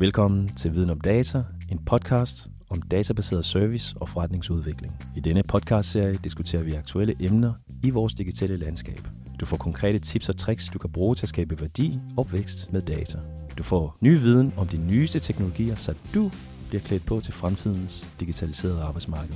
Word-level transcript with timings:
Velkommen 0.00 0.48
til 0.48 0.74
Viden 0.74 0.90
om 0.90 1.00
Data, 1.00 1.42
en 1.70 1.84
podcast 1.84 2.48
om 2.70 2.82
databaseret 2.82 3.44
service 3.44 3.96
og 4.00 4.08
forretningsudvikling. 4.08 4.92
I 5.16 5.20
denne 5.20 5.42
podcastserie 5.42 6.14
diskuterer 6.14 6.62
vi 6.62 6.72
aktuelle 6.72 7.16
emner 7.20 7.52
i 7.84 7.90
vores 7.90 8.14
digitale 8.14 8.56
landskab. 8.56 8.98
Du 9.40 9.46
får 9.46 9.56
konkrete 9.56 9.98
tips 9.98 10.28
og 10.28 10.36
tricks, 10.36 10.68
du 10.68 10.78
kan 10.78 10.92
bruge 10.92 11.14
til 11.14 11.24
at 11.24 11.28
skabe 11.28 11.60
værdi 11.60 11.98
og 12.16 12.32
vækst 12.32 12.72
med 12.72 12.80
data. 12.80 13.18
Du 13.58 13.62
får 13.62 13.96
ny 14.00 14.18
viden 14.18 14.52
om 14.56 14.66
de 14.66 14.76
nyeste 14.76 15.20
teknologier, 15.20 15.74
så 15.74 15.94
du 16.14 16.30
bliver 16.68 16.82
klædt 16.82 17.06
på 17.06 17.20
til 17.20 17.34
fremtidens 17.34 18.06
digitaliserede 18.20 18.82
arbejdsmarked. 18.82 19.34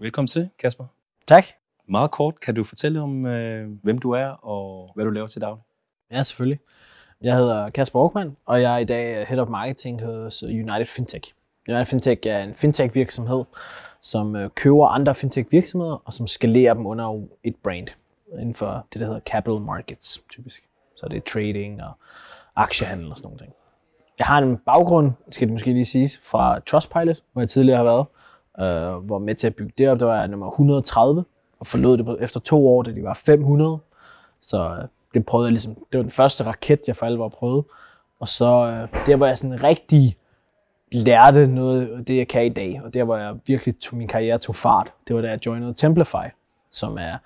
Velkommen 0.00 0.28
til, 0.28 0.48
Kasper. 0.58 0.84
Tak. 1.28 1.44
Meget 1.88 2.10
kort, 2.10 2.40
kan 2.40 2.54
du 2.54 2.64
fortælle 2.64 3.00
om, 3.00 3.26
øh, 3.26 3.68
hvem 3.82 3.98
du 3.98 4.10
er 4.10 4.26
og 4.26 4.92
hvad 4.94 5.04
du 5.04 5.10
laver 5.10 5.26
til 5.26 5.40
daglig? 5.40 5.62
Ja, 6.10 6.22
selvfølgelig. 6.22 6.60
Jeg 7.20 7.36
hedder 7.36 7.70
Kasper 7.70 8.00
Aukmann, 8.00 8.36
og 8.46 8.62
jeg 8.62 8.74
er 8.74 8.78
i 8.78 8.84
dag 8.84 9.26
Head 9.26 9.38
of 9.38 9.48
Marketing 9.48 10.04
hos 10.04 10.42
øh, 10.42 10.48
United 10.48 10.86
Fintech. 10.86 11.32
United 11.68 11.86
Fintech 11.86 12.28
er 12.28 12.42
en 12.42 12.54
fintech-virksomhed, 12.54 13.44
som 14.00 14.36
øh, 14.36 14.50
køber 14.50 14.86
andre 14.86 15.14
fintech-virksomheder, 15.14 16.02
og 16.04 16.12
som 16.12 16.26
skalerer 16.26 16.74
dem 16.74 16.86
under 16.86 17.22
et 17.44 17.56
brand 17.56 17.88
inden 18.32 18.54
for 18.54 18.86
det, 18.92 19.00
der 19.00 19.06
hedder 19.06 19.20
capital 19.20 19.60
markets, 19.60 20.22
typisk. 20.30 20.62
Så 20.96 21.08
det 21.08 21.16
er 21.16 21.20
trading 21.20 21.82
og 21.82 21.92
aktiehandel 22.56 23.10
og 23.10 23.16
sådan 23.16 23.30
noget. 23.30 23.52
Jeg 24.18 24.26
har 24.26 24.38
en 24.38 24.56
baggrund, 24.56 25.12
skal 25.30 25.48
det 25.48 25.52
måske 25.52 25.72
lige 25.72 25.84
siges, 25.84 26.18
fra 26.18 26.58
Trustpilot, 26.58 27.22
hvor 27.32 27.42
jeg 27.42 27.48
tidligere 27.48 27.76
har 27.76 27.84
været, 27.84 28.06
øh, 28.60 29.04
hvor 29.04 29.18
med 29.18 29.34
til 29.34 29.46
at 29.46 29.54
bygge 29.54 29.72
det 29.78 29.88
op, 29.88 30.00
der 30.00 30.06
var 30.06 30.18
jeg 30.18 30.28
nummer 30.28 30.50
130, 30.50 31.24
og 31.60 31.66
forlod 31.66 31.98
det 31.98 32.16
efter 32.20 32.40
to 32.40 32.68
år, 32.68 32.82
da 32.82 32.92
de 32.92 33.02
var 33.02 33.14
500. 33.14 33.78
Så 34.40 34.70
øh, 34.70 34.88
det 35.14 35.26
prøvede 35.26 35.46
jeg 35.46 35.52
ligesom, 35.52 35.74
det 35.74 35.98
var 35.98 36.02
den 36.02 36.10
første 36.10 36.44
raket, 36.44 36.80
jeg 36.86 36.96
for 36.96 37.06
alvor 37.06 37.28
prøvede. 37.28 37.64
Og 38.20 38.28
så 38.28 38.46
øh, 38.46 39.06
der, 39.06 39.16
hvor 39.16 39.26
jeg 39.26 39.38
sådan 39.38 39.62
rigtig 39.62 40.16
lærte 40.92 41.46
noget 41.46 41.88
af 41.88 42.04
det, 42.04 42.16
jeg 42.16 42.28
kan 42.28 42.46
i 42.46 42.48
dag, 42.48 42.80
og 42.84 42.94
der, 42.94 43.04
hvor 43.04 43.16
jeg 43.16 43.34
virkelig 43.46 43.78
tog 43.80 43.98
min 43.98 44.08
karriere 44.08 44.38
tog 44.38 44.56
fart, 44.56 44.92
det 45.08 45.16
var 45.16 45.22
da 45.22 45.28
jeg 45.28 45.46
joinede 45.46 45.74
Templify, 45.74 46.26
som 46.70 46.98
er, 46.98 47.16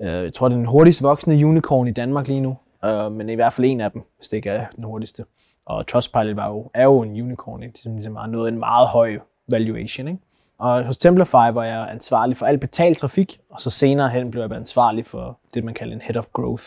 øh, 0.00 0.24
jeg 0.24 0.34
tror, 0.34 0.48
det 0.48 0.54
er 0.54 0.58
den 0.58 0.66
hurtigst 0.66 1.02
voksende 1.02 1.46
unicorn 1.46 1.88
i 1.88 1.92
Danmark 1.92 2.28
lige 2.28 2.40
nu, 2.40 2.56
øh, 2.84 3.12
men 3.12 3.28
i 3.28 3.34
hvert 3.34 3.52
fald 3.52 3.64
en 3.66 3.80
af 3.80 3.92
dem, 3.92 4.02
hvis 4.16 4.28
det 4.28 4.36
ikke 4.36 4.50
er 4.50 4.66
den 4.76 4.84
hurtigste. 4.84 5.24
Og 5.66 5.86
Trustpilot 5.86 6.36
var 6.36 6.48
jo, 6.48 6.70
er 6.74 6.84
jo 6.84 7.00
en 7.00 7.10
unicorn, 7.10 7.62
ikke? 7.62 7.78
som 7.78 7.92
ligesom 7.92 8.16
har 8.16 8.26
nået 8.26 8.48
en 8.48 8.58
meget 8.58 8.88
høj 8.88 9.18
valuation. 9.48 10.08
Ikke? 10.08 10.20
Og 10.58 10.84
hos 10.86 10.98
Templify 10.98 11.52
var 11.52 11.64
jeg 11.64 11.88
ansvarlig 11.90 12.36
for 12.36 12.46
al 12.46 12.58
betalt 12.58 12.98
trafik, 12.98 13.40
og 13.50 13.60
så 13.60 13.70
senere 13.70 14.10
hen 14.10 14.30
blev 14.30 14.42
jeg 14.42 14.52
ansvarlig 14.52 15.06
for 15.06 15.38
det, 15.54 15.64
man 15.64 15.74
kalder 15.74 15.94
en 15.94 16.00
head 16.00 16.16
of 16.16 16.24
growth, 16.32 16.64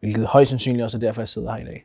hvilket 0.00 0.26
højst 0.26 0.50
sandsynligt 0.50 0.84
også 0.84 0.96
er 0.96 1.00
derfor, 1.00 1.20
jeg 1.20 1.28
sidder 1.28 1.52
her 1.52 1.62
i 1.62 1.64
dag. 1.64 1.84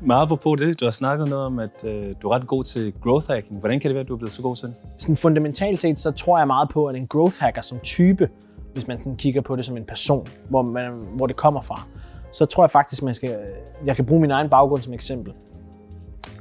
Meget 0.00 0.40
på 0.40 0.54
det, 0.54 0.80
du 0.80 0.84
har 0.84 0.90
snakket 0.90 1.28
noget 1.28 1.46
om, 1.46 1.58
at 1.58 1.84
øh, 1.84 2.14
du 2.22 2.28
er 2.28 2.34
ret 2.34 2.46
god 2.46 2.64
til 2.64 2.92
growth 3.02 3.26
hacking. 3.30 3.58
Hvordan 3.60 3.80
kan 3.80 3.88
det 3.88 3.94
være, 3.94 4.02
at 4.02 4.08
du 4.08 4.14
er 4.14 4.18
blevet 4.18 4.32
så 4.32 4.42
god 4.42 4.56
til 4.56 4.68
det? 4.68 4.76
Sådan 4.98 5.16
fundamentalt 5.16 5.80
set, 5.80 5.98
så 5.98 6.10
tror 6.10 6.38
jeg 6.38 6.46
meget 6.46 6.68
på, 6.68 6.86
at 6.86 6.94
en 6.94 7.06
growth 7.06 7.36
hacker 7.40 7.62
som 7.62 7.78
type, 7.78 8.28
hvis 8.72 8.86
man 8.86 8.98
sådan 8.98 9.16
kigger 9.16 9.40
på 9.40 9.56
det 9.56 9.64
som 9.64 9.76
en 9.76 9.84
person, 9.84 10.26
hvor, 10.48 10.62
man, 10.62 10.92
hvor 11.16 11.26
det 11.26 11.36
kommer 11.36 11.60
fra, 11.60 11.82
så 12.32 12.46
tror 12.46 12.64
jeg 12.64 12.70
faktisk, 12.70 13.02
man 13.02 13.14
skal, 13.14 13.38
jeg 13.86 13.96
kan 13.96 14.06
bruge 14.06 14.20
min 14.20 14.30
egen 14.30 14.50
baggrund 14.50 14.82
som 14.82 14.92
eksempel. 14.92 15.32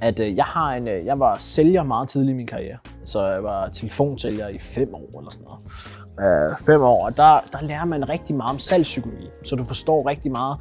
At 0.04 0.20
øh, 0.20 0.38
jeg, 0.38 0.46
har 0.46 0.74
en, 0.74 0.88
øh, 0.88 1.06
jeg 1.06 1.20
var 1.20 1.38
sælger 1.38 1.84
meget 1.84 2.10
tidligt 2.10 2.34
i 2.34 2.38
min 2.38 2.48
karriere, 2.48 2.78
så 3.06 3.26
jeg 3.26 3.44
var 3.44 3.68
telefonsælger 3.68 4.48
i 4.48 4.58
fem 4.58 4.96
år 4.96 5.20
eller 5.20 5.32
sådan 5.32 5.48
noget. 5.50 6.52
Øh, 6.52 6.66
fem 6.66 6.82
år, 6.82 7.06
og 7.06 7.18
der, 7.18 7.44
der 7.52 7.62
lærer 7.62 7.86
man 7.86 8.10
rigtig 8.10 8.36
meget 8.36 8.50
om 8.50 8.60
salgspsykologi, 8.60 9.28
så 9.44 9.56
du 9.56 9.64
forstår 9.64 10.10
rigtig 10.10 10.32
meget, 10.32 10.58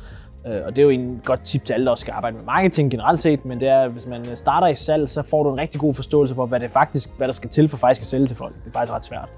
øh, 0.46 0.60
og 0.66 0.76
det 0.76 0.78
er 0.78 0.82
jo 0.82 0.88
en 0.88 1.20
godt 1.24 1.44
tip 1.44 1.64
til 1.64 1.72
alle, 1.72 1.86
der 1.86 1.94
skal 1.94 2.12
arbejde 2.12 2.36
med 2.36 2.44
marketing 2.44 2.90
generelt 2.90 3.22
set, 3.22 3.44
men 3.44 3.60
det 3.60 3.68
er, 3.68 3.88
hvis 3.88 4.06
man 4.06 4.20
øh, 4.30 4.36
starter 4.36 4.66
i 4.66 4.74
salg, 4.74 5.08
så 5.08 5.22
får 5.22 5.42
du 5.42 5.52
en 5.52 5.58
rigtig 5.58 5.80
god 5.80 5.94
forståelse 5.94 6.34
for, 6.34 6.46
hvad 6.46 6.60
det 6.60 6.70
faktisk, 6.70 7.10
hvad 7.16 7.26
der 7.26 7.32
skal 7.32 7.50
til 7.50 7.68
for 7.68 7.76
faktisk 7.76 8.02
at 8.02 8.06
sælge 8.06 8.26
til 8.26 8.36
folk. 8.36 8.54
Det 8.54 8.66
er 8.66 8.72
faktisk 8.72 8.92
ret 8.92 9.04
svært. 9.04 9.28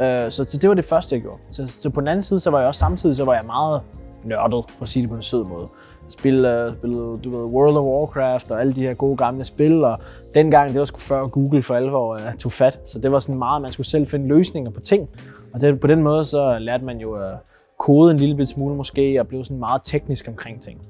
Øh, 0.00 0.30
så, 0.30 0.44
så 0.44 0.58
det 0.58 0.68
var 0.68 0.74
det 0.74 0.84
første, 0.84 1.14
jeg 1.14 1.22
gjorde. 1.22 1.38
Så, 1.50 1.66
så 1.80 1.90
på 1.90 2.00
den 2.00 2.08
anden 2.08 2.22
side, 2.22 2.40
så 2.40 2.50
var 2.50 2.58
jeg 2.58 2.68
også 2.68 2.78
samtidig, 2.78 3.16
så 3.16 3.24
var 3.24 3.34
jeg 3.34 3.44
meget 3.46 3.80
nørdet, 4.24 4.70
for 4.70 4.82
at 4.82 4.88
sige 4.88 5.02
det 5.02 5.10
på 5.10 5.16
en 5.16 5.22
sød 5.22 5.44
måde. 5.44 5.68
Spille, 6.08 6.64
øh, 6.64 6.76
spille 6.76 6.96
du 6.96 7.30
ved, 7.30 7.44
World 7.44 7.76
of 7.76 7.84
Warcraft 7.84 8.50
og 8.50 8.60
alle 8.60 8.72
de 8.72 8.82
her 8.82 8.94
gode 8.94 9.16
gamle 9.16 9.44
spil, 9.44 9.84
og 9.84 9.98
dengang, 10.34 10.70
det 10.72 10.78
var 10.78 10.84
sgu 10.84 10.98
før 10.98 11.26
Google 11.26 11.62
for 11.62 11.74
alvor 11.74 12.14
uh, 12.14 12.34
tog 12.38 12.52
fat, 12.52 12.80
så 12.84 12.98
det 12.98 13.12
var 13.12 13.18
sådan 13.18 13.38
meget, 13.38 13.62
man 13.62 13.72
skulle 13.72 13.86
selv 13.86 14.06
finde 14.06 14.28
løsninger 14.28 14.70
på 14.70 14.80
ting. 14.80 15.08
Og 15.52 15.60
det, 15.60 15.80
på 15.80 15.86
den 15.86 16.02
måde, 16.02 16.24
så 16.24 16.58
lærte 16.58 16.84
man 16.84 16.98
jo 16.98 17.14
uh, 17.14 17.38
kode 17.78 18.10
en 18.10 18.16
lille 18.16 18.46
smule 18.46 18.74
måske, 18.74 19.20
og 19.20 19.28
blev 19.28 19.44
sådan 19.44 19.58
meget 19.58 19.80
teknisk 19.84 20.28
omkring 20.28 20.62
ting. 20.62 20.80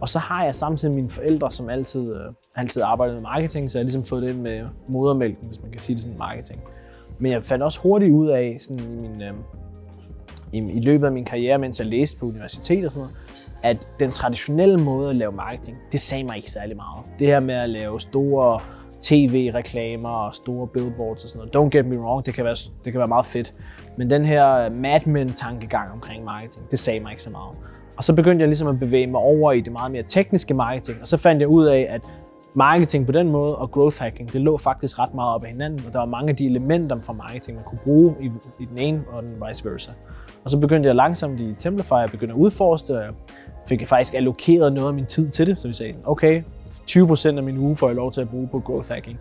Og 0.00 0.08
så 0.08 0.18
har 0.18 0.44
jeg 0.44 0.54
samtidig 0.54 0.94
mine 0.94 1.10
forældre, 1.10 1.50
som 1.50 1.70
altid, 1.70 2.12
uh, 2.12 2.32
altid 2.56 2.82
arbejdet 2.82 3.14
med 3.14 3.22
marketing, 3.22 3.70
så 3.70 3.78
jeg 3.78 3.80
har 3.80 3.84
ligesom 3.84 4.04
fået 4.04 4.22
det 4.22 4.38
med 4.38 4.62
modermælken, 4.88 5.48
hvis 5.48 5.62
man 5.62 5.70
kan 5.70 5.80
sige 5.80 5.96
det 5.96 6.02
sådan 6.02 6.18
marketing. 6.18 6.60
Men 7.18 7.32
jeg 7.32 7.42
fandt 7.42 7.64
også 7.64 7.80
hurtigt 7.80 8.12
ud 8.12 8.28
af, 8.28 8.56
sådan 8.60 8.82
i, 8.82 9.02
min, 9.02 9.22
øh, 9.22 9.32
i, 10.52 10.76
i 10.76 10.80
løbet 10.80 11.06
af 11.06 11.12
min 11.12 11.24
karriere, 11.24 11.58
mens 11.58 11.78
jeg 11.78 11.86
læste 11.86 12.18
på 12.18 12.26
universitetet 12.26 12.86
og 12.86 12.92
sådan 12.92 13.00
noget, 13.00 13.16
at 13.62 13.88
den 14.00 14.12
traditionelle 14.12 14.78
måde 14.78 15.10
at 15.10 15.16
lave 15.16 15.32
marketing, 15.32 15.78
det 15.92 16.00
sagde 16.00 16.24
mig 16.24 16.36
ikke 16.36 16.50
særlig 16.50 16.76
meget. 16.76 17.04
Det 17.18 17.26
her 17.26 17.40
med 17.40 17.54
at 17.54 17.70
lave 17.70 18.00
store 18.00 18.60
tv-reklamer 19.02 20.08
og 20.08 20.34
store 20.34 20.66
billboards 20.66 21.24
og 21.24 21.30
sådan 21.30 21.48
noget. 21.52 21.66
Don't 21.66 21.70
get 21.70 21.86
me 21.86 21.98
wrong, 21.98 22.26
det 22.26 22.34
kan 22.34 22.44
være, 22.44 22.56
det 22.84 22.92
kan 22.92 22.98
være 22.98 23.08
meget 23.08 23.26
fedt. 23.26 23.54
Men 23.96 24.10
den 24.10 24.24
her 24.24 24.70
Mad 24.70 25.00
Men-tankegang 25.06 25.92
omkring 25.92 26.24
marketing, 26.24 26.70
det 26.70 26.80
sagde 26.80 27.00
mig 27.00 27.10
ikke 27.10 27.22
så 27.22 27.30
meget. 27.30 27.58
Og 27.96 28.04
så 28.04 28.14
begyndte 28.14 28.42
jeg 28.42 28.48
ligesom 28.48 28.68
at 28.68 28.78
bevæge 28.78 29.06
mig 29.06 29.20
over 29.20 29.52
i 29.52 29.60
det 29.60 29.72
meget 29.72 29.92
mere 29.92 30.02
tekniske 30.08 30.54
marketing, 30.54 31.00
og 31.00 31.06
så 31.06 31.16
fandt 31.16 31.40
jeg 31.40 31.48
ud 31.48 31.66
af, 31.66 31.86
at 31.90 32.00
marketing 32.54 33.06
på 33.06 33.12
den 33.12 33.28
måde 33.28 33.56
og 33.56 33.70
growth 33.70 33.98
hacking, 33.98 34.32
det 34.32 34.40
lå 34.40 34.58
faktisk 34.58 34.98
ret 34.98 35.14
meget 35.14 35.34
op 35.34 35.44
ad 35.44 35.48
hinanden, 35.48 35.86
og 35.86 35.92
der 35.92 35.98
var 35.98 36.06
mange 36.06 36.30
af 36.30 36.36
de 36.36 36.46
elementer 36.46 37.00
fra 37.02 37.12
marketing, 37.12 37.56
man 37.56 37.64
kunne 37.64 37.78
bruge 37.84 38.14
i, 38.20 38.30
i 38.58 38.64
den 38.64 38.78
ene 38.78 39.04
og 39.12 39.22
den 39.22 39.42
vice 39.48 39.64
versa. 39.64 39.90
Og 40.44 40.50
så 40.50 40.58
begyndte 40.58 40.86
jeg 40.86 40.94
langsomt 40.94 41.40
i 41.40 41.54
Templify 41.54 41.92
at 41.92 42.10
begynde 42.10 42.34
at 42.34 42.38
udforske, 42.38 42.98
og 42.98 43.14
jeg 43.70 43.78
fik 43.78 43.88
faktisk 43.88 44.14
allokeret 44.14 44.72
noget 44.72 44.88
af 44.88 44.94
min 44.94 45.06
tid 45.06 45.30
til 45.30 45.46
det, 45.46 45.58
så 45.58 45.68
vi 45.68 45.74
sagde, 45.74 45.94
okay, 46.04 46.42
20% 46.90 47.26
af 47.26 47.42
min 47.42 47.58
uge 47.58 47.76
får 47.76 47.86
jeg 47.86 47.96
lov 47.96 48.12
til 48.12 48.20
at 48.20 48.28
bruge 48.28 48.48
på 48.48 48.60
growth 48.60 48.88
hacking, 48.88 49.18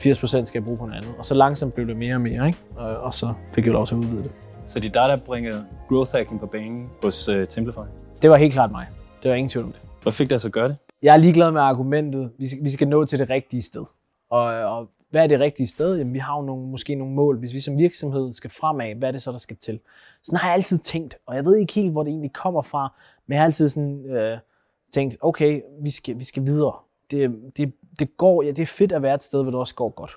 80% 0.00 0.26
skal 0.26 0.44
jeg 0.54 0.64
bruge 0.64 0.78
på 0.78 0.86
noget 0.86 1.02
andet, 1.02 1.14
og 1.18 1.24
så 1.24 1.34
langsomt 1.34 1.74
blev 1.74 1.86
det 1.86 1.96
mere 1.96 2.14
og 2.14 2.20
mere, 2.20 2.46
ikke? 2.46 2.58
Og, 2.76 2.96
og 2.96 3.14
så 3.14 3.32
fik 3.52 3.64
jeg 3.64 3.72
lov 3.72 3.86
til 3.86 3.94
at 3.94 3.98
udvide 3.98 4.22
det. 4.22 4.30
Så 4.66 4.80
det 4.80 4.96
er 4.96 5.06
dig, 5.06 5.18
der 5.18 5.24
bringer 5.24 5.54
growth 5.88 6.12
hacking 6.12 6.40
på 6.40 6.46
banen 6.46 6.90
hos 7.02 7.28
uh, 7.28 7.44
Templify? 7.48 7.78
Det 8.22 8.30
var 8.30 8.36
helt 8.36 8.52
klart 8.52 8.70
mig. 8.70 8.86
Det 9.22 9.30
var 9.30 9.36
ingen 9.36 9.48
tvivl 9.48 9.66
om 9.66 9.72
det. 9.72 9.80
Hvad 10.02 10.12
fik 10.12 10.30
dig 10.30 10.40
så 10.40 10.48
at 10.48 10.52
gøre 10.52 10.68
det? 10.68 10.76
Jeg 11.02 11.12
er 11.12 11.16
ligeglad 11.16 11.50
med 11.50 11.60
argumentet. 11.60 12.30
Vi 12.38 12.48
skal, 12.48 12.64
vi 12.64 12.70
skal 12.70 12.88
nå 12.88 13.04
til 13.04 13.18
det 13.18 13.30
rigtige 13.30 13.62
sted. 13.62 13.84
Og, 14.30 14.44
og 14.44 14.88
hvad 15.10 15.22
er 15.22 15.26
det 15.26 15.40
rigtige 15.40 15.66
sted? 15.66 15.96
Jamen, 15.96 16.14
vi 16.14 16.18
har 16.18 16.36
jo 16.36 16.42
nogle, 16.42 16.66
måske 16.66 16.94
nogle 16.94 17.14
mål. 17.14 17.38
Hvis 17.38 17.54
vi 17.54 17.60
som 17.60 17.78
virksomhed 17.78 18.32
skal 18.32 18.50
fremad, 18.50 18.94
hvad 18.94 19.08
er 19.08 19.12
det 19.12 19.22
så, 19.22 19.32
der 19.32 19.38
skal 19.38 19.56
til? 19.56 19.80
Sådan 20.22 20.38
har 20.38 20.48
jeg 20.48 20.54
altid 20.54 20.78
tænkt, 20.78 21.16
og 21.26 21.36
jeg 21.36 21.44
ved 21.44 21.56
ikke 21.56 21.72
helt, 21.72 21.92
hvor 21.92 22.02
det 22.02 22.10
egentlig 22.10 22.32
kommer 22.32 22.62
fra, 22.62 22.92
men 23.30 23.34
jeg 23.34 23.40
har 23.40 23.44
altid 23.44 23.68
sådan, 23.68 24.10
øh, 24.10 24.38
tænkt, 24.92 25.16
okay, 25.20 25.62
vi 25.82 25.90
skal, 25.90 26.18
vi 26.18 26.24
skal 26.24 26.44
videre. 26.44 26.74
Det, 27.10 27.52
det, 27.56 27.72
det, 27.98 28.16
går, 28.16 28.42
ja, 28.42 28.48
det 28.48 28.62
er 28.62 28.66
fedt 28.66 28.92
at 28.92 29.02
være 29.02 29.14
et 29.14 29.22
sted, 29.22 29.42
hvor 29.42 29.50
det 29.50 29.60
også 29.60 29.74
går 29.74 29.88
godt. 29.88 30.16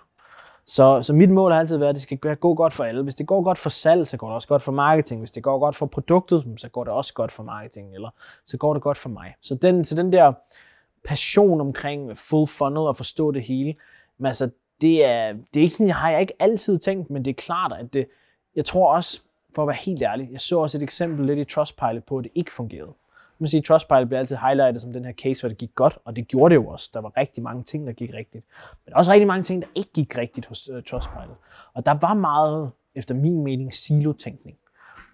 Så, 0.66 1.02
så 1.02 1.14
mit 1.14 1.30
mål 1.30 1.52
har 1.52 1.60
altid 1.60 1.78
været, 1.78 1.90
at 1.90 1.96
det 1.96 2.02
skal 2.02 2.18
gå 2.18 2.54
godt 2.54 2.74
for 2.74 2.84
alle. 2.84 3.04
Hvis 3.04 3.16
det 3.16 3.28
går 3.28 3.44
godt 3.44 3.58
for 3.58 3.70
salg, 3.70 4.08
så 4.08 4.18
går 4.18 4.28
det 4.28 4.36
også 4.36 4.48
godt 4.48 4.64
for 4.64 4.72
marketing. 4.72 5.22
Hvis 5.22 5.32
det 5.32 5.44
går 5.44 5.60
godt 5.60 5.76
for 5.76 5.86
produktet, 5.86 6.44
hmm, 6.44 6.58
så 6.58 6.70
går 6.70 6.84
det 6.84 6.94
også 6.94 7.14
godt 7.14 7.32
for 7.32 7.44
marketing. 7.44 7.96
Eller 7.96 8.10
så 8.46 8.58
går 8.58 8.74
det 8.74 8.84
godt 8.84 8.98
for 8.98 9.10
mig. 9.10 9.36
Så 9.42 9.56
den, 9.56 9.84
så 9.84 9.96
den 9.96 10.12
der 10.12 10.34
passion 11.06 11.62
omkring 11.62 12.18
full 12.18 12.48
funnel 12.48 12.78
og 12.78 12.98
forstå 12.98 13.32
det 13.32 13.44
hele, 13.44 13.76
men 14.18 14.26
altså, 14.26 14.50
det 14.82 15.06
er, 15.06 15.34
det 15.34 15.60
er 15.60 15.62
ikke 15.62 15.74
sådan, 15.74 15.88
jeg 15.88 15.96
har 15.96 16.12
jeg 16.12 16.22
ikke 16.22 16.34
altid 16.40 16.80
tænkt, 16.80 17.10
men 17.10 17.26
det 17.26 17.32
er 17.32 17.42
klart, 17.42 17.74
at 17.80 17.94
det, 17.94 18.08
jeg 18.56 18.66
tror 18.66 18.96
også, 18.96 19.22
for 19.56 19.62
at 19.62 19.68
være 19.68 19.78
helt 19.78 20.02
ærlig, 20.02 20.30
jeg 20.32 20.42
så 20.42 20.60
også 20.60 20.78
et 20.78 20.84
eksempel 20.84 21.26
lidt 21.26 21.40
i 21.40 21.44
Trustpilot 21.44 22.04
på, 22.04 22.18
at 22.18 22.24
det 22.24 22.32
ikke 22.36 22.52
fungerede. 22.52 22.94
Man 23.40 23.48
sige, 23.48 23.62
Trustpilot 23.62 24.08
bliver 24.08 24.20
altid 24.20 24.36
highlightet 24.36 24.82
som 24.82 24.94
den 24.94 25.06
her 25.06 25.14
case, 25.14 25.42
hvor 25.42 25.50
det 25.50 25.58
gik 25.58 25.76
godt, 25.76 25.98
og 26.06 26.16
det 26.16 26.28
gjorde 26.28 26.56
det 26.56 26.62
jo 26.62 26.68
også. 26.68 26.90
Der 26.94 27.02
var 27.02 27.18
rigtig 27.18 27.44
mange 27.44 27.64
ting, 27.64 27.88
der 27.88 27.94
gik 27.94 28.14
rigtigt. 28.14 28.46
Men 28.86 28.94
også 28.94 29.12
rigtig 29.12 29.28
mange 29.28 29.44
ting, 29.44 29.62
der 29.62 29.68
ikke 29.76 29.92
gik 29.94 30.18
rigtigt 30.18 30.46
hos 30.46 30.70
uh, 30.70 30.84
Trustpilot. 30.84 31.38
Og 31.74 31.86
der 31.86 31.92
var 32.02 32.14
meget, 32.14 32.72
efter 32.96 33.16
min 33.16 33.44
mening, 33.44 33.74
silotænkning. 33.74 34.58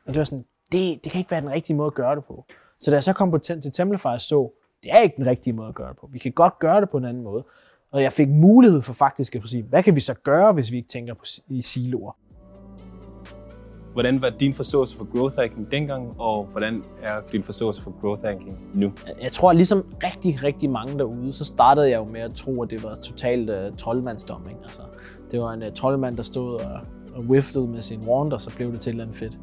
Og 0.06 0.13
det 0.13 0.18
var 0.18 0.24
sådan, 0.24 0.45
det, 0.71 1.04
det 1.04 1.12
kan 1.12 1.19
ikke 1.19 1.31
være 1.31 1.42
den 1.42 1.50
rigtige 1.50 1.75
måde 1.75 1.88
at 1.88 1.94
gøre 1.94 2.16
det 2.16 2.25
på. 2.25 2.45
Så 2.80 2.92
da 2.92 2.95
jeg 2.95 3.04
så 3.04 3.13
kom 3.13 3.31
på 3.31 3.38
til 3.38 3.71
Templify 3.71 4.18
så, 4.18 4.51
det 4.83 4.92
er 4.92 4.98
ikke 4.98 5.18
den 5.18 5.25
rigtige 5.25 5.54
måde 5.54 5.68
at 5.68 5.75
gøre 5.75 5.89
det 5.89 5.98
på. 5.98 6.10
Vi 6.12 6.19
kan 6.19 6.31
godt 6.31 6.60
gøre 6.60 6.81
det 6.81 6.89
på 6.89 6.98
en 6.98 7.06
anden 7.06 7.24
måde. 7.24 7.44
Og 7.92 8.04
jeg 8.04 8.13
fik 8.13 8.30
mulighed 8.30 8.81
for 8.81 8.94
faktisk 8.94 9.36
at 9.36 9.42
sige, 9.45 9.63
hvad 9.63 9.83
kan 9.83 9.95
vi 9.95 10.00
så 10.00 10.13
gøre, 10.13 10.54
hvis 10.54 10.72
vi 10.72 10.77
ikke 10.77 10.89
tænker 10.89 11.13
på, 11.13 11.25
i 11.48 11.62
siloer? 11.62 12.12
Hvordan 13.94 14.21
var 14.21 14.30
din 14.30 14.53
forståelse 14.53 14.97
for 14.97 15.18
growth 15.18 15.36
hacking 15.36 15.71
dengang, 15.71 16.15
og 16.19 16.47
hvordan 16.51 16.83
er 17.01 17.21
din 17.31 17.44
forståelse 17.44 17.81
for 17.81 17.94
growth 18.01 18.21
hacking 18.25 18.59
nu? 18.74 18.91
Jeg 19.21 19.31
tror, 19.31 19.50
at 19.50 19.56
ligesom 19.56 19.86
rigtig, 20.03 20.44
rigtig 20.44 20.69
mange 20.69 20.97
derude, 20.97 21.33
så 21.33 21.44
startede 21.45 21.89
jeg 21.89 21.97
jo 21.97 22.06
med 22.06 22.21
at 22.21 22.33
tro, 22.33 22.63
at 22.63 22.69
det 22.69 22.83
var 22.83 22.95
totalt 22.95 23.50
uh, 23.50 23.77
troldmandsdom. 23.77 24.45
Ikke? 24.50 24.62
Altså, 24.63 24.81
det 25.31 25.41
var 25.41 25.53
en 25.53 25.62
uh, 25.62 25.74
troldmand, 25.75 26.18
der 26.18 26.24
stod 26.24 26.53
og, 26.53 26.80
og 27.13 27.24
whiffede 27.24 27.68
med 27.68 27.81
sin 27.81 28.00
wand, 28.07 28.33
og 28.33 28.41
så 28.41 28.56
blev 28.56 28.71
det 28.71 28.81
til 28.81 28.89
et 28.89 28.94
eller 28.94 29.03
andet 29.03 29.18
fedt. 29.18 29.39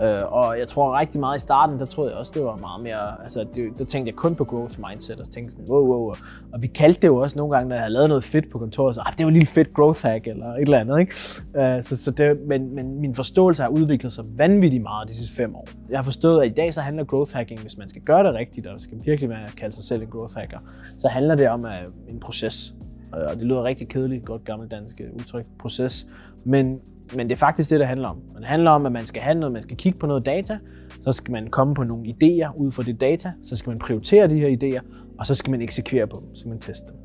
Øh, 0.00 0.32
og 0.32 0.58
jeg 0.58 0.68
tror 0.68 0.98
rigtig 0.98 1.20
meget 1.20 1.36
i 1.36 1.40
starten, 1.40 1.78
der 1.78 1.84
troede 1.84 2.10
jeg 2.10 2.18
også, 2.18 2.32
det 2.34 2.44
var 2.44 2.56
meget 2.56 2.82
mere, 2.82 3.22
altså 3.22 3.46
det, 3.54 3.78
der 3.78 3.84
tænkte 3.84 4.10
jeg 4.10 4.16
kun 4.16 4.34
på 4.34 4.44
growth 4.44 4.78
mindset, 4.88 5.20
og 5.20 5.30
tænkte 5.30 5.52
sådan, 5.52 5.66
wow, 5.68 5.86
wow, 5.86 6.14
og 6.52 6.62
vi 6.62 6.66
kaldte 6.66 7.00
det 7.00 7.08
jo 7.08 7.16
også 7.16 7.38
nogle 7.38 7.54
gange, 7.54 7.68
når 7.68 7.76
jeg 7.76 7.82
havde 7.82 7.92
lavet 7.92 8.08
noget 8.08 8.24
fedt 8.24 8.50
på 8.50 8.58
kontoret, 8.58 8.94
så 8.94 9.02
ah, 9.06 9.12
det 9.18 9.26
var 9.26 9.28
en 9.28 9.34
lille 9.34 9.46
fedt 9.46 9.74
growth 9.74 10.02
hack, 10.02 10.26
eller 10.26 10.46
et 10.46 10.60
eller 10.60 10.78
andet, 10.78 11.00
ikke? 11.00 11.12
Øh, 11.56 11.82
så, 11.82 11.96
så 11.96 12.10
det, 12.10 12.40
men, 12.46 12.74
men 12.74 13.00
min 13.00 13.14
forståelse 13.14 13.62
har 13.62 13.70
udviklet 13.70 14.12
sig 14.12 14.24
vanvittigt 14.36 14.82
meget 14.82 15.08
de 15.08 15.14
sidste 15.14 15.36
fem 15.36 15.56
år. 15.56 15.68
Jeg 15.90 15.98
har 15.98 16.04
forstået, 16.04 16.42
at 16.42 16.46
i 16.46 16.54
dag 16.54 16.74
så 16.74 16.80
handler 16.80 17.04
growth 17.04 17.32
hacking, 17.34 17.60
hvis 17.60 17.78
man 17.78 17.88
skal 17.88 18.02
gøre 18.02 18.24
det 18.24 18.34
rigtigt, 18.34 18.66
og 18.66 18.80
skal 18.80 18.98
virkelig 19.04 19.30
være 19.30 19.44
at 19.44 19.56
kalde 19.56 19.74
sig 19.74 19.84
selv 19.84 20.02
en 20.02 20.08
growth 20.08 20.34
hacker, 20.34 20.58
så 20.98 21.08
handler 21.08 21.34
det 21.34 21.48
om 21.48 21.64
uh, 21.64 22.12
en 22.12 22.20
proces. 22.20 22.74
Øh, 23.16 23.22
og 23.30 23.36
det 23.36 23.42
lyder 23.42 23.64
rigtig 23.64 23.88
kedeligt, 23.88 24.26
godt 24.26 24.44
gammeldansk 24.44 25.00
udtryk, 25.14 25.44
proces. 25.58 26.06
Men 26.44 26.80
men 27.16 27.28
det 27.28 27.34
er 27.34 27.38
faktisk 27.38 27.70
det, 27.70 27.80
det 27.80 27.88
handler 27.88 28.08
om. 28.08 28.16
Det 28.36 28.44
handler 28.44 28.70
om, 28.70 28.86
at 28.86 28.92
man 28.92 29.06
skal 29.06 29.22
have 29.22 29.34
noget, 29.34 29.52
man 29.52 29.62
skal 29.62 29.76
kigge 29.76 29.98
på 29.98 30.06
noget 30.06 30.26
data, 30.26 30.58
så 31.02 31.12
skal 31.12 31.32
man 31.32 31.46
komme 31.46 31.74
på 31.74 31.82
nogle 31.82 32.04
idéer 32.06 32.56
ud 32.56 32.72
fra 32.72 32.82
det 32.82 33.00
data, 33.00 33.32
så 33.44 33.56
skal 33.56 33.70
man 33.70 33.78
prioritere 33.78 34.28
de 34.28 34.38
her 34.38 34.48
idéer, 34.48 34.82
og 35.18 35.26
så 35.26 35.34
skal 35.34 35.50
man 35.50 35.62
eksekvere 35.62 36.06
på 36.06 36.22
dem, 36.24 36.34
så 36.34 36.40
skal 36.40 36.48
man 36.48 36.58
teste 36.58 36.86
dem. 36.86 36.96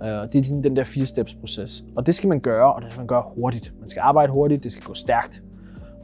Uh, 0.00 0.06
det 0.06 0.50
er 0.50 0.60
den 0.62 0.76
der 0.76 0.84
fire 0.84 1.06
steps 1.06 1.34
proces. 1.34 1.84
Og 1.96 2.06
det 2.06 2.14
skal 2.14 2.28
man 2.28 2.40
gøre, 2.40 2.74
og 2.74 2.82
det 2.82 2.92
skal 2.92 3.00
man 3.00 3.06
gøre 3.06 3.22
hurtigt. 3.38 3.72
Man 3.80 3.90
skal 3.90 4.00
arbejde 4.00 4.32
hurtigt, 4.32 4.64
det 4.64 4.72
skal 4.72 4.84
gå 4.84 4.94
stærkt. 4.94 5.42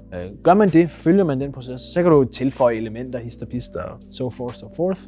Uh, 0.06 0.42
gør 0.42 0.54
man 0.54 0.68
det, 0.68 0.90
følger 0.90 1.24
man 1.24 1.40
den 1.40 1.52
proces, 1.52 1.80
så 1.80 2.02
kan 2.02 2.10
du 2.10 2.24
tilføje 2.24 2.76
elementer, 2.76 3.18
hist 3.18 3.42
og 3.42 3.48
so 4.10 4.30
forth, 4.30 4.54
so 4.54 4.68
forth. 4.76 5.00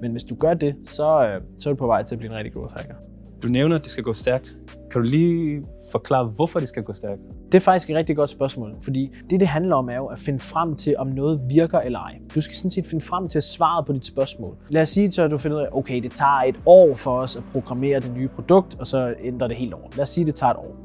Men 0.00 0.12
hvis 0.12 0.24
du 0.24 0.34
gør 0.34 0.54
det, 0.54 0.74
så, 0.84 1.34
uh, 1.36 1.42
så 1.58 1.68
er 1.68 1.74
du 1.74 1.78
på 1.78 1.86
vej 1.86 2.02
til 2.02 2.14
at 2.14 2.18
blive 2.18 2.32
en 2.32 2.36
rigtig 2.36 2.52
growth 2.52 2.74
hacker. 2.76 2.94
Du 3.42 3.48
nævner, 3.48 3.76
at 3.76 3.82
det 3.82 3.90
skal 3.90 4.04
gå 4.04 4.12
stærkt. 4.12 4.58
Kan 4.90 5.02
du 5.02 5.08
lige 5.08 5.62
forklare, 5.94 6.24
hvorfor 6.24 6.58
det 6.58 6.68
skal 6.68 6.82
gå 6.82 6.92
stærkt? 6.92 7.20
Det 7.52 7.54
er 7.54 7.60
faktisk 7.60 7.90
et 7.90 7.96
rigtig 7.96 8.16
godt 8.16 8.30
spørgsmål, 8.30 8.74
fordi 8.82 9.12
det, 9.30 9.40
det 9.40 9.48
handler 9.48 9.76
om, 9.76 9.88
er 9.88 9.96
jo 9.96 10.06
at 10.06 10.18
finde 10.18 10.38
frem 10.38 10.76
til, 10.76 10.96
om 10.98 11.06
noget 11.06 11.40
virker 11.48 11.78
eller 11.78 11.98
ej. 11.98 12.18
Du 12.34 12.40
skal 12.40 12.56
sådan 12.56 12.70
set 12.70 12.86
finde 12.86 13.04
frem 13.04 13.28
til 13.28 13.42
svaret 13.42 13.86
på 13.86 13.92
dit 13.92 14.06
spørgsmål. 14.06 14.56
Lad 14.68 14.82
os 14.82 14.88
sige, 14.88 15.22
at 15.22 15.30
du 15.30 15.38
finder 15.38 15.56
ud 15.56 15.62
af, 15.62 15.68
okay, 15.72 16.02
det 16.02 16.12
tager 16.12 16.42
et 16.48 16.56
år 16.66 16.94
for 16.94 17.18
os 17.18 17.36
at 17.36 17.42
programmere 17.52 18.00
det 18.00 18.12
nye 18.14 18.28
produkt, 18.28 18.76
og 18.80 18.86
så 18.86 19.14
ændrer 19.24 19.48
det 19.48 19.56
helt 19.56 19.74
over. 19.74 19.84
Lad 19.96 20.02
os 20.02 20.08
sige, 20.08 20.26
det 20.26 20.34
tager 20.34 20.50
et 20.50 20.56
år. 20.56 20.76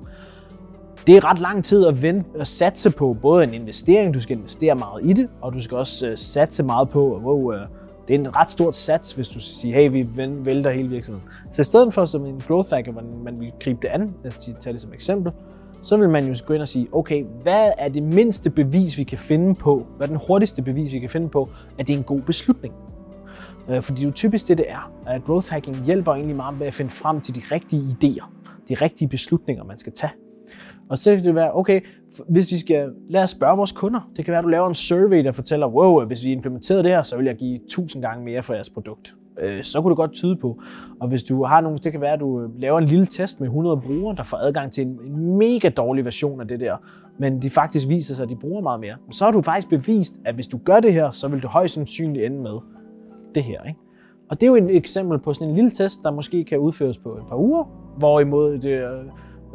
Det 1.07 1.17
er 1.17 1.25
ret 1.25 1.39
lang 1.39 1.65
tid 1.65 1.85
at, 1.85 2.01
vente, 2.01 2.29
at 2.39 2.47
satse 2.47 2.89
på 2.89 3.17
både 3.21 3.43
en 3.43 3.53
investering, 3.53 4.13
du 4.13 4.19
skal 4.21 4.37
investere 4.37 4.75
meget 4.75 5.05
i 5.05 5.13
det, 5.13 5.29
og 5.41 5.53
du 5.53 5.61
skal 5.61 5.77
også 5.77 6.07
øh, 6.07 6.17
satse 6.17 6.63
meget 6.63 6.89
på, 6.89 7.13
at 7.13 7.23
wow, 7.23 7.53
øh, 7.53 7.65
det 8.09 8.15
er 8.15 8.19
en 8.19 8.35
ret 8.35 8.51
stort 8.51 8.77
sats, 8.77 9.11
hvis 9.11 9.29
du 9.29 9.39
siger, 9.39 9.75
hey, 9.75 9.91
vi 9.91 10.07
vælter 10.45 10.71
hele 10.71 10.89
virksomheden. 10.89 11.29
Så 11.51 11.61
i 11.61 11.63
stedet 11.63 11.93
for 11.93 12.05
som 12.05 12.25
en 12.25 12.41
growth 12.47 12.73
hacker, 12.73 12.91
hvor 12.91 13.03
man 13.23 13.39
vil 13.39 13.51
gribe 13.59 13.79
det 13.81 13.87
an, 13.87 14.13
lad 14.23 14.27
os 14.31 14.37
tage 14.37 14.73
det 14.73 14.81
som 14.81 14.93
eksempel, 14.93 15.33
så 15.83 15.97
vil 15.97 16.09
man 16.09 16.27
jo 16.27 16.35
gå 16.45 16.53
ind 16.53 16.61
og 16.61 16.67
sige, 16.67 16.87
okay, 16.91 17.25
hvad 17.43 17.71
er 17.77 17.89
det 17.89 18.03
mindste 18.03 18.49
bevis, 18.49 18.97
vi 18.97 19.03
kan 19.03 19.17
finde 19.17 19.55
på, 19.55 19.87
hvad 19.97 20.07
er 20.07 20.11
den 20.11 20.21
hurtigste 20.27 20.61
bevis, 20.61 20.93
vi 20.93 20.99
kan 20.99 21.09
finde 21.09 21.29
på, 21.29 21.49
at 21.77 21.87
det 21.87 21.93
er 21.93 21.97
en 21.97 22.03
god 22.03 22.21
beslutning? 22.21 22.73
Øh, 23.69 23.83
fordi 23.83 23.99
det 23.99 24.05
er 24.05 24.09
jo 24.09 24.13
typisk 24.13 24.47
det, 24.47 24.57
det 24.57 24.65
er. 24.69 24.91
At 25.07 25.23
growth 25.23 25.49
hacking 25.49 25.85
hjælper 25.85 26.13
egentlig 26.13 26.35
meget 26.35 26.59
med 26.59 26.67
at 26.67 26.73
finde 26.73 26.91
frem 26.91 27.21
til 27.21 27.35
de 27.35 27.41
rigtige 27.51 27.81
idéer, 27.81 28.25
de 28.69 28.73
rigtige 28.73 29.07
beslutninger, 29.07 29.63
man 29.63 29.79
skal 29.79 29.93
tage. 29.93 30.11
Og 30.89 30.97
så 30.97 31.15
kan 31.15 31.25
det 31.25 31.35
være, 31.35 31.55
okay, 31.55 31.81
hvis 32.27 32.51
vi 32.51 32.57
skal, 32.57 32.93
lad 33.09 33.23
os 33.23 33.29
spørge 33.29 33.57
vores 33.57 33.71
kunder. 33.71 34.09
Det 34.17 34.25
kan 34.25 34.31
være, 34.31 34.39
at 34.39 34.43
du 34.43 34.49
laver 34.49 34.67
en 34.67 34.75
survey, 34.75 35.23
der 35.23 35.31
fortæller, 35.31 35.67
wow, 35.67 36.05
hvis 36.05 36.25
vi 36.25 36.31
implementerede 36.31 36.83
det 36.83 36.91
her, 36.91 37.03
så 37.03 37.17
vil 37.17 37.25
jeg 37.25 37.35
give 37.35 37.55
1000 37.55 38.03
gange 38.03 38.25
mere 38.25 38.43
for 38.43 38.53
jeres 38.53 38.69
produkt. 38.69 39.15
Øh, 39.39 39.63
så 39.63 39.81
kunne 39.81 39.89
det 39.89 39.97
godt 39.97 40.11
tyde 40.11 40.35
på. 40.35 40.61
Og 40.99 41.07
hvis 41.07 41.23
du 41.23 41.43
har 41.43 41.61
nogle, 41.61 41.77
det 41.77 41.91
kan 41.91 42.01
være, 42.01 42.13
at 42.13 42.19
du 42.19 42.41
øh, 42.41 42.49
laver 42.59 42.77
en 42.79 42.85
lille 42.85 43.05
test 43.05 43.39
med 43.39 43.47
100 43.47 43.77
brugere, 43.77 44.15
der 44.15 44.23
får 44.23 44.37
adgang 44.37 44.71
til 44.71 44.87
en, 44.87 44.99
en 45.05 45.37
mega 45.37 45.69
dårlig 45.69 46.05
version 46.05 46.41
af 46.41 46.47
det 46.47 46.59
der, 46.59 46.77
men 47.17 47.41
de 47.41 47.49
faktisk 47.49 47.87
viser 47.87 48.15
sig, 48.15 48.23
at 48.23 48.29
de 48.29 48.35
bruger 48.35 48.61
meget 48.61 48.79
mere. 48.79 48.95
Så 49.11 49.25
har 49.25 49.31
du 49.31 49.41
faktisk 49.41 49.69
bevist, 49.69 50.13
at 50.25 50.35
hvis 50.35 50.47
du 50.47 50.57
gør 50.57 50.79
det 50.79 50.93
her, 50.93 51.11
så 51.11 51.27
vil 51.27 51.43
du 51.43 51.47
højst 51.47 51.73
sandsynligt 51.73 52.25
ende 52.25 52.41
med 52.41 52.59
det 53.35 53.43
her. 53.43 53.63
Ikke? 53.63 53.79
Og 54.29 54.41
det 54.41 54.47
er 54.47 54.47
jo 54.47 54.55
et 54.55 54.75
eksempel 54.75 55.19
på 55.19 55.33
sådan 55.33 55.49
en 55.49 55.55
lille 55.55 55.71
test, 55.71 56.03
der 56.03 56.11
måske 56.11 56.43
kan 56.43 56.59
udføres 56.59 56.97
på 56.97 57.09
et 57.09 57.23
par 57.29 57.35
uger, 57.35 57.63
hvorimod 57.97 58.57
det, 58.57 58.69
øh, 58.69 59.05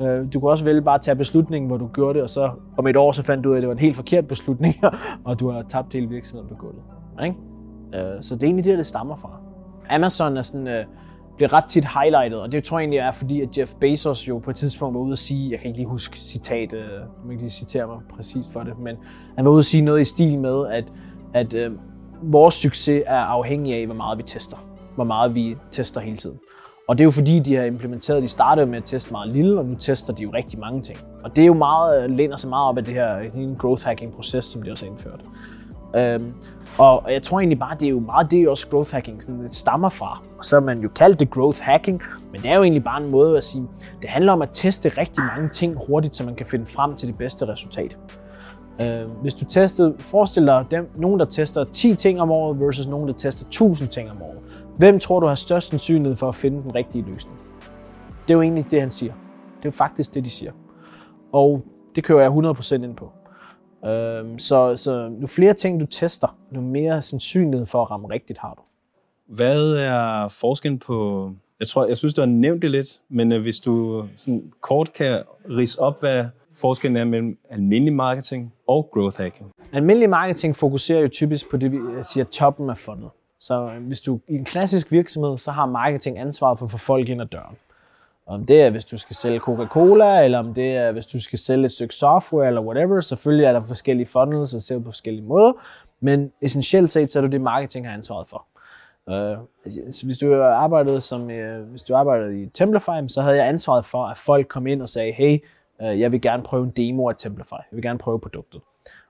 Øh, 0.00 0.32
du 0.32 0.40
kunne 0.40 0.50
også 0.50 0.64
vælge 0.64 0.82
bare 0.82 0.94
at 0.94 1.00
tage 1.00 1.16
beslutningen, 1.16 1.68
hvor 1.68 1.76
du 1.76 1.88
gjorde 1.94 2.14
det, 2.14 2.22
og 2.22 2.30
så 2.30 2.50
om 2.76 2.86
et 2.86 2.96
år 2.96 3.12
så 3.12 3.22
fandt 3.22 3.44
du 3.44 3.48
ud 3.48 3.54
af, 3.54 3.58
at 3.58 3.62
det 3.62 3.68
var 3.68 3.74
en 3.74 3.80
helt 3.80 3.96
forkert 3.96 4.28
beslutning, 4.28 4.74
og 5.24 5.40
du 5.40 5.50
har 5.50 5.62
tabt 5.62 5.92
hele 5.92 6.08
virksomheden 6.08 6.48
på 6.48 6.54
gulvet. 6.54 6.82
Ikke? 7.24 7.36
Øh, 7.94 8.22
så 8.22 8.34
det 8.34 8.42
er 8.42 8.46
egentlig 8.46 8.64
det, 8.64 8.78
det 8.78 8.86
stammer 8.86 9.16
fra. 9.16 9.30
Amazon 9.90 10.36
er 10.36 10.42
sådan, 10.42 10.68
øh, 10.68 10.84
bliver 11.36 11.52
ret 11.52 11.64
tit 11.64 11.84
highlightet, 11.84 12.40
og 12.40 12.52
det 12.52 12.64
tror 12.64 12.78
jeg 12.78 12.82
egentlig 12.82 12.98
er, 12.98 13.12
fordi 13.12 13.40
at 13.40 13.58
Jeff 13.58 13.74
Bezos 13.80 14.28
jo 14.28 14.38
på 14.38 14.50
et 14.50 14.56
tidspunkt 14.56 14.94
var 14.94 15.00
ude 15.00 15.12
at 15.12 15.18
sige, 15.18 15.50
jeg 15.50 15.58
kan 15.58 15.66
ikke 15.66 15.78
lige 15.78 15.88
huske 15.88 16.18
citatet, 16.18 16.78
jeg 16.78 17.00
kan 17.22 17.30
ikke 17.30 17.42
lige 17.42 17.50
citere 17.50 17.86
mig 17.86 17.96
præcist 18.16 18.52
for 18.52 18.60
det, 18.60 18.78
men 18.78 18.96
han 19.36 19.44
var 19.44 19.50
ude 19.50 19.58
at 19.58 19.64
sige 19.64 19.82
noget 19.82 20.00
i 20.00 20.04
stil 20.04 20.38
med, 20.38 20.66
at, 20.66 20.92
at 21.34 21.54
øh, 21.54 21.72
vores 22.22 22.54
succes 22.54 23.02
er 23.06 23.16
afhængig 23.16 23.74
af, 23.74 23.86
hvor 23.86 23.94
meget 23.94 24.18
vi 24.18 24.22
tester. 24.22 24.56
Hvor 24.94 25.04
meget 25.04 25.34
vi 25.34 25.56
tester 25.70 26.00
hele 26.00 26.16
tiden. 26.16 26.38
Og 26.88 26.98
det 26.98 27.02
er 27.02 27.06
jo 27.06 27.10
fordi, 27.10 27.38
de 27.38 27.54
har 27.54 27.64
implementeret, 27.64 28.22
de 28.22 28.28
startede 28.28 28.66
med 28.66 28.76
at 28.76 28.84
teste 28.84 29.12
meget 29.12 29.30
lille, 29.30 29.58
og 29.58 29.64
nu 29.64 29.74
tester 29.74 30.12
de 30.12 30.22
jo 30.22 30.30
rigtig 30.30 30.58
mange 30.58 30.82
ting. 30.82 30.98
Og 31.24 31.36
det 31.36 31.42
er 31.42 31.46
jo 31.46 31.54
meget, 31.54 32.04
øh, 32.04 32.10
læner 32.10 32.36
sig 32.36 32.50
meget 32.50 32.68
op 32.68 32.78
af 32.78 32.84
det 32.84 32.94
her 32.94 33.18
øh, 33.18 33.56
growth 33.58 33.84
hacking 33.84 34.14
proces, 34.14 34.44
som 34.44 34.62
de 34.62 34.70
også 34.70 34.84
har 34.84 34.92
indført. 34.92 35.20
Øhm, 35.96 36.32
og 36.78 37.12
jeg 37.12 37.22
tror 37.22 37.40
egentlig 37.40 37.58
bare, 37.58 37.76
det 37.80 37.86
er 37.86 37.90
jo 37.90 38.00
meget 38.00 38.30
det, 38.30 38.48
også 38.48 38.68
growth 38.68 38.92
hacking 38.92 39.22
sådan, 39.22 39.42
det 39.42 39.54
stammer 39.54 39.88
fra. 39.88 40.22
Og 40.38 40.44
så 40.44 40.56
har 40.56 40.60
man 40.60 40.80
jo 40.80 40.88
kaldt 40.88 41.20
det 41.20 41.30
growth 41.30 41.60
hacking, 41.60 42.02
men 42.32 42.42
det 42.42 42.50
er 42.50 42.54
jo 42.54 42.62
egentlig 42.62 42.84
bare 42.84 43.02
en 43.02 43.10
måde 43.10 43.36
at 43.36 43.44
sige, 43.44 43.68
det 44.02 44.10
handler 44.10 44.32
om 44.32 44.42
at 44.42 44.48
teste 44.52 44.88
rigtig 44.88 45.24
mange 45.36 45.48
ting 45.48 45.76
hurtigt, 45.86 46.16
så 46.16 46.24
man 46.24 46.34
kan 46.34 46.46
finde 46.46 46.66
frem 46.66 46.96
til 46.96 47.08
det 47.08 47.18
bedste 47.18 47.48
resultat. 47.48 47.96
Øh, 48.82 49.06
hvis 49.22 49.34
du 49.34 49.44
testede, 49.44 49.94
forestil 49.98 50.46
dig 50.46 50.64
dem, 50.70 50.90
nogen, 50.96 51.20
der 51.20 51.24
tester 51.24 51.64
10 51.64 51.94
ting 51.94 52.20
om 52.20 52.30
året 52.30 52.60
versus 52.60 52.86
nogen, 52.86 53.08
der 53.08 53.14
tester 53.14 53.46
1000 53.46 53.88
ting 53.88 54.10
om 54.10 54.22
året. 54.22 54.38
Hvem 54.78 54.98
tror 54.98 55.20
du 55.20 55.26
har 55.26 55.34
størst 55.34 55.70
sandsynlighed 55.70 56.16
for 56.16 56.28
at 56.28 56.34
finde 56.34 56.62
den 56.62 56.74
rigtige 56.74 57.04
løsning? 57.12 57.36
Det 58.22 58.30
er 58.30 58.34
jo 58.34 58.42
egentlig 58.42 58.70
det, 58.70 58.80
han 58.80 58.90
siger. 58.90 59.12
Det 59.56 59.62
er 59.62 59.64
jo 59.64 59.70
faktisk 59.70 60.14
det, 60.14 60.24
de 60.24 60.30
siger. 60.30 60.52
Og 61.32 61.64
det 61.94 62.04
kører 62.04 62.20
jeg 62.20 62.30
100% 62.30 62.74
ind 62.74 62.96
på. 62.96 63.12
Øhm, 63.86 64.38
så, 64.38 64.76
så 64.76 65.12
jo 65.22 65.26
flere 65.26 65.54
ting 65.54 65.80
du 65.80 65.86
tester, 65.86 66.36
jo 66.54 66.60
mere 66.60 67.02
sandsynlighed 67.02 67.66
for 67.66 67.82
at 67.82 67.90
ramme 67.90 68.08
rigtigt 68.10 68.38
har 68.38 68.54
du. 68.54 68.62
Hvad 69.34 69.76
er 69.76 70.28
forskellen 70.28 70.78
på, 70.78 71.30
jeg 71.60 71.68
tror, 71.68 71.86
jeg 71.86 71.96
synes, 71.96 72.14
du 72.14 72.20
har 72.20 72.26
nævnt 72.26 72.62
det 72.62 72.70
lidt, 72.70 73.00
men 73.08 73.32
øh, 73.32 73.42
hvis 73.42 73.60
du 73.60 74.04
sådan 74.16 74.52
kort 74.60 74.92
kan 74.92 75.22
rise 75.50 75.80
op, 75.80 76.00
hvad 76.00 76.24
forskellen 76.54 76.96
er 76.96 77.04
mellem 77.04 77.38
almindelig 77.50 77.94
marketing 77.94 78.52
og 78.66 78.88
growth 78.92 79.20
hacking. 79.20 79.50
Almindelig 79.72 80.10
marketing 80.10 80.56
fokuserer 80.56 81.00
jo 81.00 81.08
typisk 81.08 81.50
på 81.50 81.56
det, 81.56 81.72
vi 81.72 81.78
siger 82.02 82.24
toppen 82.24 82.70
af 82.70 82.78
fundet. 82.78 83.10
Så 83.46 83.70
øh, 83.70 83.86
hvis 83.86 84.00
du 84.00 84.20
i 84.28 84.34
en 84.34 84.44
klassisk 84.44 84.92
virksomhed, 84.92 85.38
så 85.38 85.50
har 85.50 85.66
marketing 85.66 86.18
ansvaret 86.18 86.58
for 86.58 86.66
at 86.66 86.70
få 86.70 86.78
folk 86.78 87.08
ind 87.08 87.20
ad 87.20 87.26
døren. 87.26 87.56
Om 88.26 88.46
det 88.46 88.62
er, 88.62 88.70
hvis 88.70 88.84
du 88.84 88.98
skal 88.98 89.16
sælge 89.16 89.40
Coca-Cola, 89.40 90.24
eller 90.24 90.38
om 90.38 90.54
det 90.54 90.76
er, 90.76 90.92
hvis 90.92 91.06
du 91.06 91.20
skal 91.20 91.38
sælge 91.38 91.64
et 91.64 91.72
stykke 91.72 91.94
software, 91.94 92.46
eller 92.46 92.60
whatever. 92.60 93.00
Selvfølgelig 93.00 93.44
er 93.44 93.52
der 93.52 93.62
forskellige 93.62 94.06
funnels, 94.06 94.54
og 94.54 94.60
ser 94.60 94.78
på 94.78 94.84
forskellige 94.84 95.24
måder. 95.24 95.52
Men 96.00 96.32
essentielt 96.40 96.90
set, 96.90 97.10
så 97.10 97.18
er 97.18 97.20
det 97.20 97.32
det, 97.32 97.40
marketing 97.40 97.86
har 97.86 97.94
ansvaret 97.94 98.28
for. 98.28 98.46
Uh, 99.06 99.38
hvis 100.04 100.18
du 100.18 100.42
arbejdede 100.42 101.00
som, 101.00 101.22
uh, 101.22 101.70
hvis 101.70 101.82
du 101.82 101.94
arbejdede 101.94 102.42
i 102.42 102.46
Templify, 102.46 103.08
så 103.08 103.22
havde 103.22 103.36
jeg 103.36 103.48
ansvaret 103.48 103.84
for, 103.84 104.06
at 104.06 104.18
folk 104.18 104.48
kom 104.48 104.66
ind 104.66 104.82
og 104.82 104.88
sagde, 104.88 105.12
hey, 105.12 105.44
uh, 105.80 106.00
jeg 106.00 106.12
vil 106.12 106.20
gerne 106.20 106.42
prøve 106.42 106.64
en 106.64 106.70
demo 106.70 107.08
af 107.08 107.14
Templify. 107.18 107.52
Jeg 107.52 107.76
vil 107.76 107.82
gerne 107.82 107.98
prøve 107.98 108.20
produktet. 108.20 108.60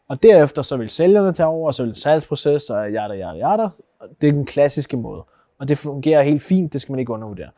Og 0.08 0.22
derefter 0.22 0.62
så 0.62 0.76
vil 0.76 0.90
sælgerne 0.90 1.32
tage 1.32 1.46
over, 1.46 1.66
og 1.66 1.74
så 1.74 1.84
vil 1.84 1.94
salgsproces, 1.94 2.70
og 2.70 2.92
jada, 2.92 3.14
jada, 3.14 3.48
jada. 3.48 3.68
Det 4.20 4.28
er 4.28 4.32
den 4.32 4.46
klassiske 4.46 4.96
måde. 4.96 5.24
Og 5.58 5.68
det 5.68 5.78
fungerer 5.78 6.22
helt 6.22 6.42
fint, 6.42 6.72
det 6.72 6.80
skal 6.80 6.92
man 6.92 6.98
ikke 6.98 7.12
undervurdere. 7.12 7.50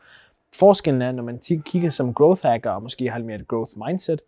Forskellen 0.53 1.01
er, 1.01 1.11
når 1.11 1.23
man 1.23 1.39
kigger 1.65 1.89
som 1.89 2.13
growth 2.13 2.41
hacker, 2.41 2.71
og 2.71 2.83
måske 2.83 3.09
har 3.09 3.17
lidt 3.17 3.25
mere 3.27 3.39
et 3.39 3.47
growth 3.47 3.71
mindset, 3.87 4.21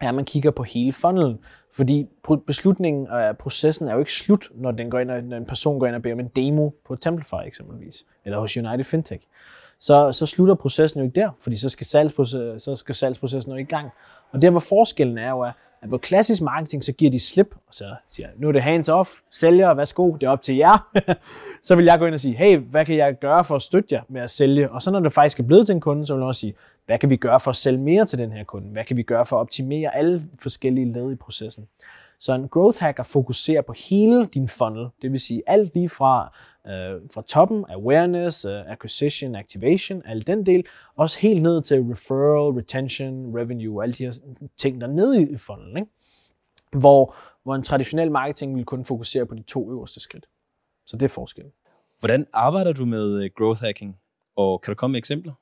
er, 0.00 0.08
at 0.08 0.14
man 0.14 0.24
kigger 0.24 0.50
på 0.50 0.62
hele 0.62 0.92
funnelen. 0.92 1.38
Fordi 1.72 2.08
beslutningen 2.46 3.08
og 3.08 3.22
øh, 3.22 3.34
processen 3.34 3.88
er 3.88 3.92
jo 3.92 3.98
ikke 3.98 4.12
slut, 4.12 4.48
når, 4.54 4.70
den 4.70 4.90
går 4.90 4.98
ind, 4.98 5.10
og, 5.10 5.22
når 5.22 5.36
en 5.36 5.44
person 5.44 5.78
går 5.78 5.86
ind 5.86 5.96
og 5.96 6.02
beder 6.02 6.14
om 6.14 6.20
en 6.20 6.28
demo 6.28 6.70
på 6.84 6.96
Templify 6.96 7.46
eksempelvis, 7.46 8.04
eller 8.24 8.38
hos 8.38 8.56
United 8.56 8.84
Fintech. 8.84 9.26
Så, 9.78 10.12
så 10.12 10.26
slutter 10.26 10.54
processen 10.54 11.00
jo 11.00 11.04
ikke 11.04 11.20
der, 11.20 11.30
fordi 11.40 11.56
så 11.56 11.68
skal, 11.68 11.86
salgsproces, 11.86 12.62
så 12.62 12.76
skal 12.76 12.94
salgsprocessen 12.94 13.52
jo 13.52 13.58
i 13.58 13.62
gang. 13.62 13.90
Og 14.30 14.42
der, 14.42 14.50
hvor 14.50 14.60
forskellen 14.60 15.18
er 15.18 15.30
jo, 15.30 15.40
er, 15.40 15.52
at 15.84 15.88
hvor 15.88 15.98
klassisk 15.98 16.42
marketing, 16.42 16.84
så 16.84 16.92
giver 16.92 17.10
de 17.10 17.20
slip, 17.20 17.54
og 17.66 17.74
så 17.74 17.84
siger 18.10 18.28
nu 18.36 18.48
er 18.48 18.52
det 18.52 18.62
hands 18.62 18.88
off, 18.88 19.10
sælger, 19.30 19.74
værsgo, 19.74 20.12
det 20.14 20.22
er 20.22 20.30
op 20.30 20.42
til 20.42 20.56
jer. 20.56 20.88
så 21.66 21.76
vil 21.76 21.84
jeg 21.84 21.98
gå 21.98 22.06
ind 22.06 22.14
og 22.14 22.20
sige, 22.20 22.36
hey, 22.36 22.58
hvad 22.58 22.84
kan 22.84 22.96
jeg 22.96 23.18
gøre 23.20 23.44
for 23.44 23.56
at 23.56 23.62
støtte 23.62 23.94
jer 23.94 24.02
med 24.08 24.20
at 24.20 24.30
sælge? 24.30 24.70
Og 24.70 24.82
så 24.82 24.90
når 24.90 25.00
det 25.00 25.12
faktisk 25.12 25.40
er 25.40 25.44
blevet 25.44 25.66
til 25.66 25.74
en 25.74 25.80
kunde, 25.80 26.06
så 26.06 26.14
vil 26.14 26.20
jeg 26.20 26.28
også 26.28 26.40
sige, 26.40 26.54
hvad 26.86 26.98
kan 26.98 27.10
vi 27.10 27.16
gøre 27.16 27.40
for 27.40 27.50
at 27.50 27.56
sælge 27.56 27.78
mere 27.78 28.06
til 28.06 28.18
den 28.18 28.32
her 28.32 28.44
kunde? 28.44 28.68
Hvad 28.68 28.84
kan 28.84 28.96
vi 28.96 29.02
gøre 29.02 29.26
for 29.26 29.36
at 29.36 29.40
optimere 29.40 29.96
alle 29.96 30.22
forskellige 30.38 30.92
led 30.92 31.12
i 31.12 31.14
processen? 31.14 31.66
Så 32.24 32.32
en 32.32 32.48
growth 32.48 32.78
hacker 32.78 33.02
fokuserer 33.02 33.62
på 33.62 33.72
hele 33.72 34.26
din 34.26 34.48
funnel, 34.48 34.88
det 35.02 35.12
vil 35.12 35.20
sige 35.20 35.42
alt 35.46 35.74
lige 35.74 35.88
fra, 35.88 36.32
øh, 36.66 37.00
fra 37.14 37.22
toppen, 37.22 37.64
awareness, 37.68 38.46
uh, 38.46 38.52
acquisition, 38.52 39.34
activation, 39.34 40.02
al 40.04 40.26
den 40.26 40.46
del, 40.46 40.66
også 40.96 41.18
helt 41.18 41.42
ned 41.42 41.62
til 41.62 41.80
referral, 41.80 42.54
retention, 42.58 43.38
revenue, 43.38 43.82
alle 43.82 43.92
de 43.92 44.04
her 44.04 44.12
ting, 44.56 44.80
der 44.80 44.86
er 44.86 44.92
nede 44.92 45.22
i 45.22 45.36
funnelen. 45.36 45.76
Ikke? 45.76 45.90
Hvor, 46.72 47.16
hvor 47.42 47.54
en 47.54 47.62
traditionel 47.62 48.10
marketing 48.10 48.56
vil 48.56 48.64
kun 48.64 48.84
fokusere 48.84 49.26
på 49.26 49.34
de 49.34 49.42
to 49.42 49.70
øverste 49.70 50.00
skridt. 50.00 50.26
Så 50.86 50.96
det 50.96 51.04
er 51.04 51.08
forskellen. 51.08 51.52
Hvordan 51.98 52.26
arbejder 52.32 52.72
du 52.72 52.84
med 52.84 53.22
øh, 53.22 53.30
growth 53.36 53.60
hacking, 53.60 53.96
og 54.36 54.60
kan 54.60 54.70
du 54.70 54.76
komme 54.76 54.92
med 54.92 54.98
eksempler? 54.98 55.32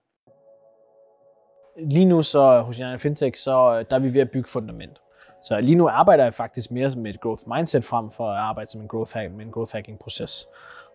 Lige 1.90 2.04
nu 2.04 2.22
så 2.22 2.60
hos 2.60 2.80
Jana 2.80 2.96
Fintech, 2.96 3.42
så 3.42 3.78
øh, 3.78 3.84
der 3.90 3.96
er 3.96 4.00
vi 4.00 4.14
ved 4.14 4.20
at 4.20 4.30
bygge 4.30 4.48
fundament. 4.48 5.01
Så 5.42 5.60
lige 5.60 5.74
nu 5.74 5.88
arbejder 5.88 6.24
jeg 6.24 6.34
faktisk 6.34 6.70
mere 6.70 6.90
med 6.96 7.14
et 7.14 7.20
growth 7.20 7.42
mindset 7.56 7.84
frem 7.84 8.10
for 8.10 8.30
at 8.30 8.36
arbejde 8.36 8.70
som 8.70 8.80
en 8.80 8.88
growth, 8.88 9.12
hack, 9.14 9.32
med 9.36 9.44
en 9.44 9.50
growth 9.50 9.72
hacking 9.72 9.98
proces. 9.98 10.46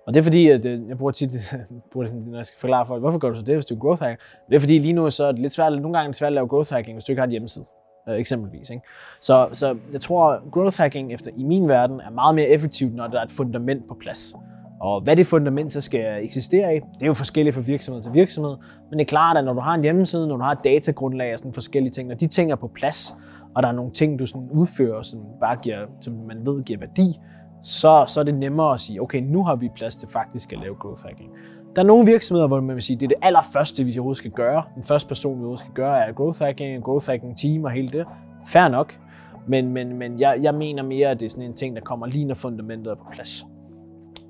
Og 0.07 0.13
det 0.13 0.19
er 0.19 0.23
fordi, 0.23 0.49
at 0.49 0.65
øh, 0.65 0.89
jeg 0.89 0.97
bruger 0.97 1.11
tit, 1.11 1.31
når 1.95 2.35
jeg 2.35 2.45
skal 2.45 2.59
forklare 2.59 2.85
folk, 2.85 3.01
hvorfor 3.01 3.19
gør 3.19 3.29
du 3.29 3.35
så 3.35 3.41
det, 3.41 3.55
hvis 3.55 3.65
du 3.65 3.75
er 3.75 3.79
growth 3.79 4.03
hacker? 4.03 4.23
Det 4.49 4.55
er 4.55 4.59
fordi 4.59 4.79
lige 4.79 4.93
nu 4.93 5.09
så 5.09 5.23
er 5.23 5.31
det 5.31 5.41
lidt 5.41 5.53
svært, 5.53 5.71
nogle 5.71 5.83
gange 5.83 6.03
er 6.03 6.07
det 6.07 6.15
svært 6.15 6.27
at 6.27 6.33
lave 6.33 6.47
growth 6.47 6.73
hacking, 6.73 6.95
hvis 6.95 7.03
du 7.03 7.11
ikke 7.11 7.19
har 7.19 7.27
et 7.27 7.31
hjemmeside 7.31 7.65
øh, 8.09 8.15
eksempelvis. 8.15 8.69
Ikke? 8.69 8.83
Så, 9.21 9.49
så 9.53 9.77
jeg 9.93 10.01
tror, 10.01 10.49
growth 10.51 10.77
hacking 10.77 11.13
efter 11.13 11.31
i 11.37 11.43
min 11.43 11.67
verden 11.67 11.99
er 11.99 12.09
meget 12.09 12.35
mere 12.35 12.47
effektivt, 12.47 12.95
når 12.95 13.07
der 13.07 13.19
er 13.19 13.23
et 13.23 13.31
fundament 13.31 13.87
på 13.87 13.97
plads. 13.99 14.33
Og 14.79 15.01
hvad 15.01 15.15
det 15.15 15.27
fundament 15.27 15.73
så 15.73 15.81
skal 15.81 16.25
eksistere 16.25 16.75
i, 16.75 16.79
det 16.79 17.01
er 17.01 17.07
jo 17.07 17.13
forskelligt 17.13 17.55
fra 17.55 17.61
virksomhed 17.61 18.03
til 18.03 18.13
virksomhed. 18.13 18.57
Men 18.89 18.99
det 18.99 19.05
er 19.05 19.09
klart, 19.09 19.37
at 19.37 19.43
når 19.43 19.53
du 19.53 19.59
har 19.59 19.73
en 19.73 19.81
hjemmeside, 19.81 20.27
når 20.27 20.37
du 20.37 20.43
har 20.43 20.51
et 20.51 20.63
datagrundlag 20.63 21.33
og 21.33 21.39
sådan 21.39 21.53
forskellige 21.53 21.91
ting, 21.91 22.07
når 22.07 22.15
de 22.15 22.27
ting 22.27 22.51
er 22.51 22.55
på 22.55 22.67
plads, 22.67 23.15
og 23.57 23.63
der 23.63 23.69
er 23.69 23.73
nogle 23.73 23.91
ting, 23.91 24.19
du 24.19 24.25
sådan 24.25 24.49
udfører, 24.51 25.01
som 25.01 25.19
bare 25.39 25.55
giver, 25.55 25.85
som 26.01 26.13
man 26.13 26.45
ved 26.45 26.63
giver 26.63 26.79
værdi, 26.79 27.19
så, 27.61 28.05
så 28.07 28.19
er 28.19 28.23
det 28.23 28.35
nemmere 28.35 28.73
at 28.73 28.79
sige, 28.79 29.01
okay, 29.01 29.21
nu 29.21 29.43
har 29.43 29.55
vi 29.55 29.69
plads 29.75 29.95
til 29.95 30.09
faktisk 30.09 30.53
at 30.53 30.59
lave 30.59 30.75
growth 30.75 31.03
hacking. 31.05 31.29
Der 31.75 31.81
er 31.81 31.85
nogle 31.85 32.05
virksomheder, 32.05 32.47
hvor 32.47 32.61
man 32.61 32.75
vil 32.75 32.83
sige, 32.83 32.97
det 32.97 33.03
er 33.03 33.07
det 33.07 33.17
allerførste, 33.21 33.83
vi 33.83 33.91
overhovedet 33.91 34.17
skal 34.17 34.31
gøre. 34.31 34.63
Den 34.75 34.83
første 34.83 35.07
person, 35.07 35.31
vi 35.33 35.37
overhovedet 35.37 35.59
skal 35.59 35.73
gøre, 35.73 36.07
er 36.07 36.13
growth 36.13 36.39
hacking, 36.39 36.83
growth 36.83 37.09
hacking 37.09 37.37
team 37.37 37.63
og 37.63 37.71
hele 37.71 37.87
det. 37.87 38.05
Fair 38.47 38.67
nok. 38.67 38.99
Men, 39.47 39.73
men, 39.73 39.97
men 39.97 40.19
jeg, 40.19 40.37
jeg 40.41 40.53
mener 40.53 40.83
mere, 40.83 41.09
at 41.09 41.19
det 41.19 41.25
er 41.25 41.29
sådan 41.29 41.45
en 41.45 41.53
ting, 41.53 41.75
der 41.75 41.81
kommer 41.81 42.05
lige 42.05 42.25
når 42.25 42.35
fundamentet 42.35 42.91
er 42.91 42.95
på 42.95 43.05
plads. 43.11 43.45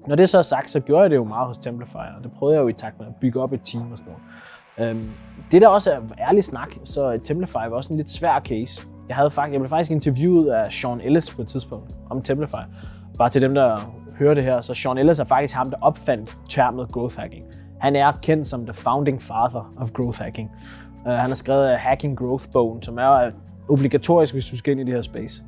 Når 0.07 0.15
det 0.15 0.29
så 0.29 0.37
er 0.37 0.41
sagt, 0.41 0.71
så 0.71 0.79
gjorde 0.79 1.01
jeg 1.01 1.09
det 1.09 1.15
jo 1.15 1.23
meget 1.23 1.47
hos 1.47 1.57
Templify, 1.57 1.95
og 2.17 2.23
det 2.23 2.31
prøvede 2.31 2.57
jeg 2.57 2.63
jo 2.63 2.67
i 2.67 2.73
takt 2.73 2.99
med 2.99 3.07
at 3.07 3.15
bygge 3.21 3.41
op 3.41 3.53
et 3.53 3.61
team 3.63 3.91
og 3.91 3.97
sådan 3.97 4.13
noget. 4.77 4.95
Øhm, 4.95 5.11
det 5.51 5.61
der 5.61 5.67
også 5.67 5.91
er 5.91 5.99
ærlig 6.29 6.43
snak, 6.43 6.69
så 6.83 7.19
Templify 7.23 7.53
var 7.53 7.75
også 7.75 7.93
en 7.93 7.97
lidt 7.97 8.09
svær 8.09 8.39
case. 8.39 8.87
Jeg, 9.07 9.15
havde 9.15 9.31
faktisk, 9.31 9.53
jeg 9.53 9.59
blev 9.59 9.69
faktisk 9.69 9.91
interviewet 9.91 10.51
af 10.51 10.71
Sean 10.71 11.01
Ellis 11.01 11.35
på 11.35 11.41
et 11.41 11.47
tidspunkt 11.47 11.95
om 12.09 12.21
Templify. 12.21 12.63
Bare 13.17 13.29
til 13.29 13.41
dem, 13.41 13.53
der 13.53 13.77
hører 14.19 14.33
det 14.33 14.43
her, 14.43 14.61
så 14.61 14.73
Sean 14.73 14.97
Ellis 14.97 15.19
er 15.19 15.23
faktisk 15.23 15.53
ham, 15.55 15.69
der 15.69 15.77
opfandt 15.81 16.37
termet 16.49 16.91
growth 16.91 17.17
hacking. 17.17 17.45
Han 17.79 17.95
er 17.95 18.11
kendt 18.11 18.47
som 18.47 18.65
the 18.65 18.73
founding 18.73 19.21
father 19.21 19.73
of 19.77 19.91
growth 19.91 20.19
hacking. 20.19 20.51
Uh, 21.05 21.11
han 21.11 21.27
har 21.27 21.35
skrevet 21.35 21.77
Hacking 21.77 22.21
Growth-bogen, 22.21 22.81
som 22.81 22.97
er 22.97 23.31
obligatorisk, 23.69 24.33
hvis 24.33 24.45
du 24.45 24.57
skal 24.57 24.71
ind 24.71 24.81
i 24.81 24.83
det 24.83 24.93
her 24.93 25.01
space. 25.01 25.43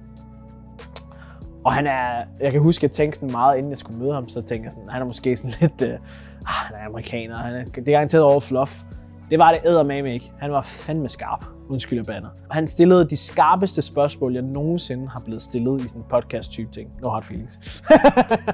Og 1.64 1.74
han 1.74 1.88
er, 1.88 2.24
jeg 2.40 2.52
kan 2.52 2.62
huske, 2.62 2.80
at 2.80 2.84
jeg 2.84 2.92
tænkte 2.92 3.20
sådan 3.20 3.32
meget, 3.32 3.58
inden 3.58 3.70
jeg 3.70 3.78
skulle 3.78 4.00
møde 4.00 4.14
ham, 4.14 4.30
så 4.30 4.42
tænkte 4.42 4.64
jeg 4.64 4.72
sådan, 4.72 4.90
han 4.90 5.02
er 5.02 5.06
måske 5.06 5.38
sådan 5.38 5.54
lidt, 5.62 5.82
uh, 5.82 5.88
ah, 5.88 5.98
han 6.46 6.76
er 6.76 6.86
amerikaner, 6.86 7.38
han 7.38 7.56
er, 7.56 7.64
det 7.64 7.88
er 7.88 7.92
garanteret 7.92 8.24
over 8.24 8.40
fluff. 8.40 8.82
Det 9.30 9.40
var 9.40 9.48
det 9.48 9.60
eddermame 9.66 10.14
ikke. 10.14 10.32
Han 10.40 10.52
var 10.52 10.62
fandme 10.62 11.10
skarp. 11.10 11.46
Undskyld, 11.70 12.06
banner. 12.06 12.30
Han 12.52 12.68
stillede 12.68 13.10
de 13.10 13.18
skarpeste 13.18 13.82
spørgsmål, 13.82 14.34
jeg 14.34 14.42
nogensinde 14.42 15.08
har 15.08 15.22
blevet 15.26 15.42
stillet 15.42 15.82
i 15.82 15.88
sådan 15.88 16.02
en 16.02 16.06
podcast-type 16.10 16.72
ting. 16.72 16.90
No 17.04 17.10
hard 17.10 17.24
feelings. 17.24 17.84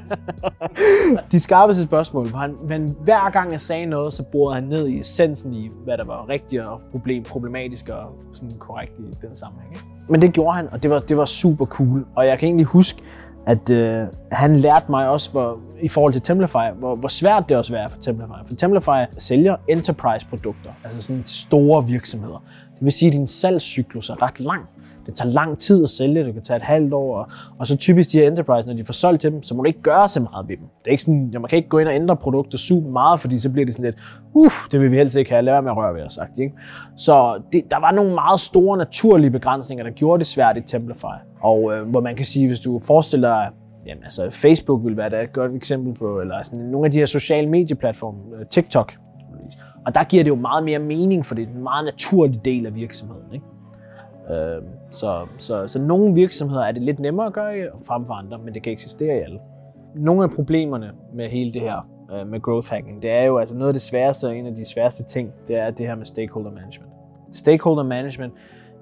de 1.32 1.40
skarpeste 1.40 1.84
spørgsmål, 1.84 2.28
For 2.28 2.38
han, 2.38 2.56
men 2.68 2.96
hver 3.04 3.30
gang 3.30 3.52
jeg 3.52 3.62
sagde 3.62 3.86
noget, 3.86 4.14
så 4.14 4.24
borede 4.24 4.56
han 4.56 4.64
ned 4.64 4.88
i 4.88 5.00
essensen 5.00 5.54
i, 5.54 5.70
hvad 5.84 5.98
der 5.98 6.06
var 6.06 6.30
rigtigt 6.30 6.66
og 6.66 6.82
problem, 6.92 7.24
problematisk 7.24 7.90
og 7.90 8.20
sådan 8.34 8.52
korrekt 8.60 9.00
i 9.00 9.28
den 9.28 9.36
sammenhæng. 9.36 9.74
Ikke? 9.74 9.86
Men 10.10 10.22
det 10.22 10.34
gjorde 10.34 10.56
han, 10.56 10.70
og 10.72 10.84
det 10.84 10.92
var, 10.92 11.00
det 11.00 11.18
var 11.18 11.26
super 11.26 11.66
cool. 11.66 12.06
Og 12.16 12.26
jeg 12.28 12.40
kan 12.40 12.48
egentlig 12.48 12.66
huske, 12.66 13.02
at 13.46 13.70
øh, 13.70 14.08
han 14.32 14.56
lærte 14.56 14.86
mig 14.90 15.10
også, 15.10 15.32
hvor, 15.32 15.60
i 15.82 15.88
forhold 15.88 16.14
til 16.14 16.22
Templify, 16.22 16.72
hvor, 16.80 16.96
hvor 16.96 17.08
svært 17.08 17.50
det 17.50 17.58
også 17.58 17.76
er 17.76 17.88
for 17.88 17.98
Templify. 18.02 18.48
For 18.48 18.56
Templify 18.56 19.18
sælger 19.18 19.56
enterprise-produkter, 19.70 20.70
altså 20.84 21.02
sådan 21.02 21.24
til 21.24 21.38
store 21.38 21.86
virksomheder. 21.86 22.44
Det 22.74 22.86
vil 22.86 22.92
sige, 22.92 23.08
at 23.08 23.14
din 23.14 23.28
salgscyklus 23.28 24.10
er 24.10 24.22
ret 24.22 24.40
lang. 24.40 24.62
Det 25.06 25.16
tager 25.16 25.32
lang 25.32 25.60
tid 25.60 25.84
at 25.84 25.90
sælge, 25.90 26.24
det 26.24 26.34
kan 26.34 26.44
tage 26.44 26.58
et 26.58 26.64
halvt 26.64 26.94
år, 26.94 27.18
og, 27.18 27.28
og 27.60 27.68
så 27.68 27.78
typisk 27.78 28.12
de 28.12 28.18
her 28.18 28.28
enterprise, 28.28 28.68
når 28.68 28.76
de 28.76 28.86
får 28.86 28.94
solgt 28.94 29.22
til 29.22 29.32
dem, 29.32 29.44
så 29.44 29.56
må 29.56 29.64
du 29.64 29.68
ikke 29.68 29.82
gøre 29.82 30.10
så 30.10 30.22
meget 30.22 30.50
ved 30.50 30.58
dem. 30.58 30.66
Det 30.66 30.88
er 30.88 30.92
ikke 30.92 31.04
sådan, 31.04 31.30
man 31.34 31.50
kan 31.50 31.58
ikke 31.58 31.70
gå 31.70 31.80
ind 31.80 31.88
og 31.88 31.96
ændre 31.96 32.16
produkter 32.16 32.58
super 32.58 32.90
meget, 32.90 33.20
fordi 33.20 33.40
så 33.40 33.50
bliver 33.52 33.66
det 33.66 33.74
sådan 33.76 33.86
lidt, 33.86 33.98
uh, 34.34 34.52
det 34.72 34.80
vil 34.80 34.92
vi 34.92 34.98
helst 34.98 35.16
ikke 35.16 35.32
have, 35.32 35.42
lad 35.42 35.54
være 35.54 35.62
med 35.62 35.72
at 35.72 35.78
røre 35.78 35.96
ved 35.96 36.02
os, 36.02 36.14
sagt, 36.14 36.40
ikke? 36.40 36.54
Så 36.98 37.42
det, 37.54 37.72
der 37.72 37.80
var 37.80 37.92
nogle 37.92 38.14
meget 38.14 38.40
store 38.40 38.78
naturlige 38.78 39.32
begrænsninger, 39.32 39.84
der 39.84 39.92
gjorde 39.92 40.20
det 40.20 40.28
svært 40.28 40.58
i 40.58 40.62
Templify. 40.62 41.18
Og 41.42 41.74
øh, 41.74 41.90
hvor 41.90 42.02
man 42.02 42.16
kan 42.16 42.26
sige, 42.26 42.48
hvis 42.48 42.60
du 42.60 42.82
forestiller 42.84 43.30
dig, 43.30 43.50
jamen 43.88 44.04
altså 44.04 44.30
Facebook 44.30 44.86
vil 44.86 44.98
være 44.98 45.24
et 45.24 45.34
godt 45.34 45.56
eksempel 45.56 45.94
på, 45.94 46.20
eller 46.20 46.44
sådan 46.44 46.60
nogle 46.60 46.86
af 46.86 46.92
de 46.92 46.98
her 46.98 47.06
sociale 47.06 47.50
medieplatforme, 47.50 48.18
øh, 48.40 48.46
TikTok, 48.46 48.94
og 49.86 49.96
der 49.96 50.04
giver 50.04 50.24
det 50.24 50.30
jo 50.30 50.36
meget 50.36 50.64
mere 50.64 50.80
mening, 50.80 51.26
for 51.26 51.36
det 51.36 51.44
er 51.44 51.48
en 51.48 51.64
meget 51.64 51.86
naturlig 51.86 52.46
del 52.46 52.66
af 52.66 52.76
virksomheden. 52.76 53.34
Ikke? 53.34 53.46
Øh, 54.32 54.62
så, 54.92 55.28
så, 55.38 55.68
så 55.68 55.80
nogle 55.80 56.14
virksomheder 56.14 56.62
er 56.62 56.72
det 56.72 56.82
lidt 56.82 57.00
nemmere 57.00 57.26
at 57.26 57.34
gøre 57.34 57.60
i, 57.60 57.62
frem 57.88 58.06
for 58.06 58.14
andre, 58.14 58.38
men 58.38 58.54
det 58.54 58.64
kan 58.64 58.74
eksistere 58.74 59.18
i 59.18 59.20
alle. 59.20 59.40
Nogle 59.96 60.24
af 60.24 60.32
problemerne 60.32 60.92
med 61.14 61.30
hele 61.30 61.54
det 61.54 61.62
her 61.62 61.90
øh, 62.14 62.28
med 62.28 62.42
growth 62.42 62.70
hacking, 62.70 63.02
det 63.02 63.12
er 63.12 63.24
jo 63.24 63.38
altså 63.38 63.56
noget 63.56 63.70
af 63.70 63.74
det 63.74 63.82
sværeste, 63.82 64.26
og 64.26 64.38
en 64.38 64.46
af 64.46 64.56
de 64.56 64.66
sværeste 64.66 65.04
ting, 65.04 65.34
det 65.48 65.56
er 65.56 65.72
det 65.72 65.88
her 65.88 65.96
med 65.96 66.06
stakeholder 66.06 66.52
management. 66.52 66.92
Stakeholder 67.32 67.84
management 67.84 68.34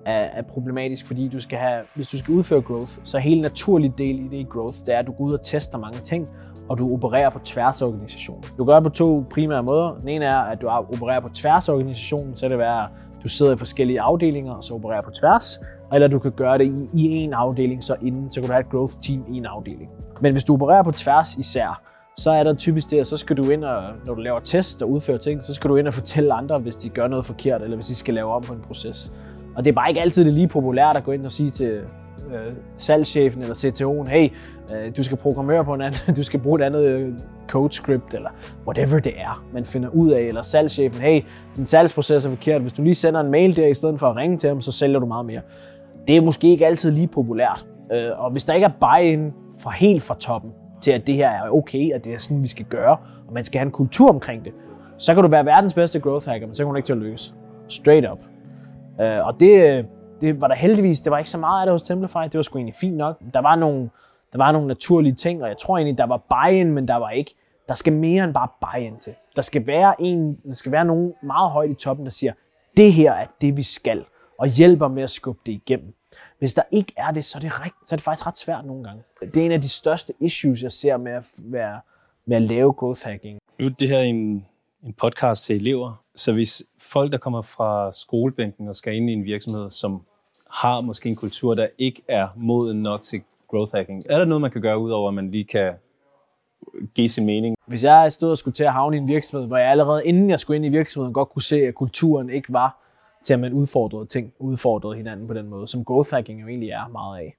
er, 0.05 0.21
er 0.21 0.41
problematisk, 0.41 1.07
fordi 1.07 1.27
du 1.27 1.39
skal 1.39 1.59
have, 1.59 1.81
hvis 1.95 2.07
du 2.07 2.17
skal 2.17 2.33
udføre 2.33 2.61
growth, 2.61 2.91
så 3.03 3.17
er 3.17 3.21
helt 3.21 3.41
naturlig 3.41 3.97
del 3.97 4.19
i 4.19 4.27
det 4.27 4.37
i 4.37 4.43
growth, 4.43 4.75
det 4.85 4.95
er, 4.95 4.99
at 4.99 5.07
du 5.07 5.11
går 5.11 5.23
ud 5.23 5.33
og 5.33 5.43
tester 5.43 5.77
mange 5.77 5.99
ting, 5.99 6.29
og 6.69 6.77
du 6.77 6.93
opererer 6.93 7.29
på 7.29 7.39
tværs 7.39 7.81
af 7.81 7.85
organisationen. 7.85 8.43
Du 8.57 8.65
gør 8.65 8.73
det 8.73 8.83
på 8.83 8.89
to 8.89 9.25
primære 9.29 9.63
måder. 9.63 9.95
Den 9.99 10.07
ene 10.07 10.25
er, 10.25 10.37
at 10.37 10.61
du 10.61 10.67
opererer 10.67 11.19
på 11.19 11.29
tværs 11.29 11.69
af 11.69 11.73
organisationen, 11.73 12.37
så 12.37 12.49
det 12.49 12.57
være, 12.57 12.87
du 13.23 13.29
sidder 13.29 13.53
i 13.53 13.57
forskellige 13.57 14.01
afdelinger 14.01 14.53
og 14.53 14.63
så 14.63 14.73
opererer 14.73 15.01
på 15.01 15.11
tværs, 15.11 15.59
eller 15.93 16.07
du 16.07 16.19
kan 16.19 16.31
gøre 16.31 16.57
det 16.57 16.65
i, 16.65 16.99
i 17.01 17.17
en 17.23 17.33
afdeling, 17.33 17.83
så 17.83 17.95
inden, 18.01 18.31
så 18.31 18.39
kan 18.39 18.47
du 18.47 18.53
have 18.53 18.61
et 18.61 18.69
growth 18.69 18.93
team 19.03 19.25
i 19.33 19.37
en 19.37 19.45
afdeling. 19.45 19.89
Men 20.21 20.31
hvis 20.31 20.43
du 20.43 20.53
opererer 20.53 20.83
på 20.83 20.91
tværs 20.91 21.35
især, 21.35 21.81
så 22.17 22.31
er 22.31 22.43
der 22.43 22.53
typisk 22.53 22.89
det, 22.89 22.99
at 22.99 23.07
så 23.07 23.17
skal 23.17 23.37
du 23.37 23.49
ind 23.49 23.63
og, 23.63 23.83
når 24.05 24.13
du 24.15 24.21
laver 24.21 24.39
test 24.39 24.81
og 24.81 24.89
udfører 24.89 25.17
ting, 25.17 25.43
så 25.43 25.53
skal 25.53 25.69
du 25.69 25.75
ind 25.75 25.87
og 25.87 25.93
fortælle 25.93 26.33
andre, 26.33 26.59
hvis 26.59 26.75
de 26.75 26.89
gør 26.89 27.07
noget 27.07 27.25
forkert, 27.25 27.61
eller 27.61 27.77
hvis 27.77 27.87
de 27.87 27.95
skal 27.95 28.13
lave 28.13 28.33
om 28.33 28.41
på 28.41 28.53
en 28.53 28.61
proces. 28.61 29.13
Og 29.55 29.65
det 29.65 29.71
er 29.71 29.75
bare 29.75 29.89
ikke 29.89 30.01
altid 30.01 30.25
det 30.25 30.33
lige 30.33 30.47
populært 30.47 30.95
at 30.95 31.03
gå 31.03 31.11
ind 31.11 31.25
og 31.25 31.31
sige 31.31 31.49
til 31.49 31.81
øh, 32.27 32.53
salgschefen 32.77 33.41
eller 33.41 33.55
CTO'en, 33.55 34.09
hey, 34.09 34.29
øh, 34.75 34.97
du 34.97 35.03
skal 35.03 35.17
programmere 35.17 35.65
på 35.65 35.73
en 35.73 35.81
anden, 35.81 36.15
du 36.19 36.23
skal 36.23 36.39
bruge 36.39 36.59
et 36.61 36.65
andet 36.65 36.83
øh, 36.83 37.13
code 37.47 37.73
script, 37.73 38.13
eller 38.13 38.29
whatever 38.67 38.99
det 38.99 39.13
er, 39.17 39.45
man 39.53 39.65
finder 39.65 39.89
ud 39.89 40.11
af, 40.11 40.21
eller 40.21 40.41
salgschefen, 40.41 41.01
hey, 41.01 41.21
din 41.57 41.65
salgsproces 41.65 42.25
er 42.25 42.29
forkert, 42.29 42.61
hvis 42.61 42.73
du 42.73 42.81
lige 42.81 42.95
sender 42.95 43.19
en 43.19 43.31
mail 43.31 43.55
der, 43.55 43.67
i 43.67 43.73
stedet 43.73 43.99
for 43.99 44.07
at 44.07 44.15
ringe 44.15 44.37
til 44.37 44.49
ham, 44.49 44.61
så 44.61 44.71
sælger 44.71 44.99
du 44.99 45.05
meget 45.05 45.25
mere. 45.25 45.41
Det 46.07 46.17
er 46.17 46.21
måske 46.21 46.47
ikke 46.47 46.65
altid 46.65 46.91
lige 46.91 47.07
populært, 47.07 47.65
øh, 47.93 48.09
og 48.15 48.31
hvis 48.31 48.43
der 48.43 48.53
ikke 48.53 48.65
er 48.65 48.71
buy-in 48.79 49.33
fra 49.59 49.71
helt 49.71 50.03
fra 50.03 50.15
toppen, 50.19 50.51
til 50.81 50.91
at 50.91 51.07
det 51.07 51.15
her 51.15 51.29
er 51.29 51.49
okay, 51.49 51.93
at 51.93 52.05
det 52.05 52.13
er 52.13 52.17
sådan, 52.17 52.43
vi 52.43 52.47
skal 52.47 52.65
gøre, 52.65 52.97
og 53.27 53.33
man 53.33 53.43
skal 53.43 53.59
have 53.59 53.65
en 53.65 53.71
kultur 53.71 54.09
omkring 54.09 54.45
det, 54.45 54.53
så 54.97 55.13
kan 55.13 55.23
du 55.23 55.29
være 55.29 55.45
verdens 55.45 55.73
bedste 55.73 55.99
growth 55.99 56.27
hacker, 56.27 56.47
men 56.47 56.55
så 56.55 56.63
kan 56.63 56.69
du 56.69 56.75
ikke 56.75 56.87
til 56.87 56.93
at 56.93 56.99
lykkes. 56.99 57.33
Straight 57.67 58.11
up. 58.11 58.19
Øh, 59.01 59.27
og 59.27 59.39
det, 59.39 59.69
øh, 59.69 59.83
det 60.23 60.41
var 60.41 60.47
der 60.47 60.55
heldigvis, 60.55 60.99
det 60.99 61.11
var 61.11 61.17
ikke 61.17 61.29
så 61.29 61.37
meget 61.37 61.61
af 61.61 61.65
det 61.65 61.73
hos 61.73 61.81
Templify, 61.81 62.23
det 62.23 62.33
var 62.33 62.41
sgu 62.41 62.57
egentlig 62.57 62.75
fint 62.75 62.97
nok. 62.97 63.19
Der 63.33 63.39
var 63.39 63.55
nogle, 63.55 63.89
der 64.31 64.37
var 64.37 64.51
nogle 64.51 64.67
naturlige 64.67 65.15
ting, 65.15 65.43
og 65.43 65.49
jeg 65.49 65.57
tror 65.57 65.77
egentlig, 65.77 65.97
der 65.97 66.05
var 66.05 66.17
buy-in, 66.17 66.71
men 66.71 66.87
der 66.87 66.95
var 66.95 67.09
ikke, 67.09 67.35
der 67.67 67.73
skal 67.73 67.93
mere 67.93 68.23
end 68.23 68.33
bare 68.33 68.47
buy-in 68.61 68.99
til. 68.99 69.13
Der 69.35 69.41
skal 69.41 69.67
være 69.67 70.01
en, 70.01 70.35
der 70.35 70.53
skal 70.53 70.71
være 70.71 70.85
nogen 70.85 71.13
meget 71.23 71.51
højt 71.51 71.69
i 71.69 71.73
toppen, 71.73 72.05
der 72.05 72.11
siger, 72.11 72.33
det 72.77 72.93
her 72.93 73.11
er 73.11 73.25
det, 73.41 73.57
vi 73.57 73.63
skal, 73.63 74.05
og 74.39 74.47
hjælper 74.47 74.87
med 74.87 75.03
at 75.03 75.09
skubbe 75.09 75.41
det 75.45 75.51
igennem. 75.51 75.93
Hvis 76.39 76.53
der 76.53 76.63
ikke 76.71 76.93
er 76.97 77.11
det, 77.11 77.25
så 77.25 77.37
er 77.37 77.39
det, 77.39 77.61
rigt, 77.61 77.75
så 77.85 77.95
er 77.95 77.97
det 77.97 78.03
faktisk 78.03 78.27
ret 78.27 78.37
svært 78.37 78.65
nogle 78.65 78.83
gange. 78.83 79.03
Det 79.21 79.37
er 79.37 79.45
en 79.45 79.51
af 79.51 79.61
de 79.61 79.69
største 79.69 80.13
issues, 80.19 80.63
jeg 80.63 80.71
ser 80.71 80.97
med 80.97 81.11
at, 81.11 81.23
være, 81.37 81.79
med 82.25 82.35
at 82.35 82.41
lave 82.41 82.73
growth 82.73 83.01
hacking. 83.03 83.39
Nu 83.59 83.65
er 83.65 83.69
det 83.69 83.89
her 83.89 83.99
en, 83.99 84.45
en 84.83 84.93
podcast 84.93 85.45
til 85.45 85.55
elever, 85.55 86.03
så 86.15 86.33
hvis 86.33 86.63
folk, 86.79 87.11
der 87.11 87.17
kommer 87.17 87.41
fra 87.41 87.91
skolebænken 87.91 88.67
og 88.67 88.75
skal 88.75 88.95
ind 88.95 89.09
i 89.09 89.13
en 89.13 89.23
virksomhed, 89.23 89.69
som 89.69 90.01
har 90.53 90.81
måske 90.81 91.09
en 91.09 91.15
kultur, 91.15 91.55
der 91.55 91.67
ikke 91.77 92.01
er 92.07 92.27
moden 92.35 92.83
nok 92.83 93.01
til 93.01 93.21
growth 93.47 93.75
hacking. 93.75 94.05
Er 94.09 94.17
der 94.17 94.25
noget, 94.25 94.41
man 94.41 94.51
kan 94.51 94.61
gøre, 94.61 94.79
udover 94.79 95.07
at 95.07 95.13
man 95.13 95.31
lige 95.31 95.43
kan 95.43 95.73
give 96.95 97.09
sin 97.09 97.25
mening? 97.25 97.55
Hvis 97.65 97.83
jeg 97.83 98.11
stod 98.11 98.31
og 98.31 98.37
skulle 98.37 98.53
til 98.53 98.63
at 98.63 98.73
havne 98.73 98.97
i 98.97 98.99
en 98.99 99.07
virksomhed, 99.07 99.47
hvor 99.47 99.57
jeg 99.57 99.67
allerede 99.67 100.05
inden 100.05 100.29
jeg 100.29 100.39
skulle 100.39 100.55
ind 100.55 100.65
i 100.65 100.69
virksomheden 100.69 101.13
godt 101.13 101.29
kunne 101.29 101.41
se, 101.41 101.55
at 101.55 101.75
kulturen 101.75 102.29
ikke 102.29 102.53
var 102.53 102.77
til, 103.23 103.33
at 103.33 103.39
man 103.39 103.53
udfordrede 103.53 104.05
ting, 104.05 104.33
udfordrede 104.39 104.95
hinanden 104.95 105.27
på 105.27 105.33
den 105.33 105.47
måde, 105.47 105.67
som 105.67 105.85
growth 105.85 106.09
hacking 106.13 106.41
jo 106.41 106.47
egentlig 106.47 106.69
er 106.69 106.87
meget 106.87 107.19
af, 107.19 107.37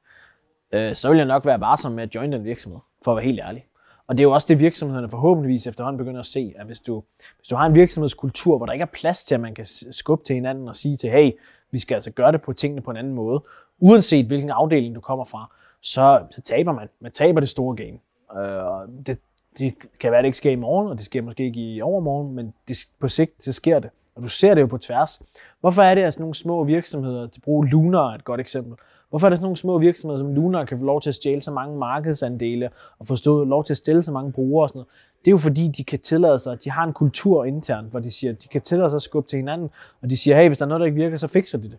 øh, 0.72 0.94
så 0.94 1.08
vil 1.08 1.16
jeg 1.16 1.26
nok 1.26 1.46
være 1.46 1.60
varsom 1.60 1.92
med 1.92 2.02
at 2.02 2.14
join 2.14 2.32
den 2.32 2.44
virksomhed, 2.44 2.80
for 3.04 3.12
at 3.12 3.16
være 3.16 3.24
helt 3.24 3.40
ærlig. 3.40 3.66
Og 4.06 4.18
det 4.18 4.20
er 4.20 4.28
jo 4.28 4.32
også 4.32 4.46
det, 4.48 4.60
virksomhederne 4.60 5.10
forhåbentligvis 5.10 5.66
efterhånden 5.66 5.98
begynder 5.98 6.20
at 6.20 6.26
se, 6.26 6.54
at 6.56 6.66
hvis 6.66 6.80
du, 6.80 7.02
hvis 7.38 7.48
du 7.48 7.56
har 7.56 7.66
en 7.66 7.74
virksomhedskultur, 7.74 8.56
hvor 8.56 8.66
der 8.66 8.72
ikke 8.72 8.82
er 8.82 8.86
plads 8.92 9.24
til, 9.24 9.34
at 9.34 9.40
man 9.40 9.54
kan 9.54 9.66
skubbe 9.90 10.24
til 10.24 10.34
hinanden 10.34 10.68
og 10.68 10.76
sige 10.76 10.96
til, 10.96 11.10
hey, 11.10 11.30
vi 11.74 11.78
skal 11.78 11.94
altså 11.94 12.10
gøre 12.10 12.32
det 12.32 12.42
på 12.42 12.52
tingene 12.52 12.82
på 12.82 12.90
en 12.90 12.96
anden 12.96 13.14
måde, 13.14 13.42
uanset 13.78 14.26
hvilken 14.26 14.50
afdeling 14.50 14.94
du 14.94 15.00
kommer 15.00 15.24
fra, 15.24 15.50
så, 15.80 16.22
så 16.30 16.40
taber 16.40 16.72
man. 16.72 16.88
Man 17.00 17.12
taber 17.12 17.40
det 17.40 17.48
store 17.48 17.76
game. 17.76 17.98
Øh, 18.42 19.06
det, 19.06 19.18
det 19.58 19.74
kan 20.00 20.10
være, 20.10 20.18
at 20.18 20.22
det 20.22 20.28
ikke 20.28 20.36
sker 20.36 20.50
i 20.50 20.54
morgen, 20.56 20.88
og 20.88 20.96
det 20.96 21.04
sker 21.04 21.22
måske 21.22 21.44
ikke 21.44 21.60
i 21.60 21.80
overmorgen, 21.80 22.34
men 22.34 22.54
det, 22.68 22.76
på 23.00 23.08
sigt, 23.08 23.44
så 23.44 23.52
sker 23.52 23.78
det. 23.78 23.90
Og 24.14 24.22
du 24.22 24.28
ser 24.28 24.54
det 24.54 24.62
jo 24.62 24.66
på 24.66 24.78
tværs. 24.78 25.22
Hvorfor 25.60 25.82
er 25.82 25.94
det, 25.94 26.02
at 26.02 26.12
sådan 26.12 26.22
nogle 26.22 26.34
små 26.34 26.64
virksomheder, 26.64 27.26
til 27.26 27.40
brug 27.40 27.62
Lunar 27.62 28.10
er 28.10 28.14
et 28.14 28.24
godt 28.24 28.40
eksempel, 28.40 28.78
Hvorfor 29.14 29.26
er 29.26 29.30
der 29.30 29.36
sådan 29.36 29.44
nogle 29.44 29.56
små 29.56 29.78
virksomheder 29.78 30.18
som 30.18 30.34
Luna 30.34 30.64
kan 30.64 30.78
få 30.78 30.84
lov 30.84 31.00
til 31.00 31.10
at 31.10 31.14
stjæle 31.14 31.40
så 31.40 31.50
mange 31.50 31.78
markedsandele 31.78 32.70
og 32.98 33.06
få 33.06 33.44
lov 33.44 33.64
til 33.64 33.72
at 33.72 33.76
stille 33.76 34.02
så 34.02 34.12
mange 34.12 34.32
brugere 34.32 34.64
og 34.64 34.68
sådan 34.68 34.78
noget? 34.78 34.88
Det 35.24 35.28
er 35.28 35.30
jo 35.30 35.38
fordi, 35.38 35.68
de 35.68 35.84
kan 35.84 35.98
tillade 35.98 36.38
sig, 36.38 36.64
de 36.64 36.70
har 36.70 36.84
en 36.84 36.92
kultur 36.92 37.44
internt, 37.44 37.90
hvor 37.90 38.00
de 38.00 38.10
siger, 38.10 38.32
at 38.32 38.42
de 38.42 38.48
kan 38.48 38.60
tillade 38.60 38.90
sig 38.90 38.96
at 38.96 39.02
skubbe 39.02 39.28
til 39.28 39.36
hinanden, 39.36 39.70
og 40.02 40.10
de 40.10 40.16
siger, 40.16 40.36
hey, 40.36 40.46
hvis 40.46 40.58
der 40.58 40.64
er 40.64 40.68
noget, 40.68 40.80
der 40.80 40.86
ikke 40.86 40.96
virker, 40.96 41.16
så 41.16 41.28
fikser 41.28 41.58
de 41.58 41.70
det. 41.70 41.78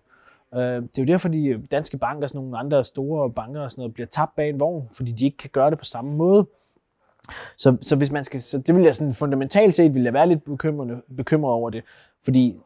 Øh, 0.60 0.82
det 0.82 1.00
er 1.00 1.04
jo 1.04 1.06
derfor, 1.06 1.30
de 1.30 1.64
danske 1.72 1.98
banker 1.98 2.24
og 2.24 2.30
sådan 2.30 2.42
nogle 2.42 2.58
andre 2.58 2.84
store 2.84 3.32
banker 3.32 3.62
og 3.62 3.72
sådan 3.72 3.82
noget, 3.82 3.94
bliver 3.94 4.08
tabt 4.08 4.36
bag 4.36 4.50
en 4.50 4.60
vogn, 4.60 4.90
fordi 4.92 5.12
de 5.12 5.26
ikke 5.26 5.38
kan 5.38 5.50
gøre 5.54 5.70
det 5.70 5.78
på 5.78 5.86
samme 5.86 6.16
måde. 6.16 6.46
Så, 7.58 7.78
så, 7.82 7.96
hvis 7.96 8.12
man 8.12 8.24
skal, 8.24 8.42
så 8.42 8.58
det 8.58 8.76
vil 8.76 8.84
jeg 8.84 8.96
sådan 8.96 9.14
fundamentalt 9.14 9.76
set 9.76 9.94
vil 9.94 10.04
jeg 10.04 10.14
være 10.14 10.28
lidt 10.28 10.44
bekymret, 10.44 11.02
bekymret 11.18 11.54
over 11.54 11.70
det, 11.70 11.84
fordi 12.24 12.60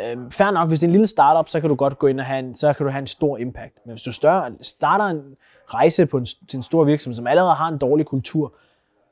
øh, 0.00 0.30
fair 0.30 0.50
nok, 0.50 0.68
hvis 0.68 0.80
det 0.80 0.86
er 0.86 0.88
en 0.88 0.92
lille 0.92 1.06
startup, 1.06 1.48
så 1.48 1.60
kan 1.60 1.68
du 1.68 1.74
godt 1.74 1.98
gå 1.98 2.06
ind 2.06 2.20
og 2.20 2.26
have 2.26 2.38
en, 2.38 2.54
så 2.54 2.72
kan 2.72 2.86
du 2.86 2.92
have 2.92 3.00
en 3.00 3.06
stor 3.06 3.38
impact. 3.38 3.74
Men 3.84 3.92
hvis 3.92 4.02
du 4.02 4.12
større, 4.12 4.50
starter 4.60 5.04
en 5.04 5.36
rejse 5.66 6.06
på 6.06 6.16
en, 6.16 6.24
til 6.24 6.56
en 6.56 6.62
stor 6.62 6.84
virksomhed, 6.84 7.14
som 7.14 7.26
allerede 7.26 7.54
har 7.54 7.68
en 7.68 7.78
dårlig 7.78 8.06
kultur, 8.06 8.54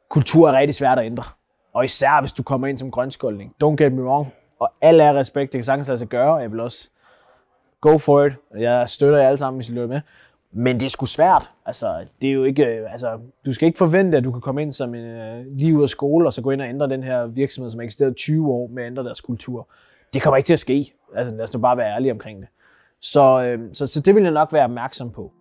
kultur 0.09 0.49
er 0.49 0.59
rigtig 0.59 0.75
svært 0.75 0.99
at 0.99 1.07
ændre. 1.07 1.25
Og 1.73 1.85
især 1.85 2.21
hvis 2.21 2.33
du 2.33 2.43
kommer 2.43 2.67
ind 2.67 2.79
som 2.79 2.91
grønskoldning. 2.91 3.55
Don't 3.65 3.77
get 3.77 3.93
me 3.93 4.03
wrong. 4.03 4.33
Og 4.59 4.73
alle 4.81 5.03
er 5.03 5.19
respekt, 5.19 5.53
det 5.53 5.59
kan 5.59 5.65
sagtens 5.65 5.89
lade 5.89 5.99
sig 5.99 6.09
gøre, 6.09 6.35
jeg 6.35 6.53
vil 6.53 6.61
også 6.61 6.89
go 7.81 7.99
for 7.99 8.25
it. 8.25 8.33
Jeg 8.59 8.89
støtter 8.89 9.19
jer 9.19 9.27
alle 9.27 9.39
sammen, 9.39 9.59
hvis 9.59 9.69
I 9.69 9.73
løber 9.73 9.89
med. 9.89 10.01
Men 10.53 10.81
det 10.81 10.87
er 10.87 10.91
sgu 10.91 11.07
svært. 11.07 11.51
Altså, 11.67 12.07
det 12.23 12.29
er 12.29 12.33
jo 12.33 12.45
ikke, 12.45 12.65
øh, 12.65 12.93
altså, 12.93 13.19
du 13.45 13.53
skal 13.53 13.67
ikke 13.67 13.79
forvente, 13.79 14.19
at 14.19 14.25
du 14.25 14.33
kan 14.33 14.41
komme 14.41 14.63
ind 14.63 14.73
som 14.73 14.95
en, 14.95 15.05
uh, 15.05 15.57
lige 15.57 15.77
ud 15.77 15.83
af 15.83 15.89
skole, 15.89 16.27
og 16.27 16.33
så 16.33 16.43
gå 16.43 16.51
ind 16.51 16.63
og 16.63 16.69
ændre 16.69 16.89
den 16.89 17.03
her 17.03 17.27
virksomhed, 17.27 17.71
som 17.71 17.81
har 17.81 17.85
eksisteret 17.85 18.17
20 18.17 18.49
år, 18.49 18.67
med 18.67 18.83
at 18.83 18.87
ændre 18.87 19.05
deres 19.05 19.21
kultur. 19.21 19.69
Det 20.15 20.23
kommer 20.23 20.37
ikke 20.37 20.47
til 20.47 20.53
at 20.53 20.59
ske. 20.59 20.95
Altså, 21.17 21.35
lad 21.35 21.45
os 21.45 21.55
nu 21.55 21.61
bare 21.61 21.77
være 21.77 21.95
ærlige 21.95 22.13
omkring 22.13 22.41
det. 22.41 22.49
Så, 23.01 23.43
øh, 23.43 23.59
så, 23.73 23.87
så 23.87 24.01
det 24.01 24.15
vil 24.15 24.23
jeg 24.23 24.33
nok 24.33 24.53
være 24.53 24.65
opmærksom 24.65 25.11
på. 25.11 25.33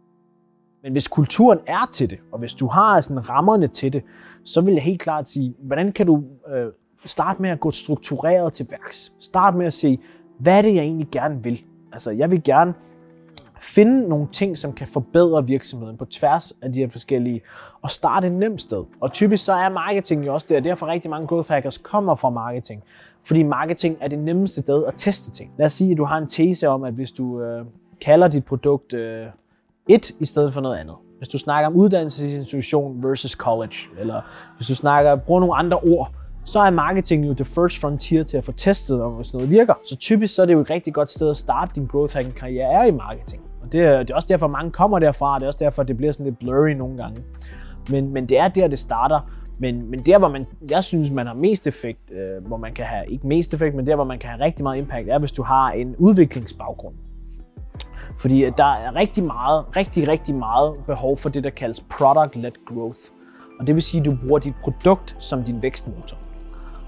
Men 0.84 0.92
hvis 0.92 1.08
kulturen 1.08 1.60
er 1.68 1.90
til 1.92 2.10
det, 2.10 2.20
og 2.32 2.40
hvis 2.40 2.54
du 2.54 2.68
har 2.68 3.02
sådan 3.02 3.30
rammerne 3.30 3.68
til 3.68 3.94
det, 3.94 4.04
så 4.46 4.62
vil 4.62 4.74
jeg 4.74 4.84
helt 4.84 5.02
klart 5.02 5.30
sige, 5.30 5.56
hvordan 5.60 5.92
kan 5.92 6.06
du 6.06 6.24
øh, 6.54 6.68
starte 7.06 7.42
med 7.42 7.50
at 7.50 7.60
gå 7.60 7.72
struktureret 7.72 8.54
til 8.54 8.68
værks? 8.70 9.14
Start 9.20 9.56
med 9.56 9.66
at 9.66 9.74
se, 9.74 10.00
hvad 10.40 10.58
er 10.58 10.62
det, 10.62 10.76
jeg 10.76 10.84
egentlig 10.84 11.08
gerne 11.12 11.44
vil? 11.44 11.64
Altså, 11.94 12.12
jeg 12.12 12.32
vil 12.32 12.44
gerne 12.44 12.74
finde 13.62 14.10
nogle 14.10 14.28
ting, 14.32 14.58
som 14.58 14.74
kan 14.74 14.88
forbedre 14.88 15.48
virksomheden 15.48 15.98
på 15.98 16.06
tværs 16.06 16.54
af 16.62 16.74
de 16.74 16.80
her 16.80 16.90
forskellige, 16.90 17.42
og 17.82 17.92
starte 17.92 18.28
et 18.28 18.34
nemt 18.34 18.62
sted. 18.62 18.84
Og 19.00 19.14
typisk 19.14 19.46
så 19.46 19.54
er 19.54 19.70
marketing 19.70 20.26
jo 20.26 20.34
også 20.34 20.48
der, 20.50 20.60
derfor 20.60 20.88
rigtig 20.88 21.12
mange 21.12 21.28
growth 21.28 21.52
hackers 21.52 21.78
kommer 21.78 22.16
fra 22.16 22.30
marketing. 22.30 22.84
Fordi 23.24 23.44
marketing 23.44 23.98
er 24.02 24.08
det 24.08 24.20
nemmeste 24.20 24.62
sted 24.62 24.86
at 24.86 24.94
teste 24.98 25.32
ting. 25.32 25.52
Lad 25.58 25.66
os 25.66 25.74
sige, 25.74 25.92
at 25.92 25.98
du 25.98 26.06
har 26.06 26.18
en 26.18 26.28
tese 26.28 26.68
om, 26.68 26.84
at 26.84 26.94
hvis 26.94 27.12
du 27.12 27.42
øh, 27.42 27.66
kalder 28.02 28.28
dit 28.28 28.46
produkt 28.46 28.94
øh, 28.94 29.26
et 29.88 30.12
i 30.20 30.26
stedet 30.26 30.54
for 30.54 30.62
noget 30.62 30.78
andet. 30.78 30.96
Hvis 31.18 31.28
du 31.28 31.38
snakker 31.38 31.68
om 31.68 31.76
uddannelsesinstitution 31.76 33.04
versus 33.04 33.32
college, 33.32 33.76
eller 34.00 34.22
hvis 34.58 34.68
du 34.68 34.76
snakker, 34.76 35.16
bruger 35.16 35.40
nogle 35.40 35.56
andre 35.56 35.78
ord, 35.78 36.12
så 36.46 36.60
er 36.60 36.70
marketing 36.70 37.28
jo 37.28 37.34
the 37.34 37.46
first 37.46 37.82
frontier 37.82 38.24
til 38.24 38.38
at 38.38 38.44
få 38.44 38.52
testet, 38.52 39.02
om 39.02 39.24
sådan 39.24 39.38
noget 39.38 39.50
virker. 39.50 39.74
Så 39.86 39.96
typisk 39.96 40.36
så 40.36 40.42
er 40.42 40.46
det 40.46 40.54
jo 40.54 40.60
et 40.60 40.70
rigtig 40.70 40.94
godt 40.94 41.12
sted 41.12 41.30
at 41.30 41.38
starte 41.38 41.72
din 41.76 41.86
growth 41.86 42.16
hacking 42.16 42.36
karriere 42.36 42.88
i 42.88 42.92
marketing. 42.92 43.49
Og 43.62 43.72
det 43.72 43.82
er, 43.82 44.00
det 44.00 44.10
er 44.10 44.16
også 44.16 44.28
derfor, 44.28 44.48
mange 44.48 44.72
kommer 44.72 45.00
derfra, 45.00 45.34
og 45.34 45.40
det 45.40 45.46
er 45.46 45.48
også 45.48 45.60
derfor, 45.60 45.84
det 45.84 45.98
bliver 45.98 46.12
sådan 46.12 46.26
lidt 46.26 46.40
blurry 46.40 46.70
nogle 46.70 46.98
gange. 46.98 47.24
Men, 47.90 48.14
men 48.14 48.26
det 48.26 48.40
er 48.40 48.48
der, 48.48 48.68
det 48.68 48.80
starter. 48.80 49.20
Men, 49.60 49.92
men 49.92 50.00
der, 50.00 50.18
hvor 50.18 50.28
man, 50.28 50.46
jeg 50.70 50.84
synes, 50.84 51.12
man 51.12 51.28
har 51.28 51.34
mest 51.34 51.68
effekt, 51.68 52.12
øh, 52.12 52.48
hvor 52.48 52.58
man 52.58 52.74
kan 52.74 52.86
have, 52.86 53.08
ikke 53.08 53.28
mest 53.28 53.54
effekt, 53.54 53.76
men 53.76 53.88
der, 53.88 53.96
hvor 53.96 54.04
man 54.04 54.20
kan 54.20 54.30
have 54.30 54.44
rigtig 54.44 54.64
meget 54.64 54.78
impact, 54.78 55.10
er, 55.10 55.20
hvis 55.20 55.32
du 55.32 55.44
har 55.44 55.72
en 55.72 55.96
udviklingsbaggrund. 55.96 56.96
Fordi 58.20 58.50
der 58.58 58.74
er 58.74 58.96
rigtig 58.96 59.24
meget, 59.24 59.66
rigtig, 59.76 60.08
rigtig 60.08 60.36
meget 60.36 60.74
behov 60.86 61.18
for 61.18 61.30
det, 61.30 61.44
der 61.44 61.50
kaldes 61.50 61.80
product-led 61.80 62.66
growth. 62.66 63.00
Og 63.60 63.68
det 63.68 63.76
vil 63.76 63.84
sige, 63.84 64.00
at 64.02 64.06
du 64.06 64.18
bruger 64.26 64.40
dit 64.40 64.54
produkt 64.64 65.16
som 65.20 65.44
din 65.44 65.62
vækstmotor. 65.62 66.18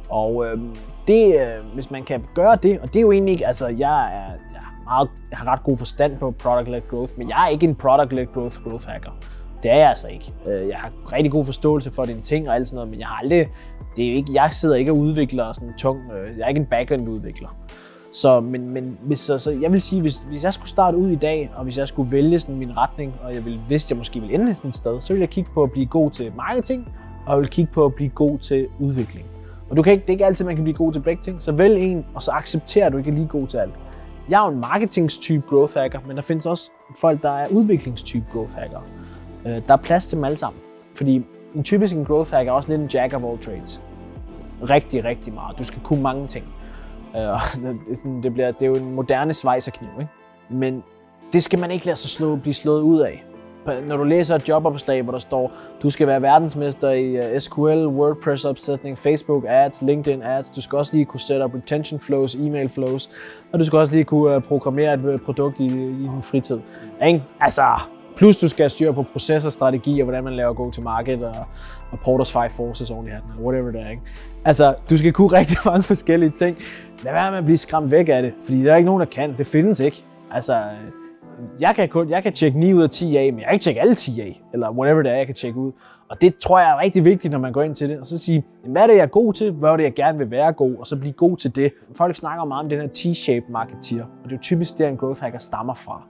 Og 0.09 0.45
øh, 0.45 0.59
det, 1.07 1.41
øh, 1.41 1.73
hvis 1.73 1.91
man 1.91 2.03
kan 2.03 2.23
gøre 2.35 2.55
det, 2.55 2.79
og 2.79 2.87
det 2.87 2.95
er 2.95 3.01
jo 3.01 3.11
egentlig 3.11 3.31
ikke, 3.31 3.47
altså 3.47 3.67
jeg 3.67 4.03
er, 4.03 4.31
jeg, 4.50 4.50
er 4.50 4.50
meget, 4.91 5.09
jeg 5.31 5.37
har 5.37 5.47
ret 5.47 5.63
god 5.63 5.77
forstand 5.77 6.17
på 6.17 6.33
product-led 6.43 6.81
growth, 6.89 7.13
men 7.17 7.29
jeg 7.29 7.45
er 7.45 7.47
ikke 7.47 7.65
en 7.65 7.75
product-led 7.75 8.33
growth 8.33 8.63
growth 8.63 8.87
hacker. 8.87 9.11
Det 9.63 9.71
er 9.71 9.75
jeg 9.75 9.89
altså 9.89 10.07
ikke. 10.07 10.33
Øh, 10.47 10.67
jeg 10.67 10.77
har 10.77 10.91
rigtig 11.13 11.31
god 11.31 11.45
forståelse 11.45 11.91
for 11.91 12.03
dine 12.03 12.21
ting 12.21 12.49
og 12.49 12.55
alt 12.55 12.67
sådan 12.67 12.75
noget, 12.75 12.89
men 12.89 12.99
jeg 12.99 13.07
har 13.07 13.15
aldrig, 13.23 13.49
det 13.95 14.09
er 14.09 14.13
ikke, 14.13 14.31
jeg 14.33 14.49
sidder 14.51 14.75
ikke 14.75 14.91
og 14.91 14.97
udvikler 14.97 15.53
sådan 15.53 15.73
tung, 15.77 15.99
øh, 16.11 16.37
jeg 16.37 16.43
er 16.43 16.47
ikke 16.47 16.59
en 16.59 16.65
backend 16.65 17.09
udvikler. 17.09 17.49
Så, 18.13 18.39
men, 18.39 18.69
men 18.69 18.97
hvis, 19.01 19.19
så, 19.19 19.37
så 19.37 19.51
jeg 19.51 19.73
vil 19.73 19.81
sige, 19.81 20.01
hvis, 20.01 20.21
hvis 20.29 20.43
jeg 20.43 20.53
skulle 20.53 20.69
starte 20.69 20.97
ud 20.97 21.09
i 21.09 21.15
dag, 21.15 21.51
og 21.55 21.63
hvis 21.63 21.77
jeg 21.77 21.87
skulle 21.87 22.11
vælge 22.11 22.39
sådan 22.39 22.55
min 22.55 22.77
retning, 22.77 23.13
og 23.23 23.33
jeg 23.35 23.45
ville, 23.45 23.59
vidste, 23.69 23.93
jeg 23.93 23.97
måske 23.97 24.19
ville 24.19 24.35
ende 24.35 24.55
sådan 24.55 24.69
et 24.69 24.75
sted, 24.75 25.01
så 25.01 25.13
ville 25.13 25.21
jeg 25.21 25.29
kigge 25.29 25.49
på 25.53 25.63
at 25.63 25.71
blive 25.71 25.85
god 25.85 26.11
til 26.11 26.31
marketing, 26.35 26.87
og 27.25 27.31
jeg 27.31 27.37
ville 27.37 27.49
kigge 27.49 27.71
på 27.73 27.85
at 27.85 27.95
blive 27.95 28.09
god 28.09 28.39
til 28.39 28.67
udvikling. 28.79 29.25
Og 29.69 29.77
du 29.77 29.81
kan 29.81 29.93
ikke, 29.93 30.01
det 30.01 30.09
er 30.09 30.13
ikke 30.13 30.25
altid, 30.25 30.45
man 30.45 30.55
kan 30.55 30.63
blive 30.63 30.77
god 30.77 30.93
til 30.93 30.99
begge 30.99 31.21
ting, 31.21 31.41
så 31.41 31.51
vælg 31.51 31.79
en, 31.79 32.05
og 32.13 32.23
så 32.23 32.31
accepterer 32.31 32.89
du 32.89 32.97
ikke 32.97 33.11
er 33.11 33.15
lige 33.15 33.27
god 33.27 33.47
til 33.47 33.57
alt. 33.57 33.73
Jeg 34.29 34.41
er 34.41 34.45
jo 34.45 34.51
en 34.51 34.59
marketingstype 34.59 35.43
growth 35.49 35.73
hacker, 35.73 35.99
men 36.07 36.15
der 36.15 36.21
findes 36.21 36.45
også 36.45 36.71
folk, 36.97 37.21
der 37.21 37.31
er 37.31 37.47
udviklingstype 37.47 38.25
growth 38.33 38.53
hacker. 38.53 38.79
Øh, 39.45 39.51
der 39.67 39.73
er 39.73 39.77
plads 39.77 40.05
til 40.05 40.15
dem 40.15 40.23
alle 40.23 40.37
sammen. 40.37 40.61
Fordi 40.95 41.25
en 41.55 41.63
typisk 41.63 41.95
en 41.95 42.05
growth 42.05 42.31
hacker 42.31 42.51
er 42.51 42.55
også 42.55 42.69
lidt 42.69 42.81
en 42.81 42.89
jack 42.93 43.13
of 43.13 43.23
all 43.23 43.37
trades. 43.37 43.81
Rigtig, 44.69 45.03
rigtig 45.03 45.33
meget. 45.33 45.59
Du 45.59 45.63
skal 45.63 45.81
kunne 45.83 46.01
mange 46.01 46.27
ting. 46.27 46.45
Øh, 47.15 47.21
det, 47.89 47.97
sådan, 47.97 48.23
det, 48.23 48.33
bliver, 48.33 48.51
det 48.51 48.61
er 48.61 48.67
jo 48.67 48.75
en 48.75 48.95
moderne 48.95 49.33
svejserkniv, 49.33 49.89
ikke? 49.99 50.11
Men 50.49 50.83
det 51.33 51.43
skal 51.43 51.59
man 51.59 51.71
ikke 51.71 51.85
lade 51.85 51.95
sig 51.95 52.09
slå, 52.09 52.35
blive 52.35 52.53
slået 52.53 52.81
ud 52.81 52.99
af. 52.99 53.23
Når 53.87 53.97
du 53.97 54.03
læser 54.03 54.35
et 54.35 54.49
jobopslag, 54.49 55.01
hvor 55.01 55.11
der 55.11 55.19
står, 55.19 55.51
du 55.83 55.89
skal 55.89 56.07
være 56.07 56.21
verdensmester 56.21 56.89
i 56.89 57.15
øh, 57.15 57.39
SQL, 57.39 57.85
WordPress-opsætning, 57.85 58.97
Facebook 58.97 59.45
ads, 59.47 59.81
LinkedIn 59.81 60.21
ads, 60.23 60.49
du 60.49 60.61
skal 60.61 60.77
også 60.77 60.93
lige 60.93 61.05
kunne 61.05 61.19
sætte 61.19 61.43
op 61.43 61.55
retention 61.55 61.99
flows, 61.99 62.35
email 62.35 62.69
flows, 62.69 63.09
og 63.53 63.59
du 63.59 63.65
skal 63.65 63.79
også 63.79 63.93
lige 63.93 64.03
kunne 64.03 64.35
øh, 64.35 64.41
programmere 64.41 64.93
et 64.93 65.05
øh, 65.05 65.19
produkt 65.19 65.59
i, 65.59 65.65
i 65.65 66.09
din 66.13 66.21
fritid. 66.21 66.59
Ikke? 67.07 67.23
Altså, 67.39 67.63
Plus 68.15 68.37
du 68.37 68.47
skal 68.47 68.69
styre 68.69 68.93
på 68.93 69.03
processorstrategi 69.03 69.99
og 69.99 70.03
hvordan 70.03 70.23
man 70.23 70.33
laver 70.33 70.53
go-to-market 70.53 71.23
og, 71.23 71.35
og 71.91 71.99
Porter's 72.05 72.33
Five 72.33 72.49
Forces 72.49 72.91
oven 72.91 73.07
i 73.07 73.09
hatten, 73.09 73.31
eller 73.31 73.43
whatever 73.43 73.71
det 73.71 73.81
er. 73.81 73.89
Ikke? 73.89 74.01
Altså, 74.45 74.75
du 74.89 74.97
skal 74.97 75.13
kunne 75.13 75.27
rigtig 75.39 75.57
mange 75.65 75.83
forskellige 75.83 76.29
ting. 76.29 76.57
Lad 77.03 77.13
være 77.13 77.31
med 77.31 77.37
at 77.37 77.45
blive 77.45 77.57
skræmt 77.57 77.91
væk 77.91 78.09
af 78.09 78.21
det, 78.21 78.33
fordi 78.45 78.63
der 78.63 78.71
er 78.71 78.75
ikke 78.75 78.85
nogen, 78.85 78.99
der 78.99 79.05
kan. 79.05 79.35
Det 79.37 79.47
findes 79.47 79.79
ikke. 79.79 80.03
Altså, 80.31 80.61
jeg 81.61 81.73
kan, 81.75 81.89
kun, 81.89 82.09
jeg 82.09 82.23
kan 82.23 82.33
tjekke 82.33 82.59
9 82.59 82.73
ud 82.73 82.83
af 82.83 82.89
10 82.89 83.17
af, 83.17 83.33
men 83.33 83.39
jeg 83.39 83.47
kan 83.47 83.53
ikke 83.53 83.63
tjekke 83.63 83.81
alle 83.81 83.95
10 83.95 84.21
af, 84.21 84.41
eller 84.53 84.71
whatever 84.71 85.01
det 85.01 85.11
er, 85.11 85.15
jeg 85.15 85.25
kan 85.25 85.35
tjekke 85.35 85.59
ud. 85.59 85.71
Og 86.09 86.21
det 86.21 86.37
tror 86.37 86.59
jeg 86.59 86.71
er 86.71 86.79
rigtig 86.79 87.05
vigtigt, 87.05 87.31
når 87.31 87.39
man 87.39 87.53
går 87.53 87.61
ind 87.61 87.75
til 87.75 87.89
det. 87.89 87.99
Og 87.99 88.07
så 88.07 88.17
sige, 88.17 88.43
hvad 88.65 88.81
er 88.81 88.87
det, 88.87 88.95
jeg 88.95 89.01
er 89.01 89.07
god 89.07 89.33
til? 89.33 89.51
Hvad 89.51 89.69
er 89.69 89.77
det, 89.77 89.83
jeg 89.83 89.93
gerne 89.93 90.17
vil 90.17 90.31
være 90.31 90.53
god? 90.53 90.75
Og 90.75 90.87
så 90.87 90.99
blive 90.99 91.13
god 91.13 91.37
til 91.37 91.55
det. 91.55 91.73
Folk 91.95 92.15
snakker 92.15 92.45
meget 92.45 92.63
om 92.63 92.69
den 92.69 92.79
her 92.81 92.87
T-shape 92.87 93.51
marketeer, 93.51 94.03
og 94.03 94.23
det 94.23 94.31
er 94.31 94.35
jo 94.35 94.41
typisk 94.41 94.77
der, 94.77 94.87
en 94.87 94.97
growth 94.97 95.21
hacker 95.21 95.39
stammer 95.39 95.73
fra. 95.73 96.01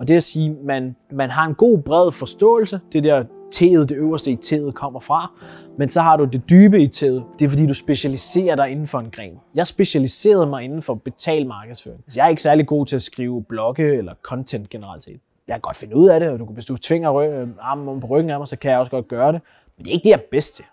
Og 0.00 0.08
det 0.08 0.16
at 0.16 0.22
sige, 0.22 0.50
at 0.50 0.64
man, 0.64 0.96
man 1.10 1.30
har 1.30 1.46
en 1.46 1.54
god 1.54 1.78
bred 1.78 2.12
forståelse, 2.12 2.80
det 2.92 3.04
der 3.04 3.24
T'et, 3.54 3.84
det 3.84 3.90
øverste 3.90 4.30
i 4.30 4.38
T'et 4.44 4.70
kommer 4.70 5.00
fra, 5.00 5.32
men 5.78 5.88
så 5.88 6.00
har 6.00 6.16
du 6.16 6.24
det 6.24 6.50
dybe 6.50 6.82
i 6.82 6.90
T'et, 6.96 7.22
det 7.38 7.44
er 7.44 7.48
fordi 7.48 7.66
du 7.66 7.74
specialiserer 7.74 8.56
dig 8.56 8.70
inden 8.70 8.86
for 8.86 8.98
en 8.98 9.10
gren. 9.10 9.40
Jeg 9.54 9.66
specialiserede 9.66 10.46
mig 10.46 10.64
inden 10.64 10.82
for 10.82 10.94
betalt 10.94 11.46
markedsføring. 11.46 12.04
Så 12.08 12.20
jeg 12.20 12.24
er 12.24 12.28
ikke 12.28 12.42
særlig 12.42 12.66
god 12.66 12.86
til 12.86 12.96
at 12.96 13.02
skrive 13.02 13.42
blogge 13.42 13.96
eller 13.96 14.14
content 14.22 14.68
generelt 14.68 15.04
set. 15.04 15.20
Jeg 15.48 15.54
kan 15.54 15.60
godt 15.60 15.76
finde 15.76 15.96
ud 15.96 16.08
af 16.08 16.20
det, 16.20 16.28
og 16.28 16.38
du, 16.38 16.44
hvis 16.44 16.64
du 16.64 16.76
tvinger 16.76 17.14
øh, 17.14 17.48
armen 17.60 17.88
om 17.88 18.00
på 18.00 18.06
ryggen 18.06 18.30
af 18.30 18.38
mig, 18.38 18.48
så 18.48 18.56
kan 18.56 18.70
jeg 18.70 18.78
også 18.78 18.90
godt 18.90 19.08
gøre 19.08 19.32
det. 19.32 19.40
Men 19.76 19.84
det 19.84 19.90
er 19.90 19.94
ikke 19.94 20.04
det, 20.04 20.10
jeg 20.10 20.16
er 20.16 20.28
bedst 20.30 20.56
til. 20.56 20.64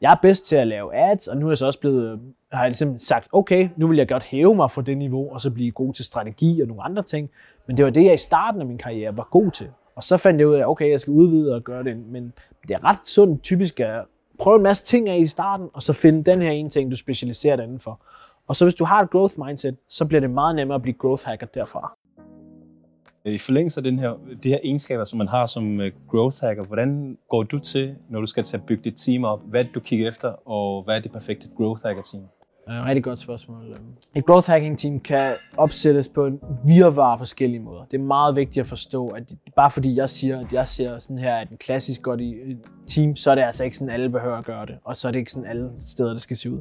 Jeg 0.00 0.12
er 0.12 0.16
bedst 0.22 0.46
til 0.46 0.56
at 0.56 0.66
lave 0.66 0.94
ads, 0.94 1.28
og 1.28 1.36
nu 1.36 1.46
er 1.46 1.50
jeg 1.50 1.58
så 1.58 1.66
også 1.66 1.80
blevet, 1.80 2.20
har 2.52 2.60
jeg 2.60 2.68
ligesom 2.68 2.98
sagt, 2.98 3.28
okay, 3.32 3.68
nu 3.76 3.88
vil 3.88 3.96
jeg 3.96 4.08
godt 4.08 4.24
hæve 4.24 4.54
mig 4.54 4.70
fra 4.70 4.82
det 4.82 4.98
niveau, 4.98 5.32
og 5.32 5.40
så 5.40 5.50
blive 5.50 5.70
god 5.70 5.94
til 5.94 6.04
strategi 6.04 6.60
og 6.60 6.68
nogle 6.68 6.82
andre 6.82 7.02
ting. 7.02 7.30
Men 7.66 7.76
det 7.76 7.84
var 7.84 7.90
det, 7.90 8.04
jeg 8.04 8.14
i 8.14 8.16
starten 8.16 8.60
af 8.60 8.66
min 8.66 8.78
karriere 8.78 9.16
var 9.16 9.28
god 9.30 9.50
til. 9.50 9.68
Og 9.94 10.02
så 10.02 10.16
fandt 10.16 10.40
jeg 10.40 10.48
ud 10.48 10.54
af, 10.54 10.66
okay, 10.66 10.90
jeg 10.90 11.00
skal 11.00 11.10
udvide 11.10 11.54
og 11.54 11.62
gøre 11.62 11.84
det. 11.84 11.96
Men 11.96 12.32
det 12.68 12.74
er 12.74 12.84
ret 12.84 13.06
sundt 13.06 13.42
typisk 13.42 13.80
at 13.80 14.04
prøve 14.38 14.56
en 14.56 14.62
masse 14.62 14.84
ting 14.84 15.08
af 15.08 15.18
i 15.18 15.26
starten, 15.26 15.68
og 15.72 15.82
så 15.82 15.92
finde 15.92 16.24
den 16.30 16.42
her 16.42 16.50
ene 16.50 16.70
ting, 16.70 16.90
du 16.90 16.96
specialiserer 16.96 17.56
dig 17.56 17.64
indenfor. 17.64 18.00
Og 18.46 18.56
så 18.56 18.64
hvis 18.64 18.74
du 18.74 18.84
har 18.84 19.02
et 19.02 19.10
growth 19.10 19.34
mindset, 19.46 19.76
så 19.88 20.04
bliver 20.04 20.20
det 20.20 20.30
meget 20.30 20.56
nemmere 20.56 20.74
at 20.74 20.82
blive 20.82 20.94
growth 20.94 21.24
hacker 21.26 21.46
derfra. 21.46 21.96
I 23.26 23.38
forlængelse 23.38 23.80
af 23.80 23.84
den 23.84 23.98
her, 23.98 24.12
de 24.42 24.48
her 24.48 24.58
egenskaber, 24.64 25.04
som 25.04 25.18
man 25.18 25.28
har 25.28 25.46
som 25.46 25.80
øh, 25.80 25.92
growth 26.08 26.36
hacker, 26.40 26.64
hvordan 26.64 27.18
går 27.28 27.42
du 27.42 27.58
til, 27.58 27.94
når 28.10 28.20
du 28.20 28.26
skal 28.26 28.42
til 28.42 28.56
at 28.56 28.62
bygge 28.66 28.84
dit 28.84 28.94
team 28.96 29.24
op? 29.24 29.40
Hvad 29.44 29.64
du 29.74 29.80
kigger 29.80 30.08
efter, 30.08 30.48
og 30.48 30.82
hvad 30.82 30.96
er 30.96 31.00
det 31.00 31.12
perfekte 31.12 31.48
growth 31.56 31.82
hacker 31.84 32.02
team? 32.02 32.24
Rigtig 32.68 33.04
godt 33.04 33.18
spørgsmål. 33.18 33.76
Et 34.14 34.26
growth 34.26 34.50
hacking 34.50 34.78
team 34.78 35.00
kan 35.00 35.34
opsættes 35.56 36.08
på 36.08 36.26
en 36.26 36.40
virvar 36.64 37.12
af 37.12 37.18
forskellige 37.18 37.60
måder. 37.60 37.84
Det 37.84 38.00
er 38.00 38.02
meget 38.04 38.36
vigtigt 38.36 38.58
at 38.58 38.66
forstå, 38.66 39.06
at 39.06 39.32
bare 39.56 39.70
fordi 39.70 39.96
jeg 39.96 40.10
siger, 40.10 40.40
at 40.40 40.52
jeg 40.52 40.68
ser 40.68 40.98
sådan 40.98 41.18
her 41.18 41.40
et 41.40 41.48
klassisk 41.58 42.02
godt 42.02 42.20
team, 42.86 43.16
så 43.16 43.30
er 43.30 43.34
det 43.34 43.42
altså 43.42 43.64
ikke 43.64 43.76
sådan, 43.76 43.90
alle 43.90 44.10
behøver 44.10 44.36
at 44.36 44.44
gøre 44.44 44.66
det. 44.66 44.74
Og 44.84 44.96
så 44.96 45.08
er 45.08 45.12
det 45.12 45.18
ikke 45.18 45.32
sådan 45.32 45.48
alle 45.48 45.70
steder, 45.80 46.10
det 46.10 46.20
skal 46.20 46.36
se 46.36 46.50
ud. 46.50 46.60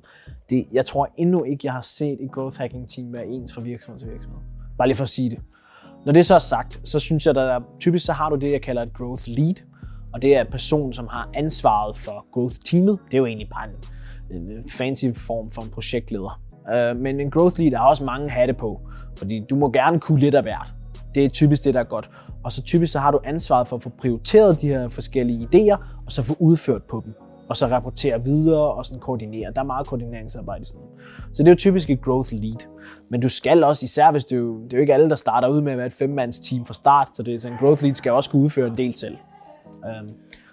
Det, 0.49 0.65
jeg 0.71 0.85
tror 0.85 1.09
endnu 1.17 1.43
ikke, 1.43 1.61
jeg 1.63 1.73
har 1.73 1.81
set 1.81 2.17
et 2.23 2.31
growth 2.31 2.57
hacking 2.57 2.89
team 2.89 3.13
være 3.13 3.25
ens 3.27 3.53
fra 3.53 3.61
virksomhed 3.61 3.99
til 3.99 4.11
virksomhed. 4.11 4.39
Bare 4.77 4.87
lige 4.87 4.97
for 4.97 5.03
at 5.03 5.09
sige 5.09 5.29
det. 5.29 5.39
Når 6.05 6.13
det 6.13 6.25
så 6.25 6.35
er 6.35 6.39
sagt, 6.39 6.81
så 6.83 6.99
synes 6.99 7.25
jeg, 7.25 7.37
at 7.37 7.61
typisk 7.79 8.05
så 8.05 8.13
har 8.13 8.29
du 8.29 8.35
det, 8.35 8.51
jeg 8.51 8.61
kalder 8.61 8.81
et 8.81 8.93
growth 8.93 9.23
lead. 9.27 9.55
Og 10.13 10.21
det 10.21 10.37
er 10.37 10.43
personen, 10.43 10.93
som 10.93 11.07
har 11.11 11.29
ansvaret 11.33 11.97
for 11.97 12.25
growth-teamet. 12.33 12.99
Det 13.05 13.13
er 13.13 13.17
jo 13.17 13.25
egentlig 13.25 13.49
bare 13.49 13.67
en, 14.31 14.41
en 14.41 14.63
fancy 14.69 15.05
form 15.15 15.51
for 15.51 15.61
en 15.61 15.69
projektleder. 15.69 16.41
Uh, 16.73 17.01
men 17.01 17.19
en 17.19 17.31
growth 17.31 17.59
lead 17.59 17.73
har 17.73 17.87
også 17.87 18.03
mange 18.03 18.29
hatte 18.29 18.53
på, 18.53 18.81
fordi 19.17 19.43
du 19.49 19.55
må 19.55 19.71
gerne 19.71 19.99
kunne 19.99 20.19
lidt 20.19 20.35
af 20.35 20.43
hvert. 20.43 20.73
Det 21.15 21.25
er 21.25 21.29
typisk 21.29 21.63
det, 21.63 21.73
der 21.73 21.79
er 21.79 21.83
godt. 21.83 22.09
Og 22.43 22.51
så 22.51 22.61
typisk 22.61 22.93
så 22.93 22.99
har 22.99 23.11
du 23.11 23.19
ansvaret 23.23 23.67
for 23.67 23.75
at 23.75 23.83
få 23.83 23.89
prioriteret 23.89 24.61
de 24.61 24.67
her 24.67 24.89
forskellige 24.89 25.47
idéer, 25.53 25.77
og 26.05 26.11
så 26.11 26.23
få 26.23 26.35
udført 26.39 26.83
på 26.83 27.01
dem. 27.05 27.13
Og 27.49 27.57
så 27.57 27.67
rapportere 27.67 28.23
videre 28.23 28.73
og 28.73 28.85
sådan 28.85 28.99
koordinere. 28.99 29.51
Der 29.55 29.61
er 29.61 29.65
meget 29.65 29.87
koordineringsarbejde 29.87 30.61
i 30.61 30.65
sådan 30.65 30.81
noget. 30.81 30.99
Så 31.33 31.43
det 31.43 31.47
er 31.47 31.51
jo 31.51 31.55
typisk 31.55 31.89
et 31.89 32.01
growth 32.01 32.33
lead. 32.33 32.67
Men 33.09 33.21
du 33.21 33.29
skal 33.29 33.63
også, 33.63 33.83
især 33.83 34.11
hvis 34.11 34.25
du, 34.25 34.63
det 34.63 34.73
er 34.73 34.77
jo 34.77 34.81
ikke 34.81 34.93
alle, 34.93 35.09
der 35.09 35.15
starter 35.15 35.47
ud 35.47 35.61
med 35.61 35.71
at 35.71 35.77
være 35.77 35.87
et 35.87 35.93
femmands 35.93 36.39
team 36.39 36.65
fra 36.65 36.73
start, 36.73 37.07
så 37.13 37.23
det, 37.23 37.41
så 37.41 37.47
en 37.47 37.57
growth 37.59 37.83
lead 37.83 37.95
skal 37.95 38.11
også 38.11 38.29
kunne 38.29 38.41
udføre 38.41 38.67
en 38.67 38.77
del 38.77 38.95
selv. 38.95 39.17
Um, 39.83 40.09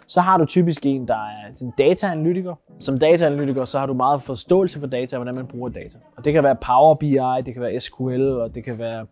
så 0.09 0.21
har 0.21 0.37
du 0.39 0.45
typisk 0.45 0.87
en, 0.87 1.09
der 1.09 1.15
er 1.15 1.63
en 1.63 1.73
dataanalytiker. 1.79 2.55
Som 2.81 2.99
dataanalytiker, 2.99 3.65
så 3.65 3.79
har 3.79 3.87
du 3.87 3.95
meget 3.95 4.23
forståelse 4.23 4.81
for 4.81 4.87
data, 4.87 5.17
og 5.17 5.23
hvordan 5.23 5.35
man 5.35 5.47
bruger 5.47 5.69
data. 5.69 5.99
Og 6.17 6.25
det 6.25 6.33
kan 6.33 6.43
være 6.43 6.57
Power 6.57 6.95
BI, 6.95 7.45
det 7.47 7.55
kan 7.55 7.63
være 7.63 7.81
SQL, 7.81 8.23
og 8.23 8.55
det 8.55 8.65
kan 8.65 8.79
være, 8.79 9.07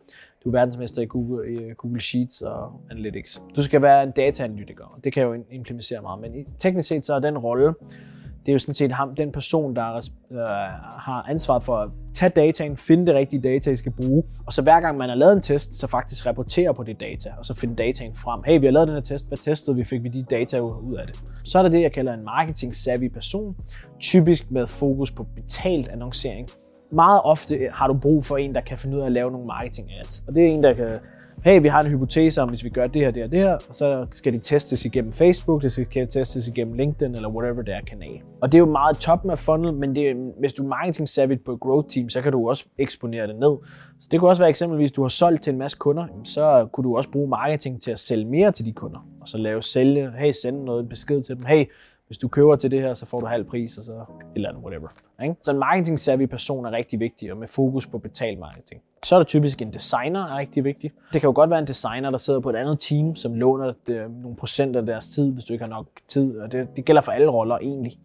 du 0.45 0.49
er 0.49 0.53
verdensmester 0.53 1.03
i 1.03 1.07
Google, 1.07 1.53
i 1.53 1.65
øh, 1.65 1.75
Google 1.75 2.01
Sheets 2.01 2.43
og 2.43 2.81
Analytics. 2.91 3.43
Du 3.57 3.63
skal 3.63 3.83
være 3.83 4.03
en 4.03 4.11
dataanalytiker, 4.11 4.85
og 4.85 5.05
det 5.05 5.13
kan 5.13 5.23
jo 5.23 5.45
implementere 5.51 6.03
meget. 6.03 6.21
Men 6.21 6.47
teknisk 6.59 6.89
set, 6.89 7.07
så 7.07 7.15
er 7.15 7.19
den 7.19 7.39
rolle, 7.39 7.75
det 8.47 8.49
er 8.49 8.53
jo 8.53 8.59
sådan 8.59 8.75
set 8.75 8.93
ham, 8.93 9.15
den 9.15 9.33
person, 9.33 9.77
der 9.77 10.11
øh, 10.31 10.39
har 10.99 11.27
ansvaret 11.29 11.63
for 11.63 11.77
at 11.77 11.91
tage 12.15 12.31
dataen, 12.31 12.77
finde 12.77 13.07
det 13.07 13.15
rigtige 13.15 13.43
data, 13.43 13.71
I 13.71 13.77
skal 13.77 13.93
bruge, 13.93 14.23
og 14.47 14.53
så 14.53 14.63
hver 14.63 14.81
gang 14.81 14.99
man 14.99 15.09
har 15.09 15.17
lavet 15.17 15.33
en 15.33 15.43
test, 15.43 15.75
så 15.75 15.87
faktisk 15.87 16.27
rapportere 16.27 16.75
på 16.75 16.83
det 16.83 17.01
data, 17.01 17.31
og 17.39 17.47
så 17.47 17.55
finde 17.55 17.77
dataen 17.77 18.15
frem. 18.15 18.43
Hey, 18.47 18.61
vi 18.61 18.67
har 18.67 18.73
lavet 18.73 18.89
den 18.89 18.97
her 18.97 19.03
test, 19.03 19.29
hvad 19.29 19.39
testede 19.39 19.77
vi, 19.77 19.85
fik 19.85 20.03
vi 20.03 20.09
de 20.09 20.23
data 20.23 20.61
ud 20.61 20.95
af 20.95 21.07
det. 21.07 21.17
Så 21.45 21.59
er 21.59 21.63
der 21.63 21.71
det, 21.71 21.83
jeg 21.83 21.93
kalder 21.93 22.15
en 22.15 22.25
marketing-savvy 22.25 23.09
person, 23.09 23.57
typisk 24.01 24.51
med 24.51 24.67
fokus 24.67 25.11
på 25.11 25.27
betalt 25.37 25.89
annoncering. 25.89 26.49
Meget 26.91 27.21
ofte 27.25 27.69
har 27.73 27.87
du 27.87 27.95
brug 27.95 28.25
for 28.25 28.37
en, 28.37 28.55
der 28.55 28.61
kan 28.61 28.79
finde 28.79 28.97
ud 28.97 29.03
af 29.03 29.07
at 29.07 29.13
lave 29.13 29.31
nogle 29.31 29.47
marketing 29.47 29.89
ads, 30.01 30.23
og 30.29 30.35
det 30.35 30.45
er 30.45 30.49
en, 30.49 30.63
der 30.63 30.75
kan 30.75 30.99
hey, 31.45 31.63
vi 31.63 31.69
har 31.69 31.83
en 31.83 31.91
hypotese 31.91 32.43
om, 32.43 32.49
hvis 32.49 32.65
vi 32.65 32.69
gør 32.69 32.87
det 32.87 33.03
her, 33.03 33.11
det 33.11 33.23
her, 33.23 33.29
det 33.29 33.39
her, 33.39 33.53
og 33.53 33.77
så 33.77 34.07
skal 34.11 34.33
det 34.33 34.43
testes 34.43 34.85
igennem 34.85 35.13
Facebook, 35.13 35.63
det 35.63 35.73
skal 35.73 36.09
testes 36.09 36.49
igennem 36.49 36.75
LinkedIn, 36.75 37.15
eller 37.15 37.29
whatever 37.29 37.63
det 37.63 37.75
er 37.75 37.81
kanal. 37.81 38.21
Og 38.41 38.53
det 38.53 38.59
er 38.59 38.61
jo 38.61 38.67
meget 38.67 38.97
top 38.97 39.31
af 39.31 39.39
funnel, 39.39 39.75
men 39.75 39.97
det 39.97 40.11
er, 40.11 40.15
hvis 40.39 40.53
du 40.53 40.63
er 40.65 40.69
marketing 40.69 41.09
savvy 41.09 41.39
på 41.45 41.53
et 41.53 41.61
growth 41.61 41.89
team, 41.89 42.09
så 42.09 42.23
kan 42.23 42.33
du 42.33 42.49
også 42.49 42.65
eksponere 42.79 43.27
det 43.27 43.37
ned. 43.37 43.57
Så 44.01 44.09
det 44.11 44.21
kunne 44.21 44.31
også 44.31 44.43
være 44.43 44.51
eksempelvis, 44.51 44.93
du 44.93 45.03
har 45.03 45.09
solgt 45.09 45.43
til 45.43 45.53
en 45.53 45.59
masse 45.59 45.79
kunder, 45.79 46.07
så 46.25 46.69
kunne 46.73 46.85
du 46.85 46.97
også 46.97 47.11
bruge 47.11 47.29
marketing 47.29 47.83
til 47.83 47.91
at 47.91 47.99
sælge 47.99 48.25
mere 48.25 48.53
til 48.53 48.65
de 48.65 48.73
kunder. 48.73 49.07
Og 49.21 49.29
så 49.29 49.39
lave 49.39 49.63
sælge, 49.63 50.11
hey, 50.19 50.33
sende 50.33 50.65
noget 50.65 50.89
besked 50.89 51.23
til 51.23 51.37
dem, 51.37 51.45
hey, 51.45 51.65
hvis 52.11 52.19
du 52.19 52.29
køber 52.29 52.57
til 52.57 52.71
det 52.71 52.81
her, 52.81 52.95
så 52.95 53.07
får 53.07 53.21
du 53.21 53.27
halv 53.27 53.45
pris, 53.45 53.79
og 53.79 53.85
så 53.85 53.93
et 53.93 54.05
eller 54.35 54.49
andet, 54.49 54.65
whatever. 54.65 54.89
Ikke? 55.23 55.35
Så 55.43 55.51
en 55.51 55.59
marketing 55.59 55.99
savvy 55.99 56.27
person 56.27 56.67
er 56.67 56.71
rigtig 56.71 57.01
vigtig, 57.01 57.33
og 57.33 57.39
med 57.39 57.49
fokus 57.49 57.87
på 57.87 57.99
betalt 57.99 58.39
marketing. 58.39 58.83
Så 59.03 59.15
er 59.15 59.19
der 59.19 59.25
typisk 59.25 59.63
en 59.63 59.73
designer, 59.73 60.21
er 60.21 60.39
rigtig 60.39 60.65
vigtig. 60.65 60.91
Det 61.13 61.21
kan 61.21 61.29
jo 61.29 61.33
godt 61.35 61.51
være 61.51 61.59
en 61.59 61.67
designer, 61.67 62.11
der 62.11 62.19
sidder 62.19 62.41
på 62.41 62.51
et 62.51 62.57
andet 62.57 62.81
team, 62.81 63.17
som 63.17 63.35
låner 63.35 63.73
det, 63.87 64.11
nogle 64.23 64.37
procent 64.37 64.77
af 64.77 64.87
deres 64.87 65.09
tid, 65.09 65.33
hvis 65.33 65.45
du 65.45 65.53
ikke 65.53 65.65
har 65.65 65.71
nok 65.71 65.87
tid. 66.09 66.39
Og 66.39 66.53
det, 66.53 66.69
det 66.77 66.85
gælder 66.85 67.03
for 67.03 67.13
alle 67.13 67.29
roller 67.29 67.59
egentlig, 67.59 67.99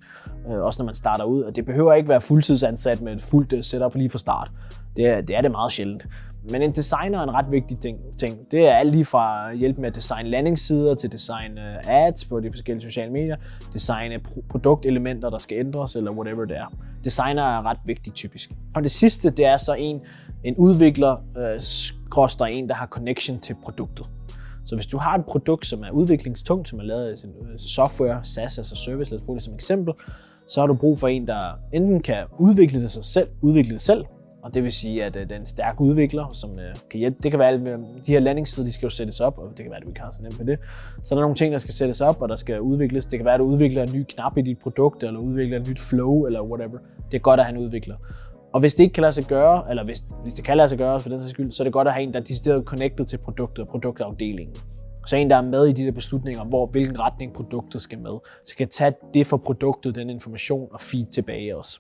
øh, 0.49 0.61
også 0.61 0.81
når 0.81 0.85
man 0.85 0.95
starter 0.95 1.23
ud. 1.23 1.41
Og 1.41 1.55
det 1.55 1.65
behøver 1.65 1.93
ikke 1.93 2.09
være 2.09 2.21
fuldtidsansat 2.21 3.01
med 3.01 3.13
et 3.13 3.23
fuldt 3.23 3.53
øh, 3.53 3.63
setup 3.63 3.95
lige 3.95 4.09
fra 4.09 4.19
start. 4.19 4.51
Det 4.95 5.05
er, 5.07 5.21
det 5.21 5.35
er 5.35 5.41
det 5.41 5.51
meget 5.51 5.71
sjældent. 5.71 6.05
Men 6.51 6.61
en 6.61 6.71
designer 6.71 7.19
er 7.19 7.23
en 7.23 7.33
ret 7.33 7.51
vigtig 7.51 7.79
ting. 7.79 7.99
ting. 8.19 8.51
Det 8.51 8.67
er 8.67 8.73
alt 8.73 8.91
lige 8.91 9.05
fra 9.05 9.51
at 9.51 9.57
hjælpe 9.57 9.81
med 9.81 9.89
at 9.89 9.95
designe 9.95 10.29
landingssider 10.29 10.95
til 10.95 11.11
design 11.11 11.57
øh, 11.57 12.07
ads 12.07 12.25
på 12.25 12.39
de 12.39 12.51
forskellige 12.51 12.89
sociale 12.89 13.11
medier, 13.11 13.35
designe 13.73 14.19
produktelementer, 14.49 15.29
der 15.29 15.37
skal 15.37 15.57
ændres, 15.57 15.95
eller 15.95 16.11
whatever 16.11 16.45
det 16.45 16.57
er. 16.57 16.73
Designer 17.03 17.43
er 17.43 17.65
ret 17.65 17.79
vigtig 17.85 18.13
typisk. 18.13 18.51
Og 18.75 18.83
det 18.83 18.91
sidste, 18.91 19.29
det 19.29 19.45
er 19.45 19.57
så 19.57 19.73
en, 19.73 20.01
en 20.43 20.55
udvikler, 20.57 21.15
øh, 21.37 22.51
en, 22.51 22.69
der 22.69 22.75
har 22.75 22.87
connection 22.87 23.39
til 23.39 23.55
produktet. 23.63 24.05
Så 24.65 24.75
hvis 24.75 24.87
du 24.87 24.97
har 24.97 25.17
et 25.17 25.25
produkt, 25.25 25.67
som 25.67 25.83
er 25.83 25.91
udviklingstungt, 25.91 26.69
som 26.69 26.79
er 26.79 26.83
lavet 26.83 27.11
af 27.11 27.17
sin 27.17 27.29
øh, 27.29 27.59
software, 27.59 28.19
SaaS, 28.23 28.57
altså 28.57 28.75
service, 28.75 29.11
lad 29.11 29.19
os 29.19 29.25
bruge 29.25 29.35
det 29.37 29.43
som 29.43 29.53
eksempel, 29.53 29.93
så 30.47 30.59
har 30.59 30.67
du 30.67 30.73
brug 30.73 30.99
for 30.99 31.07
en, 31.07 31.27
der 31.27 31.59
enten 31.73 32.01
kan 32.01 32.23
udvikle 32.39 32.81
det 32.81 32.91
sig 32.91 33.05
selv, 33.05 33.27
udvikle 33.41 33.73
det 33.73 33.81
selv, 33.81 34.05
og 34.45 34.53
det 34.53 34.63
vil 34.63 34.71
sige, 34.71 35.03
at 35.03 35.15
øh, 35.15 35.29
den 35.29 35.45
stærke 35.45 35.81
udvikler, 35.81 36.29
som 36.33 36.49
øh, 36.49 36.75
kan 36.91 36.99
hjælpe. 36.99 37.17
Det 37.23 37.31
kan 37.31 37.39
være, 37.39 37.49
at 37.49 37.79
de 38.05 38.11
her 38.11 38.19
landingssider, 38.19 38.65
de 38.65 38.71
skal 38.71 38.85
jo 38.85 38.89
sættes 38.89 39.19
op, 39.19 39.37
og 39.37 39.49
det 39.49 39.57
kan 39.57 39.71
være, 39.71 39.81
at 39.81 39.87
vi 39.87 39.91
kan 39.91 40.03
så 40.13 40.21
nemt 40.23 40.39
med 40.39 40.47
det. 40.47 40.59
Så 41.03 41.13
er 41.13 41.17
der 41.17 41.21
nogle 41.21 41.35
ting, 41.35 41.53
der 41.53 41.59
skal 41.59 41.73
sættes 41.73 42.01
op, 42.01 42.21
og 42.21 42.29
der 42.29 42.35
skal 42.35 42.61
udvikles. 42.61 43.05
Det 43.05 43.19
kan 43.19 43.25
være, 43.25 43.33
at 43.33 43.39
du 43.39 43.45
udvikler 43.45 43.83
en 43.83 43.89
ny 43.93 44.03
knap 44.09 44.37
i 44.37 44.41
dit 44.41 44.57
produkt, 44.57 45.03
eller 45.03 45.19
udvikler 45.19 45.59
et 45.59 45.69
nyt 45.69 45.79
flow, 45.79 46.25
eller 46.25 46.43
whatever. 46.43 46.77
Det 47.11 47.17
er 47.17 47.21
godt 47.21 47.39
at 47.39 47.45
have 47.45 47.57
en 47.57 47.63
udvikler. 47.63 47.95
Og 48.53 48.59
hvis 48.59 48.75
det 48.75 48.83
ikke 48.83 48.93
kan 48.93 49.01
lade 49.01 49.11
sig 49.11 49.25
gøre, 49.25 49.69
eller 49.69 49.83
hvis, 49.83 50.03
hvis 50.21 50.33
det 50.33 50.45
kan 50.45 50.57
lade 50.57 50.69
sig 50.69 50.77
gøre 50.77 50.99
for 50.99 51.09
den 51.09 51.21
sags 51.21 51.31
skyld, 51.31 51.51
så 51.51 51.63
er 51.63 51.65
det 51.65 51.73
godt 51.73 51.87
at 51.87 51.93
have 51.93 52.03
en, 52.03 52.13
der 52.13 52.19
er 52.19 52.23
decideret 52.23 52.63
connected 52.65 53.05
til 53.05 53.17
produktet 53.17 53.59
og 53.59 53.67
produktafdelingen. 53.67 54.55
Så 55.07 55.15
en, 55.15 55.29
der 55.29 55.35
er 55.35 55.41
med 55.41 55.67
i 55.67 55.73
de 55.73 55.85
der 55.85 55.91
beslutninger, 55.91 56.43
hvor 56.43 56.65
hvilken 56.65 56.99
retning 56.99 57.33
produktet 57.33 57.81
skal 57.81 57.99
med, 57.99 58.17
så 58.45 58.55
kan 58.57 58.69
tage 58.69 58.93
det 59.13 59.27
for 59.27 59.37
produktet, 59.37 59.95
den 59.95 60.09
information 60.09 60.67
og 60.71 60.81
feed 60.81 61.05
tilbage 61.05 61.57
også. 61.57 61.79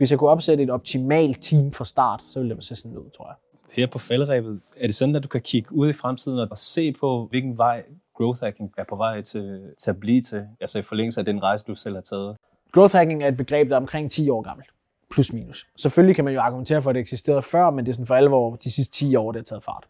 Hvis 0.00 0.10
jeg 0.10 0.18
kunne 0.18 0.30
opsætte 0.30 0.64
et 0.64 0.70
optimalt 0.70 1.42
team 1.42 1.72
fra 1.72 1.84
start, 1.84 2.22
så 2.28 2.38
ville 2.40 2.56
det 2.56 2.64
se 2.64 2.76
sådan 2.76 2.96
ud, 2.96 3.10
tror 3.16 3.26
jeg. 3.26 3.34
Her 3.76 3.86
på 3.86 3.98
faldrebet, 3.98 4.60
er 4.76 4.86
det 4.86 4.94
sådan, 4.94 5.16
at 5.16 5.22
du 5.22 5.28
kan 5.28 5.40
kigge 5.40 5.72
ud 5.72 5.90
i 5.90 5.92
fremtiden 5.92 6.38
og 6.50 6.58
se 6.58 6.92
på, 6.92 7.26
hvilken 7.30 7.58
vej 7.58 7.84
growth 8.14 8.40
hacking 8.42 8.72
er 8.78 8.84
på 8.88 8.96
vej 8.96 9.22
til, 9.22 9.60
til 9.78 9.90
at 9.90 10.00
blive 10.00 10.20
til, 10.20 10.46
altså 10.60 10.78
i 10.78 10.82
forlængelse 10.82 11.20
af 11.20 11.24
den 11.24 11.42
rejse, 11.42 11.64
du 11.68 11.74
selv 11.74 11.94
har 11.94 12.02
taget? 12.02 12.36
Growth 12.72 12.94
hacking 12.94 13.22
er 13.22 13.28
et 13.28 13.36
begreb, 13.36 13.68
der 13.68 13.74
er 13.74 13.80
omkring 13.80 14.10
10 14.10 14.30
år 14.30 14.42
gammelt. 14.42 14.68
Plus 15.10 15.32
minus. 15.32 15.66
Selvfølgelig 15.76 16.16
kan 16.16 16.24
man 16.24 16.34
jo 16.34 16.40
argumentere 16.40 16.82
for, 16.82 16.90
at 16.90 16.94
det 16.94 17.00
eksisterede 17.00 17.42
før, 17.42 17.70
men 17.70 17.86
det 17.86 17.92
er 17.92 17.94
sådan 17.94 18.06
for 18.06 18.14
alvor 18.14 18.56
de 18.56 18.70
sidste 18.70 18.92
10 18.92 19.16
år, 19.16 19.32
det 19.32 19.38
har 19.38 19.44
taget 19.44 19.64
fart. 19.64 19.86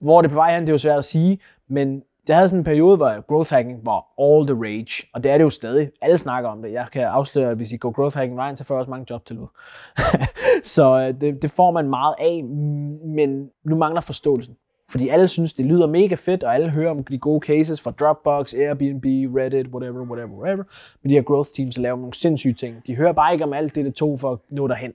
Hvor 0.00 0.22
det 0.22 0.28
er 0.28 0.32
på 0.32 0.34
vej 0.34 0.54
hen, 0.54 0.60
det 0.60 0.68
er 0.68 0.72
jo 0.72 0.78
svært 0.78 0.98
at 0.98 1.04
sige, 1.04 1.38
men 1.68 2.02
det 2.28 2.36
havde 2.36 2.48
sådan 2.48 2.60
en 2.60 2.64
periode, 2.64 2.96
hvor 2.96 3.26
growth 3.26 3.52
hacking 3.52 3.86
var 3.86 4.06
all 4.20 4.46
the 4.46 4.56
rage, 4.64 5.08
og 5.14 5.22
det 5.22 5.30
er 5.30 5.38
det 5.38 5.44
jo 5.44 5.50
stadig. 5.50 5.90
Alle 6.02 6.18
snakker 6.18 6.50
om 6.50 6.62
det. 6.62 6.72
Jeg 6.72 6.86
kan 6.92 7.02
afsløre, 7.02 7.50
at 7.50 7.56
hvis 7.56 7.72
I 7.72 7.76
går 7.76 7.90
growth 7.90 8.16
hacking 8.16 8.36
vejen, 8.36 8.56
så 8.56 8.64
får 8.64 8.74
jeg 8.74 8.80
også 8.80 8.90
mange 8.90 9.06
jobtilbud. 9.10 9.46
så 10.76 11.00
øh, 11.00 11.20
det, 11.20 11.42
det 11.42 11.50
får 11.50 11.70
man 11.70 11.88
meget 11.88 12.14
af, 12.18 12.44
men 13.04 13.50
nu 13.64 13.76
mangler 13.76 14.00
forståelsen. 14.00 14.56
Fordi 14.90 15.08
alle 15.08 15.28
synes, 15.28 15.54
det 15.54 15.66
lyder 15.66 15.86
mega 15.86 16.14
fedt, 16.14 16.44
og 16.44 16.54
alle 16.54 16.70
hører 16.70 16.90
om 16.90 17.04
de 17.04 17.18
gode 17.18 17.46
cases 17.46 17.80
fra 17.80 17.90
Dropbox, 17.90 18.54
Airbnb, 18.54 19.04
Reddit, 19.36 19.66
whatever, 19.66 20.00
whatever, 20.00 20.38
whatever. 20.38 20.64
Men 21.02 21.10
de 21.10 21.14
her 21.14 21.22
growth 21.22 21.50
teams 21.56 21.78
laver 21.78 21.96
nogle 21.96 22.14
sindssyge 22.14 22.54
ting. 22.54 22.86
De 22.86 22.96
hører 22.96 23.12
bare 23.12 23.32
ikke 23.32 23.44
om 23.44 23.52
alt 23.52 23.74
det, 23.74 23.84
det 23.84 23.94
tog 23.94 24.20
for 24.20 24.32
at 24.32 24.38
nå 24.50 24.66
derhen. 24.66 24.92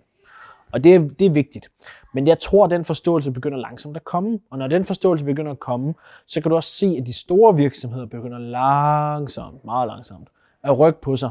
Og 0.74 0.84
det 0.84 0.96
er, 0.96 1.00
det 1.00 1.26
er 1.26 1.30
vigtigt. 1.30 1.72
Men 2.14 2.28
jeg 2.28 2.40
tror, 2.40 2.66
at 2.66 2.72
den 2.72 2.86
forståelse 2.86 3.32
begynder 3.32 3.58
langsomt 3.58 3.96
at 3.96 4.04
komme. 4.04 4.40
Og 4.50 4.58
når 4.58 4.68
den 4.68 4.86
forståelse 4.86 5.26
begynder 5.26 5.52
at 5.52 5.60
komme, 5.60 5.94
så 6.26 6.42
kan 6.42 6.50
du 6.50 6.56
også 6.56 6.76
se, 6.76 6.96
at 7.00 7.06
de 7.06 7.14
store 7.14 7.58
virksomheder 7.58 8.06
begynder 8.06 8.38
langsomt, 8.38 9.66
meget 9.66 9.88
langsomt, 9.88 10.28
at 10.64 10.80
rykke 10.80 11.02
på 11.02 11.16
sig 11.16 11.30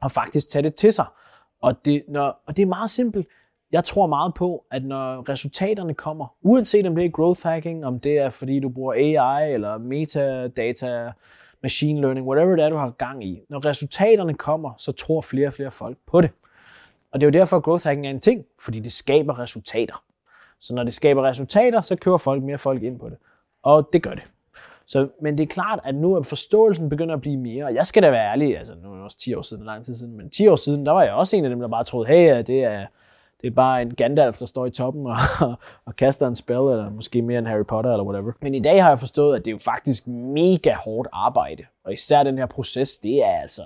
og 0.00 0.10
faktisk 0.10 0.48
tage 0.48 0.62
det 0.62 0.74
til 0.74 0.92
sig. 0.92 1.06
Og 1.60 1.84
det, 1.84 2.02
når, 2.08 2.42
og 2.46 2.56
det 2.56 2.62
er 2.62 2.66
meget 2.66 2.90
simpelt. 2.90 3.26
Jeg 3.72 3.84
tror 3.84 4.06
meget 4.06 4.34
på, 4.34 4.64
at 4.70 4.84
når 4.84 5.28
resultaterne 5.28 5.94
kommer, 5.94 6.26
uanset 6.42 6.86
om 6.86 6.96
det 6.96 7.04
er 7.04 7.10
growth 7.10 7.42
hacking, 7.42 7.86
om 7.86 8.00
det 8.00 8.18
er 8.18 8.30
fordi 8.30 8.60
du 8.60 8.68
bruger 8.68 8.92
AI 8.92 9.52
eller 9.52 9.78
metadata, 9.78 11.12
machine 11.62 12.00
learning, 12.00 12.26
whatever 12.26 12.56
det 12.56 12.64
er, 12.64 12.68
du 12.68 12.76
har 12.76 12.90
gang 12.90 13.24
i. 13.24 13.40
Når 13.48 13.64
resultaterne 13.64 14.34
kommer, 14.34 14.72
så 14.78 14.92
tror 14.92 15.20
flere 15.20 15.46
og 15.46 15.54
flere 15.54 15.70
folk 15.70 15.96
på 16.06 16.20
det. 16.20 16.30
Og 17.14 17.20
det 17.20 17.26
er 17.26 17.28
jo 17.28 17.40
derfor, 17.40 17.56
at 17.56 17.62
growth 17.62 17.86
hacking 17.86 18.06
er 18.06 18.10
en 18.10 18.20
ting, 18.20 18.44
fordi 18.60 18.80
det 18.80 18.92
skaber 18.92 19.38
resultater. 19.38 20.02
Så 20.60 20.74
når 20.74 20.82
det 20.84 20.94
skaber 20.94 21.22
resultater, 21.22 21.80
så 21.80 21.96
kører 21.96 22.18
folk 22.18 22.42
mere 22.42 22.58
folk 22.58 22.82
ind 22.82 22.98
på 22.98 23.08
det. 23.08 23.16
Og 23.62 23.88
det 23.92 24.02
gør 24.02 24.10
det. 24.10 24.22
Så, 24.86 25.08
men 25.22 25.38
det 25.38 25.44
er 25.44 25.48
klart, 25.48 25.80
at 25.84 25.94
nu 25.94 26.14
er 26.14 26.22
forståelsen 26.22 26.88
begynder 26.88 27.14
at 27.14 27.20
blive 27.20 27.36
mere. 27.36 27.64
Og 27.64 27.74
jeg 27.74 27.86
skal 27.86 28.02
da 28.02 28.10
være 28.10 28.30
ærlig, 28.30 28.58
altså 28.58 28.74
nu 28.82 28.90
er 28.90 28.94
det 28.94 29.04
også 29.04 29.18
10 29.18 29.34
år 29.34 29.42
siden, 29.42 29.64
lang 29.64 29.84
tid 29.84 29.94
siden, 29.94 30.16
men 30.16 30.30
10 30.30 30.48
år 30.48 30.56
siden, 30.56 30.86
der 30.86 30.92
var 30.92 31.02
jeg 31.02 31.12
også 31.12 31.36
en 31.36 31.44
af 31.44 31.50
dem, 31.50 31.60
der 31.60 31.68
bare 31.68 31.84
troede, 31.84 32.06
hey, 32.06 32.38
det 32.46 32.64
er, 32.64 32.86
det 33.42 33.46
er 33.46 33.54
bare 33.54 33.82
en 33.82 33.94
Gandalf, 33.94 34.38
der 34.38 34.46
står 34.46 34.66
i 34.66 34.70
toppen 34.70 35.06
og, 35.06 35.16
og 35.86 35.96
kaster 35.96 36.28
en 36.28 36.36
spell, 36.36 36.58
eller 36.58 36.90
måske 36.90 37.22
mere 37.22 37.38
en 37.38 37.46
Harry 37.46 37.64
Potter, 37.64 37.90
eller 37.90 38.04
whatever. 38.04 38.32
Men 38.40 38.54
i 38.54 38.60
dag 38.60 38.82
har 38.82 38.88
jeg 38.88 38.98
forstået, 38.98 39.36
at 39.36 39.44
det 39.44 39.50
er 39.50 39.54
jo 39.54 39.58
faktisk 39.58 40.06
mega 40.06 40.74
hårdt 40.74 41.08
arbejde. 41.12 41.64
Og 41.84 41.92
især 41.92 42.22
den 42.22 42.38
her 42.38 42.46
proces, 42.46 42.96
det 42.96 43.24
er 43.24 43.40
altså, 43.40 43.62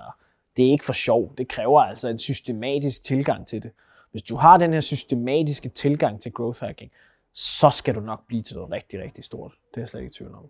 det 0.59 0.67
er 0.67 0.71
ikke 0.71 0.85
for 0.85 0.93
sjov. 0.93 1.33
Det 1.39 1.49
kræver 1.49 1.81
altså 1.81 2.09
en 2.09 2.19
systematisk 2.19 3.05
tilgang 3.05 3.47
til 3.47 3.63
det. 3.63 3.71
Hvis 4.11 4.23
du 4.23 4.37
har 4.37 4.57
den 4.57 4.73
her 4.73 4.81
systematiske 4.81 5.69
tilgang 5.69 6.21
til 6.21 6.33
growth 6.33 6.61
hacking, 6.61 6.91
så 7.35 7.71
skal 7.71 7.95
du 7.95 8.01
nok 8.01 8.27
blive 8.27 8.43
til 8.43 8.57
noget 8.57 8.73
rigtig, 8.73 9.03
rigtig 9.03 9.25
stort. 9.25 9.53
Det 9.71 9.77
er 9.77 9.81
jeg 9.81 9.89
slet 9.89 10.01
ikke 10.01 10.11
i 10.11 10.15
tvivl 10.15 10.35
om. 10.35 10.47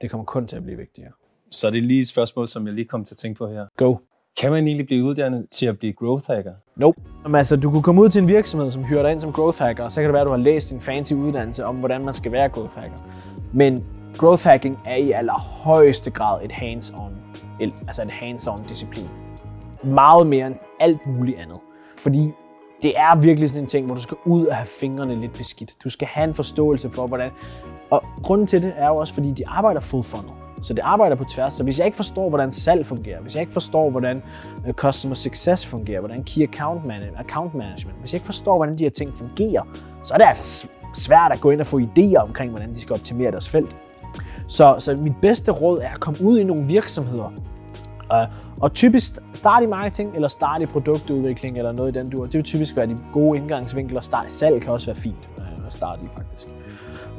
Det 0.00 0.10
kommer 0.10 0.24
kun 0.24 0.46
til 0.46 0.56
at 0.56 0.62
blive 0.62 0.78
vigtigere. 0.78 1.12
Så 1.50 1.66
er 1.66 1.70
det 1.70 1.82
lige 1.82 2.00
et 2.00 2.08
spørgsmål, 2.08 2.48
som 2.48 2.66
jeg 2.66 2.74
lige 2.74 2.84
kom 2.84 3.04
til 3.04 3.14
at 3.14 3.18
tænke 3.18 3.38
på 3.38 3.48
her. 3.48 3.66
Go. 3.76 3.96
Kan 4.40 4.50
man 4.50 4.66
egentlig 4.66 4.86
blive 4.86 5.04
uddannet 5.04 5.46
til 5.50 5.66
at 5.66 5.78
blive 5.78 5.92
growth 5.92 6.26
hacker? 6.26 6.54
Nope. 6.76 7.00
Jamen, 7.24 7.38
altså, 7.38 7.56
du 7.56 7.70
kunne 7.70 7.82
komme 7.82 8.00
ud 8.00 8.08
til 8.08 8.22
en 8.22 8.28
virksomhed, 8.28 8.70
som 8.70 8.84
hyrer 8.84 9.02
dig 9.02 9.12
ind 9.12 9.20
som 9.20 9.32
growth 9.32 9.58
hacker, 9.58 9.84
og 9.84 9.92
så 9.92 10.00
kan 10.00 10.08
det 10.08 10.12
være, 10.12 10.22
at 10.22 10.26
du 10.26 10.30
har 10.30 10.38
læst 10.38 10.72
en 10.72 10.80
fancy 10.80 11.12
uddannelse 11.12 11.64
om, 11.64 11.76
hvordan 11.76 12.04
man 12.04 12.14
skal 12.14 12.32
være 12.32 12.48
growth 12.48 12.74
hacker. 12.74 12.98
Men 13.54 13.84
growth 14.16 14.42
hacking 14.42 14.78
er 14.86 14.96
i 14.96 15.10
allerhøjeste 15.10 16.10
grad 16.10 16.44
et 16.44 16.52
hands-on, 16.52 17.12
altså 17.60 18.02
et 18.02 18.10
hands-on 18.10 18.68
disciplin. 18.68 19.08
Meget 19.84 20.26
mere 20.26 20.46
end 20.46 20.56
alt 20.80 21.06
muligt 21.06 21.38
andet. 21.38 21.58
Fordi 21.98 22.32
det 22.82 22.98
er 22.98 23.20
virkelig 23.20 23.48
sådan 23.48 23.62
en 23.62 23.66
ting, 23.66 23.86
hvor 23.86 23.94
du 23.94 24.00
skal 24.00 24.16
ud 24.24 24.46
og 24.46 24.56
have 24.56 24.66
fingrene 24.66 25.20
lidt 25.20 25.32
beskidt. 25.32 25.76
Du 25.84 25.90
skal 25.90 26.08
have 26.08 26.28
en 26.28 26.34
forståelse 26.34 26.90
for, 26.90 27.06
hvordan... 27.06 27.30
Og 27.90 28.02
grunden 28.22 28.46
til 28.46 28.62
det 28.62 28.72
er 28.76 28.88
jo 28.88 28.96
også, 28.96 29.14
fordi 29.14 29.32
de 29.32 29.48
arbejder 29.48 29.80
full 29.80 30.04
funnel. 30.04 30.30
Så 30.62 30.74
det 30.74 30.82
arbejder 30.82 31.16
på 31.16 31.24
tværs. 31.24 31.54
Så 31.54 31.64
hvis 31.64 31.78
jeg 31.78 31.86
ikke 31.86 31.96
forstår, 31.96 32.28
hvordan 32.28 32.52
salg 32.52 32.86
fungerer, 32.86 33.20
hvis 33.20 33.34
jeg 33.34 33.40
ikke 33.40 33.52
forstår, 33.52 33.90
hvordan 33.90 34.22
øh, 34.66 34.74
customer 34.74 35.14
success 35.14 35.66
fungerer, 35.66 36.00
hvordan 36.00 36.24
key 36.24 36.42
account, 36.42 36.84
management, 36.84 37.18
account 37.18 37.54
management, 37.54 37.98
hvis 37.98 38.12
jeg 38.12 38.16
ikke 38.16 38.26
forstår, 38.26 38.56
hvordan 38.56 38.78
de 38.78 38.84
her 38.84 38.90
ting 38.90 39.16
fungerer, 39.16 39.62
så 40.02 40.14
er 40.14 40.18
det 40.18 40.26
altså 40.26 40.68
svært 40.94 41.32
at 41.32 41.40
gå 41.40 41.50
ind 41.50 41.60
og 41.60 41.66
få 41.66 41.78
idéer 41.78 42.16
omkring, 42.16 42.50
hvordan 42.50 42.74
de 42.74 42.80
skal 42.80 42.94
optimere 42.94 43.30
deres 43.30 43.48
felt. 43.48 43.76
Så, 44.48 44.76
så 44.78 44.96
mit 44.96 45.16
bedste 45.22 45.52
råd 45.52 45.78
er 45.78 45.88
at 45.88 46.00
komme 46.00 46.22
ud 46.22 46.38
i 46.38 46.44
nogle 46.44 46.66
virksomheder, 46.66 47.32
Uh, 48.12 48.28
og 48.60 48.72
typisk 48.72 49.18
start 49.34 49.62
i 49.62 49.66
marketing 49.66 50.14
eller 50.14 50.28
start 50.28 50.62
i 50.62 50.66
produktudvikling 50.66 51.58
eller 51.58 51.72
noget 51.72 51.96
i 51.96 51.98
den 51.98 52.10
dur. 52.10 52.24
Det 52.24 52.34
vil 52.34 52.42
typisk 52.42 52.76
være 52.76 52.86
de 52.86 52.96
gode 53.12 53.38
indgangsvinkler. 53.38 54.00
Start 54.00 54.26
i 54.28 54.30
salg 54.30 54.62
kan 54.62 54.72
også 54.72 54.86
være 54.86 54.96
fint 54.96 55.28
øh, 55.38 55.66
at 55.66 55.72
starte 55.72 56.00
i 56.04 56.08
faktisk. 56.16 56.48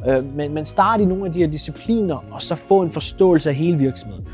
Øh, 0.08 0.36
men, 0.36 0.54
men 0.54 0.66
start 0.66 1.02
i 1.02 1.06
nogle 1.06 1.26
af 1.26 1.34
de 1.34 1.40
her 1.40 1.48
discipliner 1.48 2.26
og 2.32 2.42
så 2.42 2.56
få 2.56 2.82
en 2.82 2.92
forståelse 2.92 3.50
af 3.50 3.56
hele 3.56 3.78
virksomheden. 3.78 4.28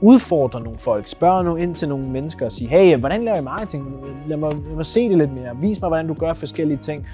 Udfordre 0.00 0.60
nogle 0.60 0.78
folk, 0.78 1.08
spørg 1.08 1.44
nu 1.44 1.56
ind 1.56 1.74
til 1.74 1.88
nogle 1.88 2.08
mennesker 2.08 2.46
og 2.46 2.52
sige, 2.52 2.68
hey, 2.68 2.98
hvordan 2.98 3.24
laver 3.24 3.38
I 3.38 3.42
marketing? 3.42 3.84
Lad 4.26 4.36
mig, 4.36 4.52
lad 4.52 4.76
mig 4.76 4.86
se 4.86 5.08
det 5.08 5.18
lidt 5.18 5.32
mere. 5.32 5.56
Vis 5.56 5.80
mig, 5.80 5.88
hvordan 5.88 6.08
du 6.08 6.14
gør 6.14 6.32
forskellige 6.32 6.78
ting. 6.78 7.06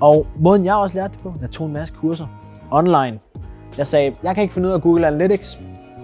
Og 0.00 0.26
måden 0.38 0.64
jeg 0.64 0.74
også 0.74 0.94
lærte 0.96 1.12
det 1.12 1.20
på, 1.20 1.34
jeg 1.40 1.50
tog 1.50 1.66
en 1.66 1.72
masse 1.72 1.94
kurser 1.94 2.26
online. 2.70 3.18
Jeg 3.78 3.86
sagde, 3.86 4.14
jeg 4.22 4.34
kan 4.34 4.42
ikke 4.42 4.54
finde 4.54 4.68
ud 4.68 4.72
af 4.74 4.82
Google 4.82 5.06
Analytics, 5.06 5.58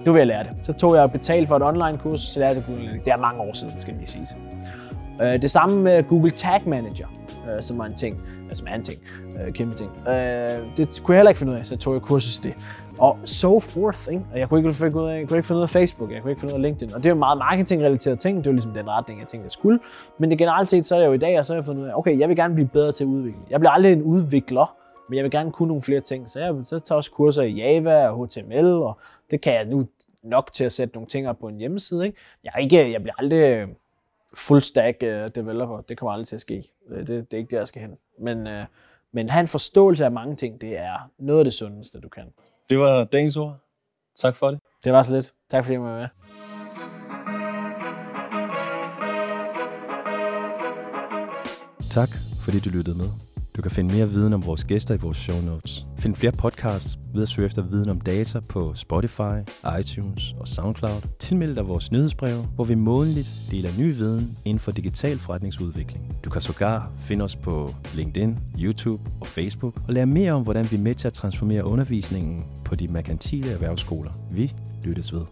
nu 0.06 0.12
vil 0.12 0.18
jeg 0.18 0.26
lære 0.26 0.44
det. 0.44 0.56
Så 0.62 0.72
tog 0.72 0.96
jeg 0.96 1.12
betalt 1.12 1.48
for 1.48 1.56
et 1.56 1.62
online 1.62 1.98
kurs, 1.98 2.20
så 2.20 2.40
lærte 2.40 2.54
jeg 2.54 2.64
Google 2.66 2.82
Analytics. 2.82 3.04
Det 3.04 3.12
er 3.12 3.16
mange 3.16 3.40
år 3.40 3.52
siden, 3.52 3.80
skal 3.80 3.94
lige 3.94 4.06
sige. 4.06 4.26
Øh, 5.22 5.42
det 5.42 5.50
samme 5.50 5.82
med 5.82 6.02
Google 6.08 6.30
Tag 6.30 6.62
Manager, 6.66 7.06
øh, 7.28 7.62
som 7.62 7.78
var 7.78 7.84
en 7.84 7.94
ting, 7.94 8.20
øh, 8.50 8.56
som 8.56 8.66
er 8.70 8.74
en 8.74 8.82
ting, 8.82 9.00
kæmpe 9.54 9.74
ting. 9.74 9.90
Det 10.76 11.02
kunne 11.04 11.14
jeg 11.14 11.18
heller 11.18 11.30
ikke 11.30 11.38
finde 11.38 11.52
ud 11.52 11.58
af, 11.58 11.66
så 11.66 11.76
tog 11.76 11.94
jeg 11.94 12.02
kursus 12.02 12.40
det. 12.40 12.54
Og 12.98 13.18
so 13.24 13.60
forth, 13.60 14.08
ikke? 14.10 14.24
Og 14.32 14.38
jeg 14.38 14.48
kunne 14.48 14.60
ikke 14.60 14.74
finde 14.74 14.96
ud 14.96 15.08
af, 15.08 15.18
jeg 15.18 15.28
kunne 15.28 15.38
ikke 15.38 15.46
finde 15.46 15.58
ud 15.58 15.62
af 15.62 15.70
Facebook, 15.70 16.12
jeg 16.12 16.22
kunne 16.22 16.30
ikke 16.30 16.40
finde 16.40 16.54
ud 16.54 16.58
af 16.58 16.62
LinkedIn. 16.62 16.94
Og 16.94 17.02
det 17.02 17.06
er 17.06 17.10
jo 17.10 17.18
meget 17.18 17.38
marketing-relateret 17.38 18.18
ting, 18.18 18.38
det 18.38 18.46
er 18.46 18.50
jo 18.50 18.54
ligesom 18.54 18.72
den 18.72 18.88
retning, 18.90 19.20
jeg 19.20 19.28
tænkte, 19.28 19.44
jeg 19.44 19.50
skulle. 19.50 19.78
Men 20.18 20.30
det 20.30 20.38
generelt 20.38 20.70
set, 20.70 20.86
så 20.86 20.94
er 20.96 21.00
jeg 21.00 21.06
jo 21.06 21.12
i 21.12 21.18
dag, 21.18 21.38
og 21.38 21.46
så 21.46 21.52
har 21.52 21.58
jeg 21.58 21.64
fundet 21.66 21.82
ud 21.82 21.88
af, 21.88 21.92
okay, 21.94 22.18
jeg 22.18 22.28
vil 22.28 22.36
gerne 22.36 22.54
blive 22.54 22.68
bedre 22.68 22.92
til 22.92 23.04
at 23.04 23.08
udvikle. 23.08 23.40
Jeg 23.50 23.60
bliver 23.60 23.70
aldrig 23.70 23.92
en 23.92 24.02
udvikler, 24.02 24.76
men 25.08 25.16
jeg 25.16 25.24
vil 25.24 25.30
gerne 25.30 25.52
kunne 25.52 25.68
nogle 25.68 25.82
flere 25.82 26.00
ting. 26.00 26.30
Så 26.30 26.40
jeg 26.40 26.54
så 26.66 26.78
tager 26.78 26.96
også 26.96 27.10
kurser 27.10 27.42
i 27.42 27.52
Java 27.52 28.08
og 28.08 28.26
HTML, 28.26 28.66
og 28.66 28.98
det 29.30 29.40
kan 29.40 29.54
jeg 29.54 29.64
nu 29.64 29.86
nok 30.22 30.52
til 30.52 30.64
at 30.64 30.72
sætte 30.72 30.94
nogle 30.94 31.08
ting 31.08 31.28
op 31.28 31.38
på 31.38 31.48
en 31.48 31.56
hjemmeside. 31.56 32.06
Ikke? 32.06 32.18
Jeg, 32.44 32.52
er 32.54 32.58
ikke, 32.58 32.92
jeg 32.92 33.02
bliver 33.02 33.14
aldrig 33.18 33.68
full 34.34 34.60
stack 34.60 34.96
uh, 35.02 35.08
developer. 35.08 35.80
Det 35.80 35.98
kommer 35.98 36.12
aldrig 36.12 36.28
til 36.28 36.34
at 36.34 36.40
ske. 36.40 36.64
Øh, 36.88 36.98
det, 36.98 37.08
det 37.08 37.32
er 37.32 37.38
ikke 37.38 37.50
der, 37.50 37.56
jeg 37.58 37.66
skal 37.66 37.82
hen. 37.82 37.96
Men, 38.18 38.46
uh, 38.46 38.64
men 39.12 39.28
have 39.28 39.40
en 39.40 39.48
forståelse 39.48 40.04
af 40.04 40.12
mange 40.12 40.36
ting, 40.36 40.60
det 40.60 40.78
er 40.78 41.10
noget 41.18 41.38
af 41.38 41.44
det 41.44 41.54
sundeste, 41.54 42.00
du 42.00 42.08
kan. 42.08 42.24
Det 42.70 42.78
var 42.78 43.04
dagens 43.04 43.36
ord. 43.36 43.56
Tak 44.14 44.36
for 44.36 44.50
det. 44.50 44.60
Det 44.84 44.92
var 44.92 45.02
så 45.02 45.12
lidt. 45.12 45.32
Tak 45.50 45.64
fordi 45.64 45.72
jeg 45.72 45.82
var 45.82 45.98
med. 45.98 46.08
Tak 51.90 52.08
fordi 52.44 52.60
du 52.60 52.70
lyttede 52.70 52.98
med. 52.98 53.31
Du 53.56 53.62
kan 53.62 53.70
finde 53.70 53.94
mere 53.94 54.10
viden 54.10 54.32
om 54.32 54.46
vores 54.46 54.64
gæster 54.64 54.94
i 54.94 54.98
vores 54.98 55.16
show 55.16 55.36
notes. 55.40 55.84
Find 55.98 56.14
flere 56.14 56.32
podcasts 56.32 56.98
ved 57.14 57.22
at 57.22 57.28
søge 57.28 57.46
efter 57.46 57.62
viden 57.62 57.88
om 57.88 58.00
data 58.00 58.40
på 58.40 58.74
Spotify, 58.74 59.36
iTunes 59.80 60.34
og 60.40 60.48
SoundCloud. 60.48 61.02
Tilmeld 61.18 61.56
dig 61.56 61.68
vores 61.68 61.92
nyhedsbrev, 61.92 62.38
hvor 62.54 62.64
vi 62.64 62.74
månedligt 62.74 63.30
deler 63.50 63.68
ny 63.78 63.94
viden 63.94 64.38
inden 64.44 64.58
for 64.58 64.70
digital 64.70 65.18
forretningsudvikling. 65.18 66.16
Du 66.24 66.30
kan 66.30 66.40
sågar 66.40 66.92
finde 66.98 67.24
os 67.24 67.36
på 67.36 67.74
LinkedIn, 67.94 68.38
YouTube 68.58 69.02
og 69.20 69.26
Facebook 69.26 69.76
og 69.88 69.94
lære 69.94 70.06
mere 70.06 70.32
om, 70.32 70.42
hvordan 70.42 70.66
vi 70.70 70.76
er 70.76 70.80
med 70.80 70.94
til 70.94 71.06
at 71.06 71.12
transformere 71.12 71.64
undervisningen 71.64 72.44
på 72.64 72.74
de 72.74 72.88
merkantile 72.88 73.52
erhvervsskoler. 73.52 74.10
Vi 74.30 74.52
lyttes 74.84 75.12
ved. 75.12 75.22